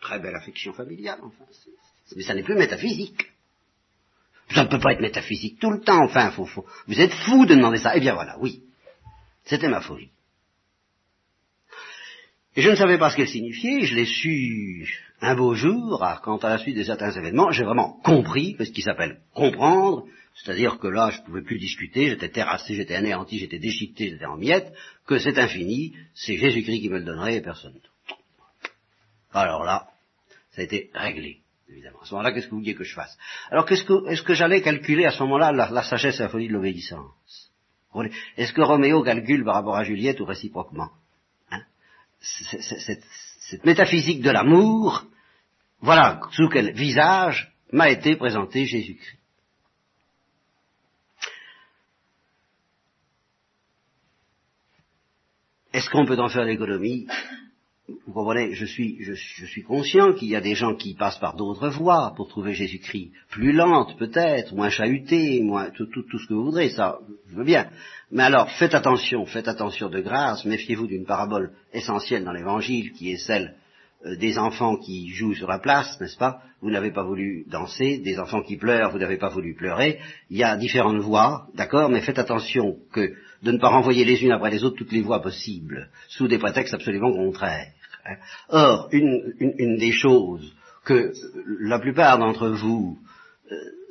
très 0.00 0.18
belle 0.18 0.34
affection 0.34 0.72
familiale, 0.72 1.18
enfin. 1.22 1.44
mais 2.16 2.22
ça 2.22 2.34
n'est 2.34 2.42
plus 2.42 2.56
métaphysique. 2.56 3.30
Ça 4.54 4.64
ne 4.64 4.68
peut 4.68 4.80
pas 4.80 4.92
être 4.92 5.00
métaphysique 5.00 5.58
tout 5.60 5.70
le 5.70 5.80
temps, 5.80 6.04
enfin, 6.04 6.30
faut, 6.30 6.46
faut, 6.46 6.66
vous 6.86 7.00
êtes 7.00 7.12
fou 7.12 7.46
de 7.46 7.54
demander 7.54 7.78
ça. 7.78 7.96
Eh 7.96 8.00
bien 8.00 8.14
voilà, 8.14 8.38
oui. 8.38 8.62
C'était 9.44 9.68
ma 9.68 9.80
folie. 9.80 10.10
Et 12.54 12.62
je 12.62 12.70
ne 12.70 12.76
savais 12.76 12.98
pas 12.98 13.10
ce 13.10 13.16
qu'elle 13.16 13.28
signifiait, 13.28 13.80
je 13.82 13.94
l'ai 13.96 14.04
su 14.04 15.11
un 15.22 15.36
beau 15.36 15.54
jour, 15.54 16.04
quand 16.24 16.44
à 16.44 16.50
la 16.50 16.58
suite 16.58 16.76
de 16.76 16.82
certains 16.82 17.12
événements, 17.12 17.52
j'ai 17.52 17.62
vraiment 17.62 18.00
compris 18.02 18.56
ce 18.58 18.70
qui 18.70 18.82
s'appelle 18.82 19.20
comprendre, 19.34 20.04
c'est-à-dire 20.34 20.78
que 20.78 20.88
là, 20.88 21.10
je 21.10 21.20
ne 21.20 21.24
pouvais 21.26 21.42
plus 21.42 21.60
discuter, 21.60 22.08
j'étais 22.08 22.28
terrassé, 22.28 22.74
j'étais 22.74 22.96
anéanti, 22.96 23.38
j'étais 23.38 23.60
déchiqueté, 23.60 24.10
j'étais 24.10 24.26
en 24.26 24.36
miettes, 24.36 24.72
que 25.06 25.18
c'est 25.18 25.38
infini, 25.38 25.94
c'est 26.14 26.36
Jésus-Christ 26.36 26.80
qui 26.80 26.88
me 26.88 26.98
le 26.98 27.04
donnerait 27.04 27.36
et 27.36 27.40
personne 27.40 27.72
d'autre. 27.72 27.90
Alors 29.32 29.62
là, 29.62 29.88
ça 30.50 30.62
a 30.62 30.64
été 30.64 30.90
réglé, 30.92 31.38
évidemment. 31.70 32.00
À 32.02 32.06
ce 32.06 32.14
moment-là, 32.14 32.32
qu'est-ce 32.32 32.46
que 32.46 32.50
vous 32.50 32.58
vouliez 32.58 32.74
que 32.74 32.84
je 32.84 32.94
fasse? 32.94 33.16
Alors, 33.50 33.64
qu'est-ce 33.64 33.84
que, 33.84 34.08
est-ce 34.10 34.22
que 34.22 34.34
j'allais 34.34 34.60
calculer 34.60 35.04
à 35.04 35.12
ce 35.12 35.22
moment-là 35.22 35.52
la, 35.52 35.82
sagesse 35.84 36.18
et 36.18 36.24
la 36.24 36.28
folie 36.30 36.48
de 36.48 36.54
l'obéissance? 36.54 37.52
Est-ce 38.36 38.52
que 38.52 38.62
Roméo 38.62 39.02
calcule 39.02 39.44
par 39.44 39.54
rapport 39.54 39.76
à 39.76 39.84
Juliette 39.84 40.18
ou 40.20 40.24
réciproquement? 40.24 40.90
Hein? 41.50 41.62
Cette, 42.20 43.04
cette 43.52 43.64
métaphysique 43.66 44.22
de 44.22 44.30
l'amour, 44.30 45.04
voilà 45.82 46.20
sous 46.30 46.48
quel 46.48 46.72
visage 46.72 47.52
m'a 47.72 47.90
été 47.90 48.16
présenté 48.16 48.64
Jésus-Christ. 48.64 49.18
Est-ce 55.72 55.90
qu'on 55.90 56.06
peut 56.06 56.18
en 56.18 56.28
faire 56.28 56.44
l'économie? 56.44 57.06
Vous 58.06 58.12
comprenez, 58.12 58.54
je 58.54 58.64
suis, 58.64 59.62
conscient 59.66 60.12
qu'il 60.12 60.28
y 60.28 60.36
a 60.36 60.40
des 60.40 60.54
gens 60.54 60.76
qui 60.76 60.94
passent 60.94 61.18
par 61.18 61.34
d'autres 61.34 61.68
voies 61.68 62.12
pour 62.14 62.28
trouver 62.28 62.52
Jésus-Christ, 62.52 63.10
plus 63.30 63.52
lentes 63.52 63.98
peut-être, 63.98 64.54
moins 64.54 64.70
chahutées, 64.70 65.42
moins 65.42 65.70
tout, 65.70 65.86
tout, 65.86 66.18
ce 66.18 66.26
que 66.28 66.34
vous 66.34 66.44
voudrez, 66.44 66.70
ça, 66.70 67.00
je 67.28 67.34
veux 67.34 67.44
bien. 67.44 67.70
Mais 68.10 68.22
alors, 68.22 68.50
faites 68.50 68.74
attention, 68.74 69.26
faites 69.26 69.48
attention 69.48 69.88
de 69.88 70.00
grâce, 70.00 70.44
méfiez-vous 70.44 70.86
d'une 70.86 71.06
parabole 71.06 71.52
essentielle 71.72 72.24
dans 72.24 72.32
l'Évangile, 72.32 72.92
qui 72.92 73.10
est 73.10 73.18
celle 73.18 73.56
des 74.18 74.38
enfants 74.38 74.76
qui 74.76 75.08
jouent 75.10 75.34
sur 75.34 75.48
la 75.48 75.58
place, 75.58 76.00
n'est-ce 76.00 76.16
pas? 76.16 76.42
Vous 76.60 76.70
n'avez 76.70 76.90
pas 76.90 77.02
voulu 77.02 77.44
danser, 77.48 77.98
des 77.98 78.18
enfants 78.18 78.42
qui 78.42 78.56
pleurent, 78.56 78.90
vous 78.90 78.98
n'avez 78.98 79.16
pas 79.16 79.28
voulu 79.28 79.54
pleurer. 79.54 79.98
Il 80.30 80.36
y 80.36 80.44
a 80.44 80.56
différentes 80.56 81.00
voies, 81.00 81.46
d'accord, 81.54 81.88
mais 81.88 82.00
faites 82.00 82.18
attention 82.18 82.76
que 82.92 83.12
de 83.42 83.52
ne 83.52 83.58
pas 83.58 83.68
renvoyer 83.68 84.04
les 84.04 84.22
unes 84.22 84.32
après 84.32 84.50
les 84.50 84.64
autres 84.64 84.76
toutes 84.76 84.92
les 84.92 85.02
voies 85.02 85.22
possibles, 85.22 85.88
sous 86.08 86.28
des 86.28 86.38
prétextes 86.38 86.74
absolument 86.74 87.12
contraires. 87.12 87.72
Hein. 88.04 88.16
Or, 88.48 88.88
une, 88.92 89.76
des 89.76 89.92
choses 89.92 90.54
que 90.84 91.12
la 91.60 91.78
plupart 91.78 92.18
d'entre 92.18 92.48
vous 92.48 92.98
euh, 92.98 93.11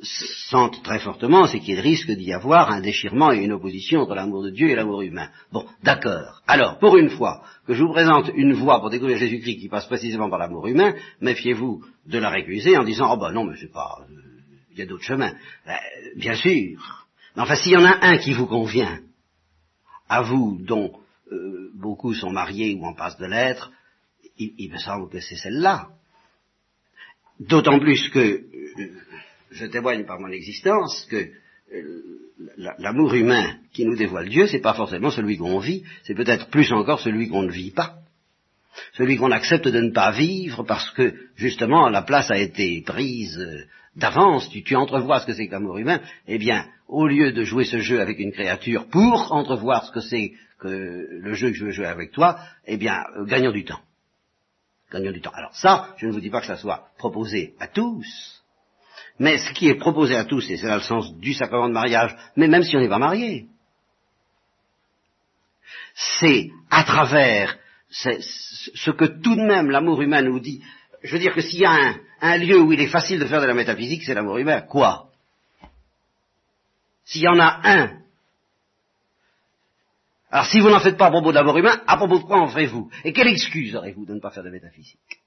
sentent 0.02 0.82
très 0.82 0.98
fortement, 0.98 1.46
c'est 1.46 1.60
qu'il 1.60 1.78
risque 1.78 2.10
d'y 2.10 2.32
avoir 2.32 2.70
un 2.70 2.80
déchirement 2.80 3.32
et 3.32 3.44
une 3.44 3.52
opposition 3.52 4.00
entre 4.00 4.14
l'amour 4.14 4.42
de 4.42 4.50
Dieu 4.50 4.68
et 4.68 4.74
l'amour 4.74 5.02
humain. 5.02 5.28
Bon, 5.52 5.66
d'accord. 5.82 6.42
Alors, 6.46 6.78
pour 6.78 6.96
une 6.96 7.10
fois 7.10 7.42
que 7.66 7.74
je 7.74 7.82
vous 7.82 7.92
présente 7.92 8.30
une 8.34 8.54
voie 8.54 8.80
pour 8.80 8.90
découvrir 8.90 9.18
Jésus-Christ 9.18 9.58
qui 9.58 9.68
passe 9.68 9.86
précisément 9.86 10.28
par 10.28 10.40
l'amour 10.40 10.66
humain, 10.66 10.94
méfiez-vous 11.20 11.84
de 12.06 12.18
la 12.18 12.30
récuser 12.30 12.76
en 12.76 12.84
disant, 12.84 13.14
oh 13.14 13.16
ben 13.16 13.32
non, 13.32 13.44
mais 13.44 13.56
c'est 13.60 13.72
pas, 13.72 13.98
il 14.72 14.78
y 14.78 14.82
a 14.82 14.86
d'autres 14.86 15.04
chemins. 15.04 15.34
Ben, 15.66 15.78
bien 16.16 16.34
sûr. 16.34 17.06
Mais 17.36 17.42
enfin, 17.42 17.54
s'il 17.54 17.72
y 17.72 17.76
en 17.76 17.84
a 17.84 18.04
un 18.04 18.18
qui 18.18 18.32
vous 18.32 18.46
convient, 18.46 19.00
à 20.08 20.22
vous 20.22 20.58
dont 20.60 20.92
euh, 21.30 21.70
beaucoup 21.74 22.12
sont 22.14 22.30
mariés 22.30 22.74
ou 22.74 22.84
en 22.84 22.94
passe 22.94 23.16
de 23.18 23.26
l'être, 23.26 23.70
il, 24.38 24.70
me 24.72 24.78
semble 24.78 25.08
que 25.08 25.20
c'est 25.20 25.36
celle-là. 25.36 25.88
D'autant 27.38 27.78
plus 27.78 28.08
que 28.08 28.18
euh, 28.18 28.42
je 29.52 29.66
témoigne 29.66 30.04
par 30.04 30.20
mon 30.20 30.28
existence 30.28 31.06
que 31.10 31.16
euh, 31.74 32.02
l'amour 32.78 33.14
humain 33.14 33.56
qui 33.72 33.84
nous 33.84 33.96
dévoile 33.96 34.28
Dieu, 34.28 34.46
c'est 34.46 34.60
pas 34.60 34.74
forcément 34.74 35.10
celui 35.10 35.36
qu'on 35.36 35.58
vit, 35.58 35.84
c'est 36.02 36.14
peut-être 36.14 36.48
plus 36.48 36.72
encore 36.72 37.00
celui 37.00 37.28
qu'on 37.28 37.42
ne 37.42 37.50
vit 37.50 37.70
pas. 37.70 37.98
Celui 38.94 39.16
qu'on 39.16 39.30
accepte 39.30 39.68
de 39.68 39.80
ne 39.80 39.90
pas 39.90 40.12
vivre 40.12 40.62
parce 40.64 40.90
que, 40.92 41.14
justement, 41.36 41.88
la 41.88 42.02
place 42.02 42.30
a 42.30 42.38
été 42.38 42.82
prise 42.82 43.38
d'avance, 43.96 44.48
tu, 44.48 44.62
tu, 44.62 44.74
entrevois 44.74 45.20
ce 45.20 45.26
que 45.26 45.34
c'est 45.34 45.46
que 45.46 45.52
l'amour 45.52 45.78
humain, 45.78 46.00
eh 46.26 46.38
bien, 46.38 46.66
au 46.88 47.06
lieu 47.06 47.32
de 47.32 47.44
jouer 47.44 47.64
ce 47.64 47.78
jeu 47.78 48.00
avec 48.00 48.18
une 48.18 48.32
créature 48.32 48.86
pour 48.88 49.32
entrevoir 49.32 49.84
ce 49.86 49.92
que 49.92 50.00
c'est 50.00 50.32
que 50.58 51.06
le 51.10 51.34
jeu 51.34 51.50
que 51.50 51.56
je 51.56 51.64
veux 51.66 51.70
jouer 51.70 51.86
avec 51.86 52.12
toi, 52.12 52.38
eh 52.66 52.76
bien, 52.76 53.04
euh, 53.16 53.24
gagnons 53.24 53.52
du 53.52 53.64
temps. 53.64 53.80
Gagnons 54.90 55.12
du 55.12 55.20
temps. 55.20 55.32
Alors 55.34 55.54
ça, 55.54 55.94
je 55.98 56.06
ne 56.06 56.12
vous 56.12 56.20
dis 56.20 56.30
pas 56.30 56.40
que 56.40 56.46
ça 56.46 56.56
soit 56.56 56.88
proposé 56.98 57.54
à 57.58 57.66
tous, 57.66 58.41
mais 59.18 59.38
ce 59.38 59.52
qui 59.52 59.68
est 59.68 59.74
proposé 59.76 60.16
à 60.16 60.24
tous, 60.24 60.50
et 60.50 60.56
c'est 60.56 60.66
là 60.66 60.76
le 60.76 60.82
sens 60.82 61.16
du 61.18 61.34
sacrement 61.34 61.68
de 61.68 61.74
mariage, 61.74 62.16
mais 62.36 62.48
même 62.48 62.62
si 62.62 62.76
on 62.76 62.80
n'est 62.80 62.88
pas 62.88 62.98
marié, 62.98 63.46
c'est 65.94 66.50
à 66.70 66.84
travers 66.84 67.58
ce 67.90 68.90
que 68.90 69.04
tout 69.04 69.36
de 69.36 69.42
même 69.42 69.70
l'amour 69.70 70.00
humain 70.00 70.22
nous 70.22 70.40
dit, 70.40 70.62
je 71.02 71.12
veux 71.12 71.18
dire 71.18 71.34
que 71.34 71.42
s'il 71.42 71.60
y 71.60 71.64
a 71.64 71.94
un, 72.20 72.36
lieu 72.38 72.60
où 72.60 72.72
il 72.72 72.80
est 72.80 72.88
facile 72.88 73.18
de 73.18 73.26
faire 73.26 73.40
de 73.40 73.46
la 73.46 73.54
métaphysique, 73.54 74.02
c'est 74.04 74.14
l'amour 74.14 74.38
humain. 74.38 74.62
Quoi? 74.62 75.08
S'il 77.04 77.22
y 77.22 77.28
en 77.28 77.38
a 77.38 77.60
un. 77.64 77.98
Alors 80.30 80.46
si 80.46 80.60
vous 80.60 80.70
n'en 80.70 80.80
faites 80.80 80.96
pas 80.96 81.06
à 81.06 81.10
propos 81.10 81.30
de 81.30 81.34
l'amour 81.34 81.58
humain, 81.58 81.82
à 81.86 81.96
propos 81.96 82.18
de 82.18 82.24
quoi 82.24 82.38
en 82.38 82.48
ferez-vous? 82.48 82.90
Et 83.04 83.12
quelle 83.12 83.28
excuse 83.28 83.74
aurez-vous 83.76 84.06
de 84.06 84.14
ne 84.14 84.20
pas 84.20 84.30
faire 84.30 84.44
de 84.44 84.50
métaphysique? 84.50 85.21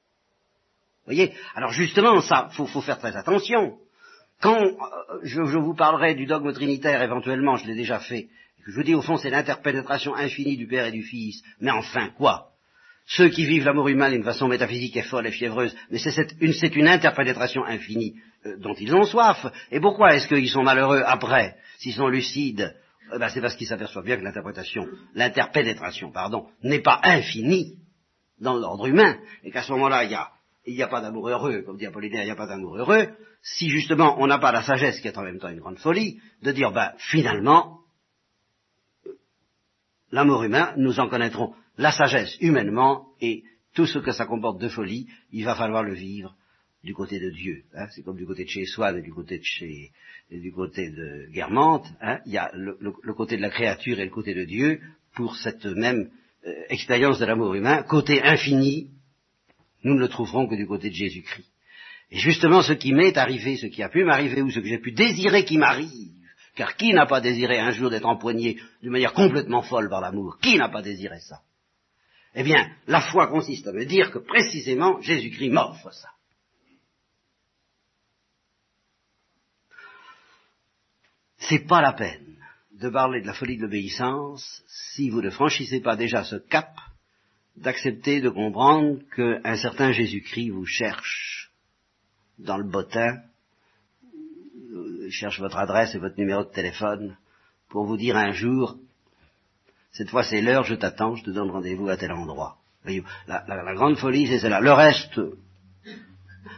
Voyez 1.06 1.34
Alors 1.56 1.72
justement, 1.72 2.22
ça, 2.22 2.50
faut, 2.52 2.65
faut 2.65 2.82
faire 2.82 3.00
très 3.00 3.15
attention. 3.15 3.78
Quand 4.41 4.62
euh, 4.62 5.20
je, 5.24 5.41
vous 5.41 5.76
parlerai 5.76 6.15
du 6.15 6.26
dogme 6.26 6.52
trinitaire, 6.54 7.02
éventuellement, 7.02 7.56
je 7.56 7.68
l'ai 7.68 7.76
déjà 7.76 8.00
fait, 8.00 8.28
je 8.65 8.72
vous 8.76 8.84
dis 8.84 8.96
au 8.96 9.02
fond 9.02 9.18
c'est 9.18 9.30
l'interpénétration 9.30 10.15
infinie 10.15 10.58
du 10.58 10.68
Père 10.68 10.88
et 10.88 10.91
du 10.91 11.04
Fils, 11.04 11.41
mais 11.60 11.72
enfin 11.72 12.10
quoi? 12.18 12.50
Ceux 13.08 13.30
qui 13.30 13.46
vivent 13.46 13.65
l'amour 13.65 13.88
humain 13.88 14.10
d'une 14.10 14.24
façon 14.24 14.48
métaphysique 14.48 14.98
et 14.98 15.04
folle 15.04 15.28
et 15.28 15.32
fiévreuse, 15.32 15.76
mais 15.91 16.00
c'est 16.00 16.76
une, 16.76 16.88
interprétation 16.88 17.63
infinie 17.63 18.15
euh, 18.46 18.58
dont 18.58 18.74
ils 18.74 18.96
ont 18.96 19.06
soif. 19.06 19.46
Et 19.72 19.80
pourquoi 19.80 20.15
est-ce 20.15 20.28
qu'ils 20.28 20.50
sont 20.50 20.63
malheureux 20.63 21.04
après, 21.06 21.56
s'ils 21.78 21.94
sont 21.94 22.08
lucides 22.08 22.76
eh 23.13 23.20
ben, 23.20 23.30
C'est 23.30 23.41
parce 23.41 23.56
qu'ils 23.56 23.68
s'aperçoivent 23.68 24.06
bien 24.06 24.18
que 24.18 24.24
l'interprétation, 24.24 24.88
l'interpénétration, 25.13 26.12
pardon, 26.12 26.48
n'est 26.63 26.82
pas 26.82 27.00
infinie 27.04 27.78
dans 28.39 28.58
l'ordre 28.58 28.88
humain, 28.88 29.18
et 29.43 29.51
qu'à 29.51 29.62
ce 29.62 29.72
moment-là, 29.74 30.03
il 30.03 30.10
n'y 30.10 30.16
a, 30.16 30.32
a 30.82 30.88
pas 30.88 31.01
d'amour 31.01 31.30
heureux, 31.30 31.61
comme 31.63 31.78
dit 31.78 31.86
Apollinaire, 31.86 32.24
il 32.24 32.26
n'y 32.26 32.32
a 32.32 32.36
pas 32.36 32.47
d'amour 32.47 32.78
heureux, 32.78 33.07
si 33.41 33.70
justement 33.70 34.16
on 34.20 34.28
n'a 34.28 34.39
pas 34.39 34.51
la 34.51 34.63
sagesse, 34.63 34.99
qui 34.99 35.07
est 35.07 35.18
en 35.18 35.24
même 35.24 35.39
temps 35.39 35.49
une 35.49 35.59
grande 35.59 35.80
folie, 35.80 36.20
de 36.41 36.51
dire, 36.51 36.72
ben, 36.72 36.93
finalement, 36.97 37.80
l'amour 40.11 40.43
humain, 40.43 40.74
nous 40.78 40.99
en 40.99 41.07
connaîtrons 41.07 41.53
la 41.78 41.91
sagesse 41.91 42.38
humainement 42.41 43.07
et 43.22 43.43
tout 43.74 43.86
ce 43.86 43.99
que 43.99 44.11
ça 44.11 44.26
comporte 44.26 44.59
de 44.59 44.70
folie, 44.70 45.07
il 45.32 45.45
va 45.45 45.55
falloir 45.55 45.84
le 45.84 45.93
vivre 45.93 46.36
du 46.84 46.93
côté 46.93 47.20
de 47.20 47.30
Dieu. 47.30 47.63
Hein. 47.76 47.88
C'est 47.91 48.03
comme 48.03 48.16
du 48.16 48.26
côté 48.26 48.45
de 48.45 48.49
chez 48.49 48.66
Swann 48.66 48.97
et 48.97 49.01
du 49.01 49.11
côté 49.11 49.39
de 49.39 49.43
chez 49.43 49.91
du 50.32 50.51
côté 50.51 50.89
de 50.89 51.32
Guermantes. 51.32 51.88
Hein. 52.01 52.20
Il 52.26 52.32
y 52.32 52.38
a 52.38 52.51
le, 52.53 53.13
côté 53.13 53.38
de 53.38 53.41
la 53.41 53.49
créature 53.49 53.99
et 53.99 54.05
le 54.05 54.11
côté 54.11 54.34
de 54.34 54.45
Dieu 54.45 54.80
pour 55.16 55.36
cette 55.36 55.66
même 55.66 56.09
euh, 56.45 56.53
expérience 56.70 57.20
de 57.20 57.26
l'amour 57.26 57.53
humain. 57.53 57.84
Côté 57.84 58.22
infini, 58.24 58.91
nous 59.86 59.93
ne 59.93 59.99
le 59.99 60.09
trouverons 60.09 60.47
que 60.47 60.55
du 60.55 60.65
côté 60.65 60.89
de 60.89 60.95
Jésus-Christ. 60.95 61.47
Et 62.09 62.17
justement, 62.17 62.63
ce 62.63 62.73
qui 62.73 62.91
m'est 62.91 63.17
arrivé, 63.17 63.55
ce 63.55 63.67
qui 63.67 63.83
a 63.83 63.89
pu 63.89 64.03
m'arriver, 64.03 64.41
ou 64.41 64.49
ce 64.49 64.59
que 64.59 64.67
j'ai 64.67 64.79
pu 64.79 64.91
désirer 64.91 65.45
qui 65.45 65.59
m'arrive, 65.59 66.11
car 66.55 66.75
qui 66.75 66.91
n'a 66.91 67.05
pas 67.05 67.21
désiré 67.21 67.59
un 67.59 67.71
jour 67.71 67.91
d'être 67.91 68.07
empoigné 68.07 68.59
d'une 68.81 68.91
manière 68.91 69.13
complètement 69.13 69.61
folle 69.61 69.89
par 69.89 70.01
l'amour? 70.01 70.39
Qui 70.41 70.57
n'a 70.57 70.69
pas 70.69 70.81
désiré 70.81 71.19
ça? 71.19 71.41
Eh 72.33 72.43
bien, 72.43 72.71
la 72.88 73.01
foi 73.01 73.27
consiste 73.27 73.67
à 73.67 73.71
me 73.71 73.86
dire 73.86 74.11
que 74.11 74.17
précisément 74.17 74.99
Jésus-Christ 75.01 75.49
m'offre 75.51 75.93
ça. 75.93 76.09
C'est 81.38 81.67
pas 81.67 81.81
la 81.81 81.93
peine 81.93 82.38
de 82.71 82.89
parler 82.89 83.21
de 83.21 83.27
la 83.27 83.33
folie 83.33 83.57
de 83.57 83.61
l'obéissance 83.61 84.63
si 84.67 85.11
vous 85.11 85.21
ne 85.21 85.29
franchissez 85.29 85.79
pas 85.79 85.95
déjà 85.95 86.23
ce 86.23 86.38
cap 86.38 86.75
d'accepter 87.58 88.22
de 88.22 88.30
comprendre 88.30 88.99
qu'un 89.16 89.56
certain 89.56 89.91
Jésus-Christ 89.91 90.49
vous 90.49 90.66
cherche 90.66 91.51
dans 92.38 92.58
le 92.58 92.70
bottin, 92.70 93.22
euh, 94.74 95.10
cherche 95.10 95.39
votre 95.39 95.58
adresse 95.58 95.95
et 95.95 95.99
votre 95.99 96.18
numéro 96.18 96.43
de 96.43 96.51
téléphone 96.51 97.18
pour 97.70 97.86
vous 97.86 97.97
dire 97.97 98.18
un 98.18 98.32
jour, 98.32 98.78
cette 99.91 100.10
fois 100.10 100.24
c'est 100.24 100.41
l'heure, 100.41 100.64
je 100.64 100.76
t'attends, 100.76 101.16
je 101.16 101.24
te 101.24 101.30
donne 101.30 101.49
rendez-vous 101.49 101.88
à 101.88 101.97
tel 101.97 102.12
endroit. 102.12 102.58
La 103.28 103.74
grande 103.74 103.97
folie, 103.97 104.28
c'est 104.28 104.39
cela. 104.39 104.60
Le 104.60 104.72
reste, 104.72 105.20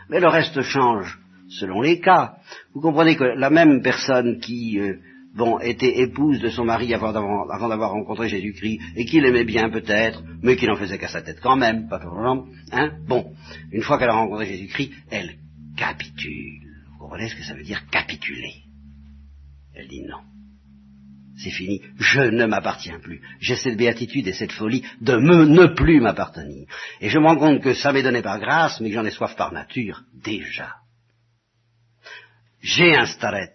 mais 0.10 0.20
le 0.20 0.28
reste 0.28 0.62
change 0.62 1.18
selon 1.50 1.82
les 1.82 2.00
cas. 2.00 2.38
Vous 2.74 2.82
comprenez 2.82 3.16
que 3.16 3.24
la 3.24 3.50
même 3.50 3.82
personne 3.82 4.39
qui 4.39 4.80
euh, 4.80 4.98
bon, 5.38 5.60
était 5.60 6.00
épouse 6.00 6.40
de 6.40 6.50
son 6.50 6.66
mari 6.66 6.94
avant 6.94 7.14
d'avoir, 7.14 7.92
rencontré 7.92 8.28
Jésus-Christ, 8.28 8.82
et 8.96 9.06
qu'il 9.06 9.24
aimait 9.24 9.46
bien 9.46 9.70
peut-être, 9.70 10.24
mais 10.42 10.56
qu'il 10.56 10.68
n'en 10.68 10.76
faisait 10.76 10.98
qu'à 10.98 11.08
sa 11.08 11.22
tête 11.22 11.40
quand 11.42 11.56
même, 11.56 11.88
pas 11.88 12.02
hein, 12.72 12.92
bon, 13.08 13.34
une 13.72 13.84
fois 13.84 13.98
qu'elle 13.98 14.10
a 14.10 14.16
rencontré 14.16 14.48
Jésus-Christ, 14.48 14.92
elle 15.12 15.38
capitule. 15.78 16.62
Vous 16.92 16.98
comprenez 16.98 17.30
ce 17.30 17.36
que 17.36 17.44
ça 17.44 17.54
veut 17.54 17.64
dire 17.64 17.88
capituler? 17.90 18.64
Elle 19.76 19.88
dit 19.88 20.02
non. 20.02 20.22
C'est 21.38 21.52
fini, 21.52 21.84
je 22.00 22.22
ne 22.22 22.48
m'appartiens 22.48 23.00
plus. 23.00 23.22
J'ai 23.40 23.56
cette 23.56 23.78
béatitude 23.78 24.28
et 24.28 24.34
cette 24.34 24.52
folie 24.52 24.84
de 25.02 25.18
me 25.18 25.46
ne 25.46 25.68
plus 25.68 26.02
m'appartenir. 26.02 26.68
Et 27.00 27.10
je 27.10 27.20
me 27.20 27.26
rends 27.28 27.38
compte 27.38 27.62
que 27.62 27.76
ça 27.76 27.94
m'est 27.94 28.02
donné 28.02 28.24
par 28.24 28.40
grâce, 28.40 28.82
mais 28.82 28.90
que 28.90 28.96
j'en 28.96 29.06
ai 29.06 29.12
soif 29.12 29.36
par 29.36 29.54
nature, 29.54 30.02
déjà. 30.16 30.78
J'ai 32.60 32.96
un 32.96 33.06
staret 33.06 33.54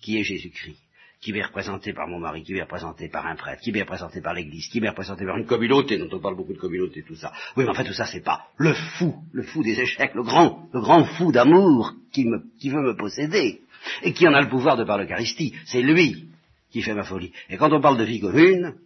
qui 0.00 0.18
est 0.18 0.24
Jésus-Christ 0.24 0.80
qui 1.20 1.34
m'est 1.34 1.42
représenté 1.42 1.92
par 1.92 2.08
mon 2.08 2.18
mari, 2.18 2.42
qui 2.42 2.54
m'est 2.54 2.62
représenté 2.62 3.08
par 3.08 3.26
un 3.26 3.36
prêtre, 3.36 3.60
qui 3.60 3.72
m'est 3.72 3.82
représenté 3.82 4.22
par 4.22 4.32
l'église, 4.32 4.68
qui 4.68 4.80
m'est 4.80 4.88
représenté 4.88 5.26
par 5.26 5.36
une 5.36 5.46
communauté, 5.46 5.98
dont 5.98 6.08
on 6.10 6.18
parle 6.18 6.36
beaucoup 6.36 6.54
de 6.54 6.58
communauté, 6.58 7.02
tout 7.02 7.14
ça. 7.14 7.30
Oui, 7.56 7.64
mais 7.64 7.70
en 7.70 7.74
fait, 7.74 7.84
tout 7.84 7.92
ça, 7.92 8.06
c'est 8.06 8.22
pas 8.22 8.46
le 8.56 8.72
fou, 8.72 9.22
le 9.32 9.42
fou 9.42 9.62
des 9.62 9.78
échecs, 9.78 10.14
le 10.14 10.22
grand, 10.22 10.68
le 10.72 10.80
grand 10.80 11.04
fou 11.04 11.30
d'amour 11.30 11.92
qui 12.10 12.24
me, 12.24 12.42
qui 12.58 12.70
veut 12.70 12.80
me 12.80 12.96
posséder, 12.96 13.60
et 14.02 14.12
qui 14.14 14.26
en 14.26 14.32
a 14.32 14.40
le 14.40 14.48
pouvoir 14.48 14.76
de 14.78 14.84
par 14.84 14.96
l'Eucharistie. 14.96 15.54
C'est 15.66 15.82
lui 15.82 16.28
qui 16.70 16.82
fait 16.82 16.94
ma 16.94 17.04
folie. 17.04 17.32
Et 17.50 17.58
quand 17.58 17.72
on 17.72 17.80
parle 17.80 17.98
de 17.98 18.04
vie 18.04 18.20
commune, 18.20 18.76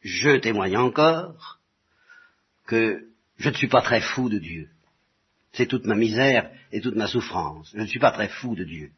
je 0.00 0.38
témoigne 0.38 0.76
encore 0.76 1.60
que 2.66 3.06
je 3.38 3.48
ne 3.48 3.54
suis 3.54 3.68
pas 3.68 3.82
très 3.82 4.00
fou 4.00 4.28
de 4.28 4.38
Dieu. 4.38 4.68
C'est 5.52 5.66
toute 5.66 5.84
ma 5.84 5.94
misère 5.94 6.50
et 6.72 6.80
toute 6.80 6.96
ma 6.96 7.06
souffrance. 7.06 7.70
Je 7.74 7.80
ne 7.80 7.86
suis 7.86 7.98
pas 7.98 8.12
très 8.12 8.28
fou 8.28 8.54
de 8.54 8.64
Dieu. 8.64 8.90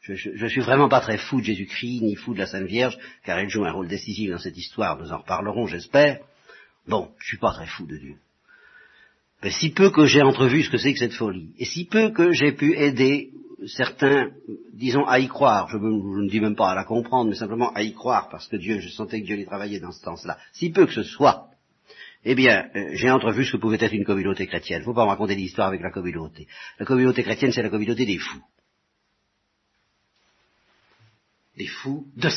Je, 0.00 0.30
ne 0.30 0.48
suis 0.48 0.60
vraiment 0.60 0.88
pas 0.88 1.00
très 1.00 1.18
fou 1.18 1.40
de 1.40 1.46
Jésus-Christ, 1.46 2.02
ni 2.02 2.14
fou 2.16 2.34
de 2.34 2.38
la 2.38 2.46
Sainte 2.46 2.66
Vierge, 2.66 2.98
car 3.24 3.38
elle 3.38 3.48
joue 3.48 3.64
un 3.64 3.72
rôle 3.72 3.88
décisif 3.88 4.30
dans 4.30 4.38
cette 4.38 4.56
histoire, 4.56 4.98
nous 4.98 5.12
en 5.12 5.18
reparlerons, 5.18 5.66
j'espère. 5.66 6.20
Bon, 6.86 7.10
je 7.18 7.28
suis 7.28 7.38
pas 7.38 7.52
très 7.52 7.66
fou 7.66 7.86
de 7.86 7.96
Dieu. 7.96 8.16
Mais 9.42 9.50
si 9.50 9.70
peu 9.70 9.90
que 9.90 10.06
j'ai 10.06 10.22
entrevu 10.22 10.62
ce 10.62 10.70
que 10.70 10.78
c'est 10.78 10.92
que 10.92 10.98
cette 10.98 11.12
folie, 11.12 11.52
et 11.58 11.64
si 11.64 11.84
peu 11.84 12.10
que 12.10 12.32
j'ai 12.32 12.52
pu 12.52 12.76
aider 12.76 13.30
certains, 13.66 14.30
disons, 14.72 15.04
à 15.04 15.18
y 15.18 15.28
croire, 15.28 15.68
je, 15.68 15.76
ne 15.76 16.28
dis 16.28 16.40
même 16.40 16.56
pas 16.56 16.70
à 16.70 16.74
la 16.74 16.84
comprendre, 16.84 17.30
mais 17.30 17.36
simplement 17.36 17.72
à 17.72 17.82
y 17.82 17.92
croire, 17.92 18.28
parce 18.28 18.48
que 18.48 18.56
Dieu, 18.56 18.80
je 18.80 18.88
sentais 18.88 19.20
que 19.20 19.26
Dieu 19.26 19.34
allait 19.34 19.44
travailler 19.44 19.80
dans 19.80 19.92
ce 19.92 20.00
sens-là, 20.00 20.38
si 20.52 20.70
peu 20.70 20.86
que 20.86 20.92
ce 20.92 21.02
soit, 21.02 21.48
eh 22.24 22.34
bien, 22.34 22.68
euh, 22.74 22.90
j'ai 22.94 23.10
entrevu 23.10 23.44
ce 23.44 23.52
que 23.52 23.56
pouvait 23.58 23.78
être 23.80 23.94
une 23.94 24.04
communauté 24.04 24.46
chrétienne. 24.46 24.82
Faut 24.82 24.94
pas 24.94 25.04
me 25.04 25.10
raconter 25.10 25.36
l'histoire 25.36 25.68
avec 25.68 25.80
la 25.80 25.90
communauté. 25.90 26.48
La 26.78 26.84
communauté 26.84 27.22
chrétienne, 27.22 27.52
c'est 27.52 27.62
la 27.62 27.68
communauté 27.68 28.04
des 28.04 28.18
fous. 28.18 28.42
Des 31.56 31.66
fous 31.66 32.06
de, 32.16 32.28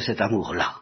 cet 0.00 0.20
amour-là. 0.20 0.76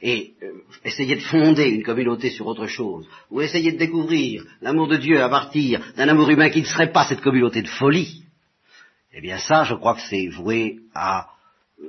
Et 0.00 0.34
euh, 0.42 0.62
essayer 0.84 1.16
de 1.16 1.22
fonder 1.22 1.68
une 1.68 1.82
communauté 1.82 2.30
sur 2.30 2.46
autre 2.46 2.68
chose, 2.68 3.08
ou 3.30 3.40
essayer 3.40 3.72
de 3.72 3.78
découvrir 3.78 4.44
l'amour 4.60 4.86
de 4.86 4.96
Dieu 4.96 5.20
à 5.20 5.28
partir 5.28 5.80
d'un 5.96 6.08
amour 6.08 6.30
humain 6.30 6.50
qui 6.50 6.60
ne 6.60 6.66
serait 6.66 6.92
pas 6.92 7.04
cette 7.04 7.20
communauté 7.20 7.62
de 7.62 7.68
folie, 7.68 8.22
eh 9.12 9.20
bien 9.20 9.38
ça, 9.38 9.64
je 9.64 9.74
crois 9.74 9.96
que 9.96 10.02
c'est 10.08 10.28
voué 10.28 10.78
à 10.94 11.30
euh, 11.82 11.86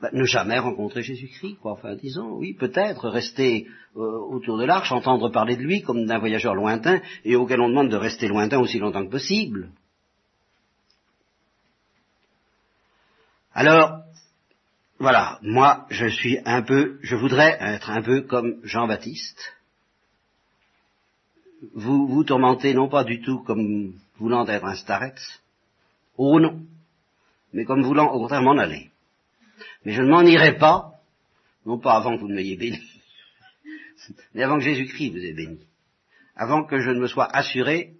bah, 0.00 0.10
ne 0.12 0.24
jamais 0.24 0.60
rencontrer 0.60 1.02
Jésus-Christ, 1.02 1.56
quoi. 1.60 1.72
Enfin, 1.72 1.96
disons, 1.96 2.36
oui, 2.36 2.54
peut-être 2.54 3.08
rester 3.08 3.66
euh, 3.96 4.00
autour 4.30 4.58
de 4.58 4.64
l'arche, 4.64 4.92
entendre 4.92 5.28
parler 5.30 5.56
de 5.56 5.62
lui 5.62 5.82
comme 5.82 6.06
d'un 6.06 6.18
voyageur 6.18 6.54
lointain, 6.54 7.00
et 7.24 7.34
auquel 7.34 7.60
on 7.60 7.68
demande 7.68 7.90
de 7.90 7.96
rester 7.96 8.28
lointain 8.28 8.60
aussi 8.60 8.78
longtemps 8.78 9.04
que 9.04 9.10
possible. 9.10 9.70
Alors, 13.52 14.04
voilà, 15.00 15.38
moi 15.42 15.86
je 15.90 16.06
suis 16.06 16.38
un 16.44 16.62
peu, 16.62 16.98
je 17.02 17.16
voudrais 17.16 17.56
être 17.60 17.90
un 17.90 18.02
peu 18.02 18.22
comme 18.22 18.60
Jean-Baptiste. 18.62 19.54
Vous 21.74 22.06
vous 22.06 22.22
tourmentez 22.22 22.74
non 22.74 22.88
pas 22.88 23.02
du 23.02 23.20
tout 23.20 23.40
comme 23.40 23.94
voulant 24.18 24.46
être 24.46 24.64
un 24.64 24.74
starex, 24.74 25.42
oh 26.16 26.38
non, 26.38 26.62
mais 27.52 27.64
comme 27.64 27.82
voulant 27.82 28.12
au 28.12 28.20
contraire 28.20 28.42
m'en 28.42 28.56
aller. 28.56 28.90
Mais 29.84 29.92
je 29.92 30.02
ne 30.02 30.08
m'en 30.10 30.22
irai 30.22 30.56
pas, 30.58 31.00
non 31.66 31.78
pas 31.78 31.96
avant 31.96 32.16
que 32.16 32.20
vous 32.20 32.28
ne 32.28 32.34
m'ayez 32.34 32.56
béni, 32.56 32.80
mais 34.34 34.42
avant 34.42 34.58
que 34.58 34.64
Jésus-Christ 34.64 35.10
vous 35.10 35.24
ait 35.24 35.34
béni, 35.34 35.66
avant 36.36 36.64
que 36.64 36.78
je 36.78 36.90
ne 36.90 37.00
me 37.00 37.08
sois 37.08 37.26
assuré, 37.34 37.94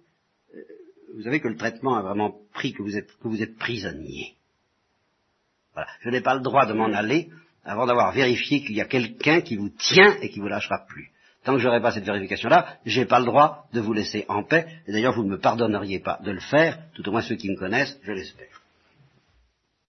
euh, 0.55 0.61
vous 1.15 1.23
savez 1.23 1.41
que 1.41 1.49
le 1.49 1.57
traitement 1.57 1.97
a 1.97 2.01
vraiment 2.01 2.39
pris 2.53 2.73
que 2.73 2.81
vous 2.81 2.95
êtes, 2.95 3.11
que 3.17 3.27
vous 3.27 3.43
êtes 3.43 3.57
prisonnier. 3.57 4.35
Voilà. 5.73 5.87
Je 6.01 6.09
n'ai 6.09 6.21
pas 6.21 6.35
le 6.35 6.41
droit 6.41 6.65
de 6.65 6.73
m'en 6.73 6.91
aller 6.93 7.29
avant 7.63 7.85
d'avoir 7.85 8.11
vérifié 8.11 8.61
qu'il 8.63 8.75
y 8.75 8.81
a 8.81 8.85
quelqu'un 8.85 9.41
qui 9.41 9.55
vous 9.55 9.69
tient 9.69 10.15
et 10.21 10.29
qui 10.29 10.39
vous 10.39 10.47
lâchera 10.47 10.85
plus. 10.87 11.11
Tant 11.43 11.53
que 11.53 11.59
je 11.59 11.65
n'aurai 11.65 11.81
pas 11.81 11.91
cette 11.91 12.05
vérification-là, 12.05 12.77
je 12.85 12.99
n'ai 12.99 13.05
pas 13.05 13.19
le 13.19 13.25
droit 13.25 13.65
de 13.73 13.79
vous 13.79 13.93
laisser 13.93 14.25
en 14.27 14.43
paix, 14.43 14.67
et 14.87 14.91
d'ailleurs 14.91 15.13
vous 15.13 15.23
ne 15.23 15.29
me 15.29 15.39
pardonneriez 15.39 15.99
pas 15.99 16.19
de 16.23 16.31
le 16.31 16.39
faire, 16.39 16.77
tout 16.93 17.07
au 17.07 17.11
moins 17.11 17.21
ceux 17.21 17.35
qui 17.35 17.49
me 17.49 17.57
connaissent, 17.57 17.99
je 18.03 18.11
l'espère. 18.11 18.60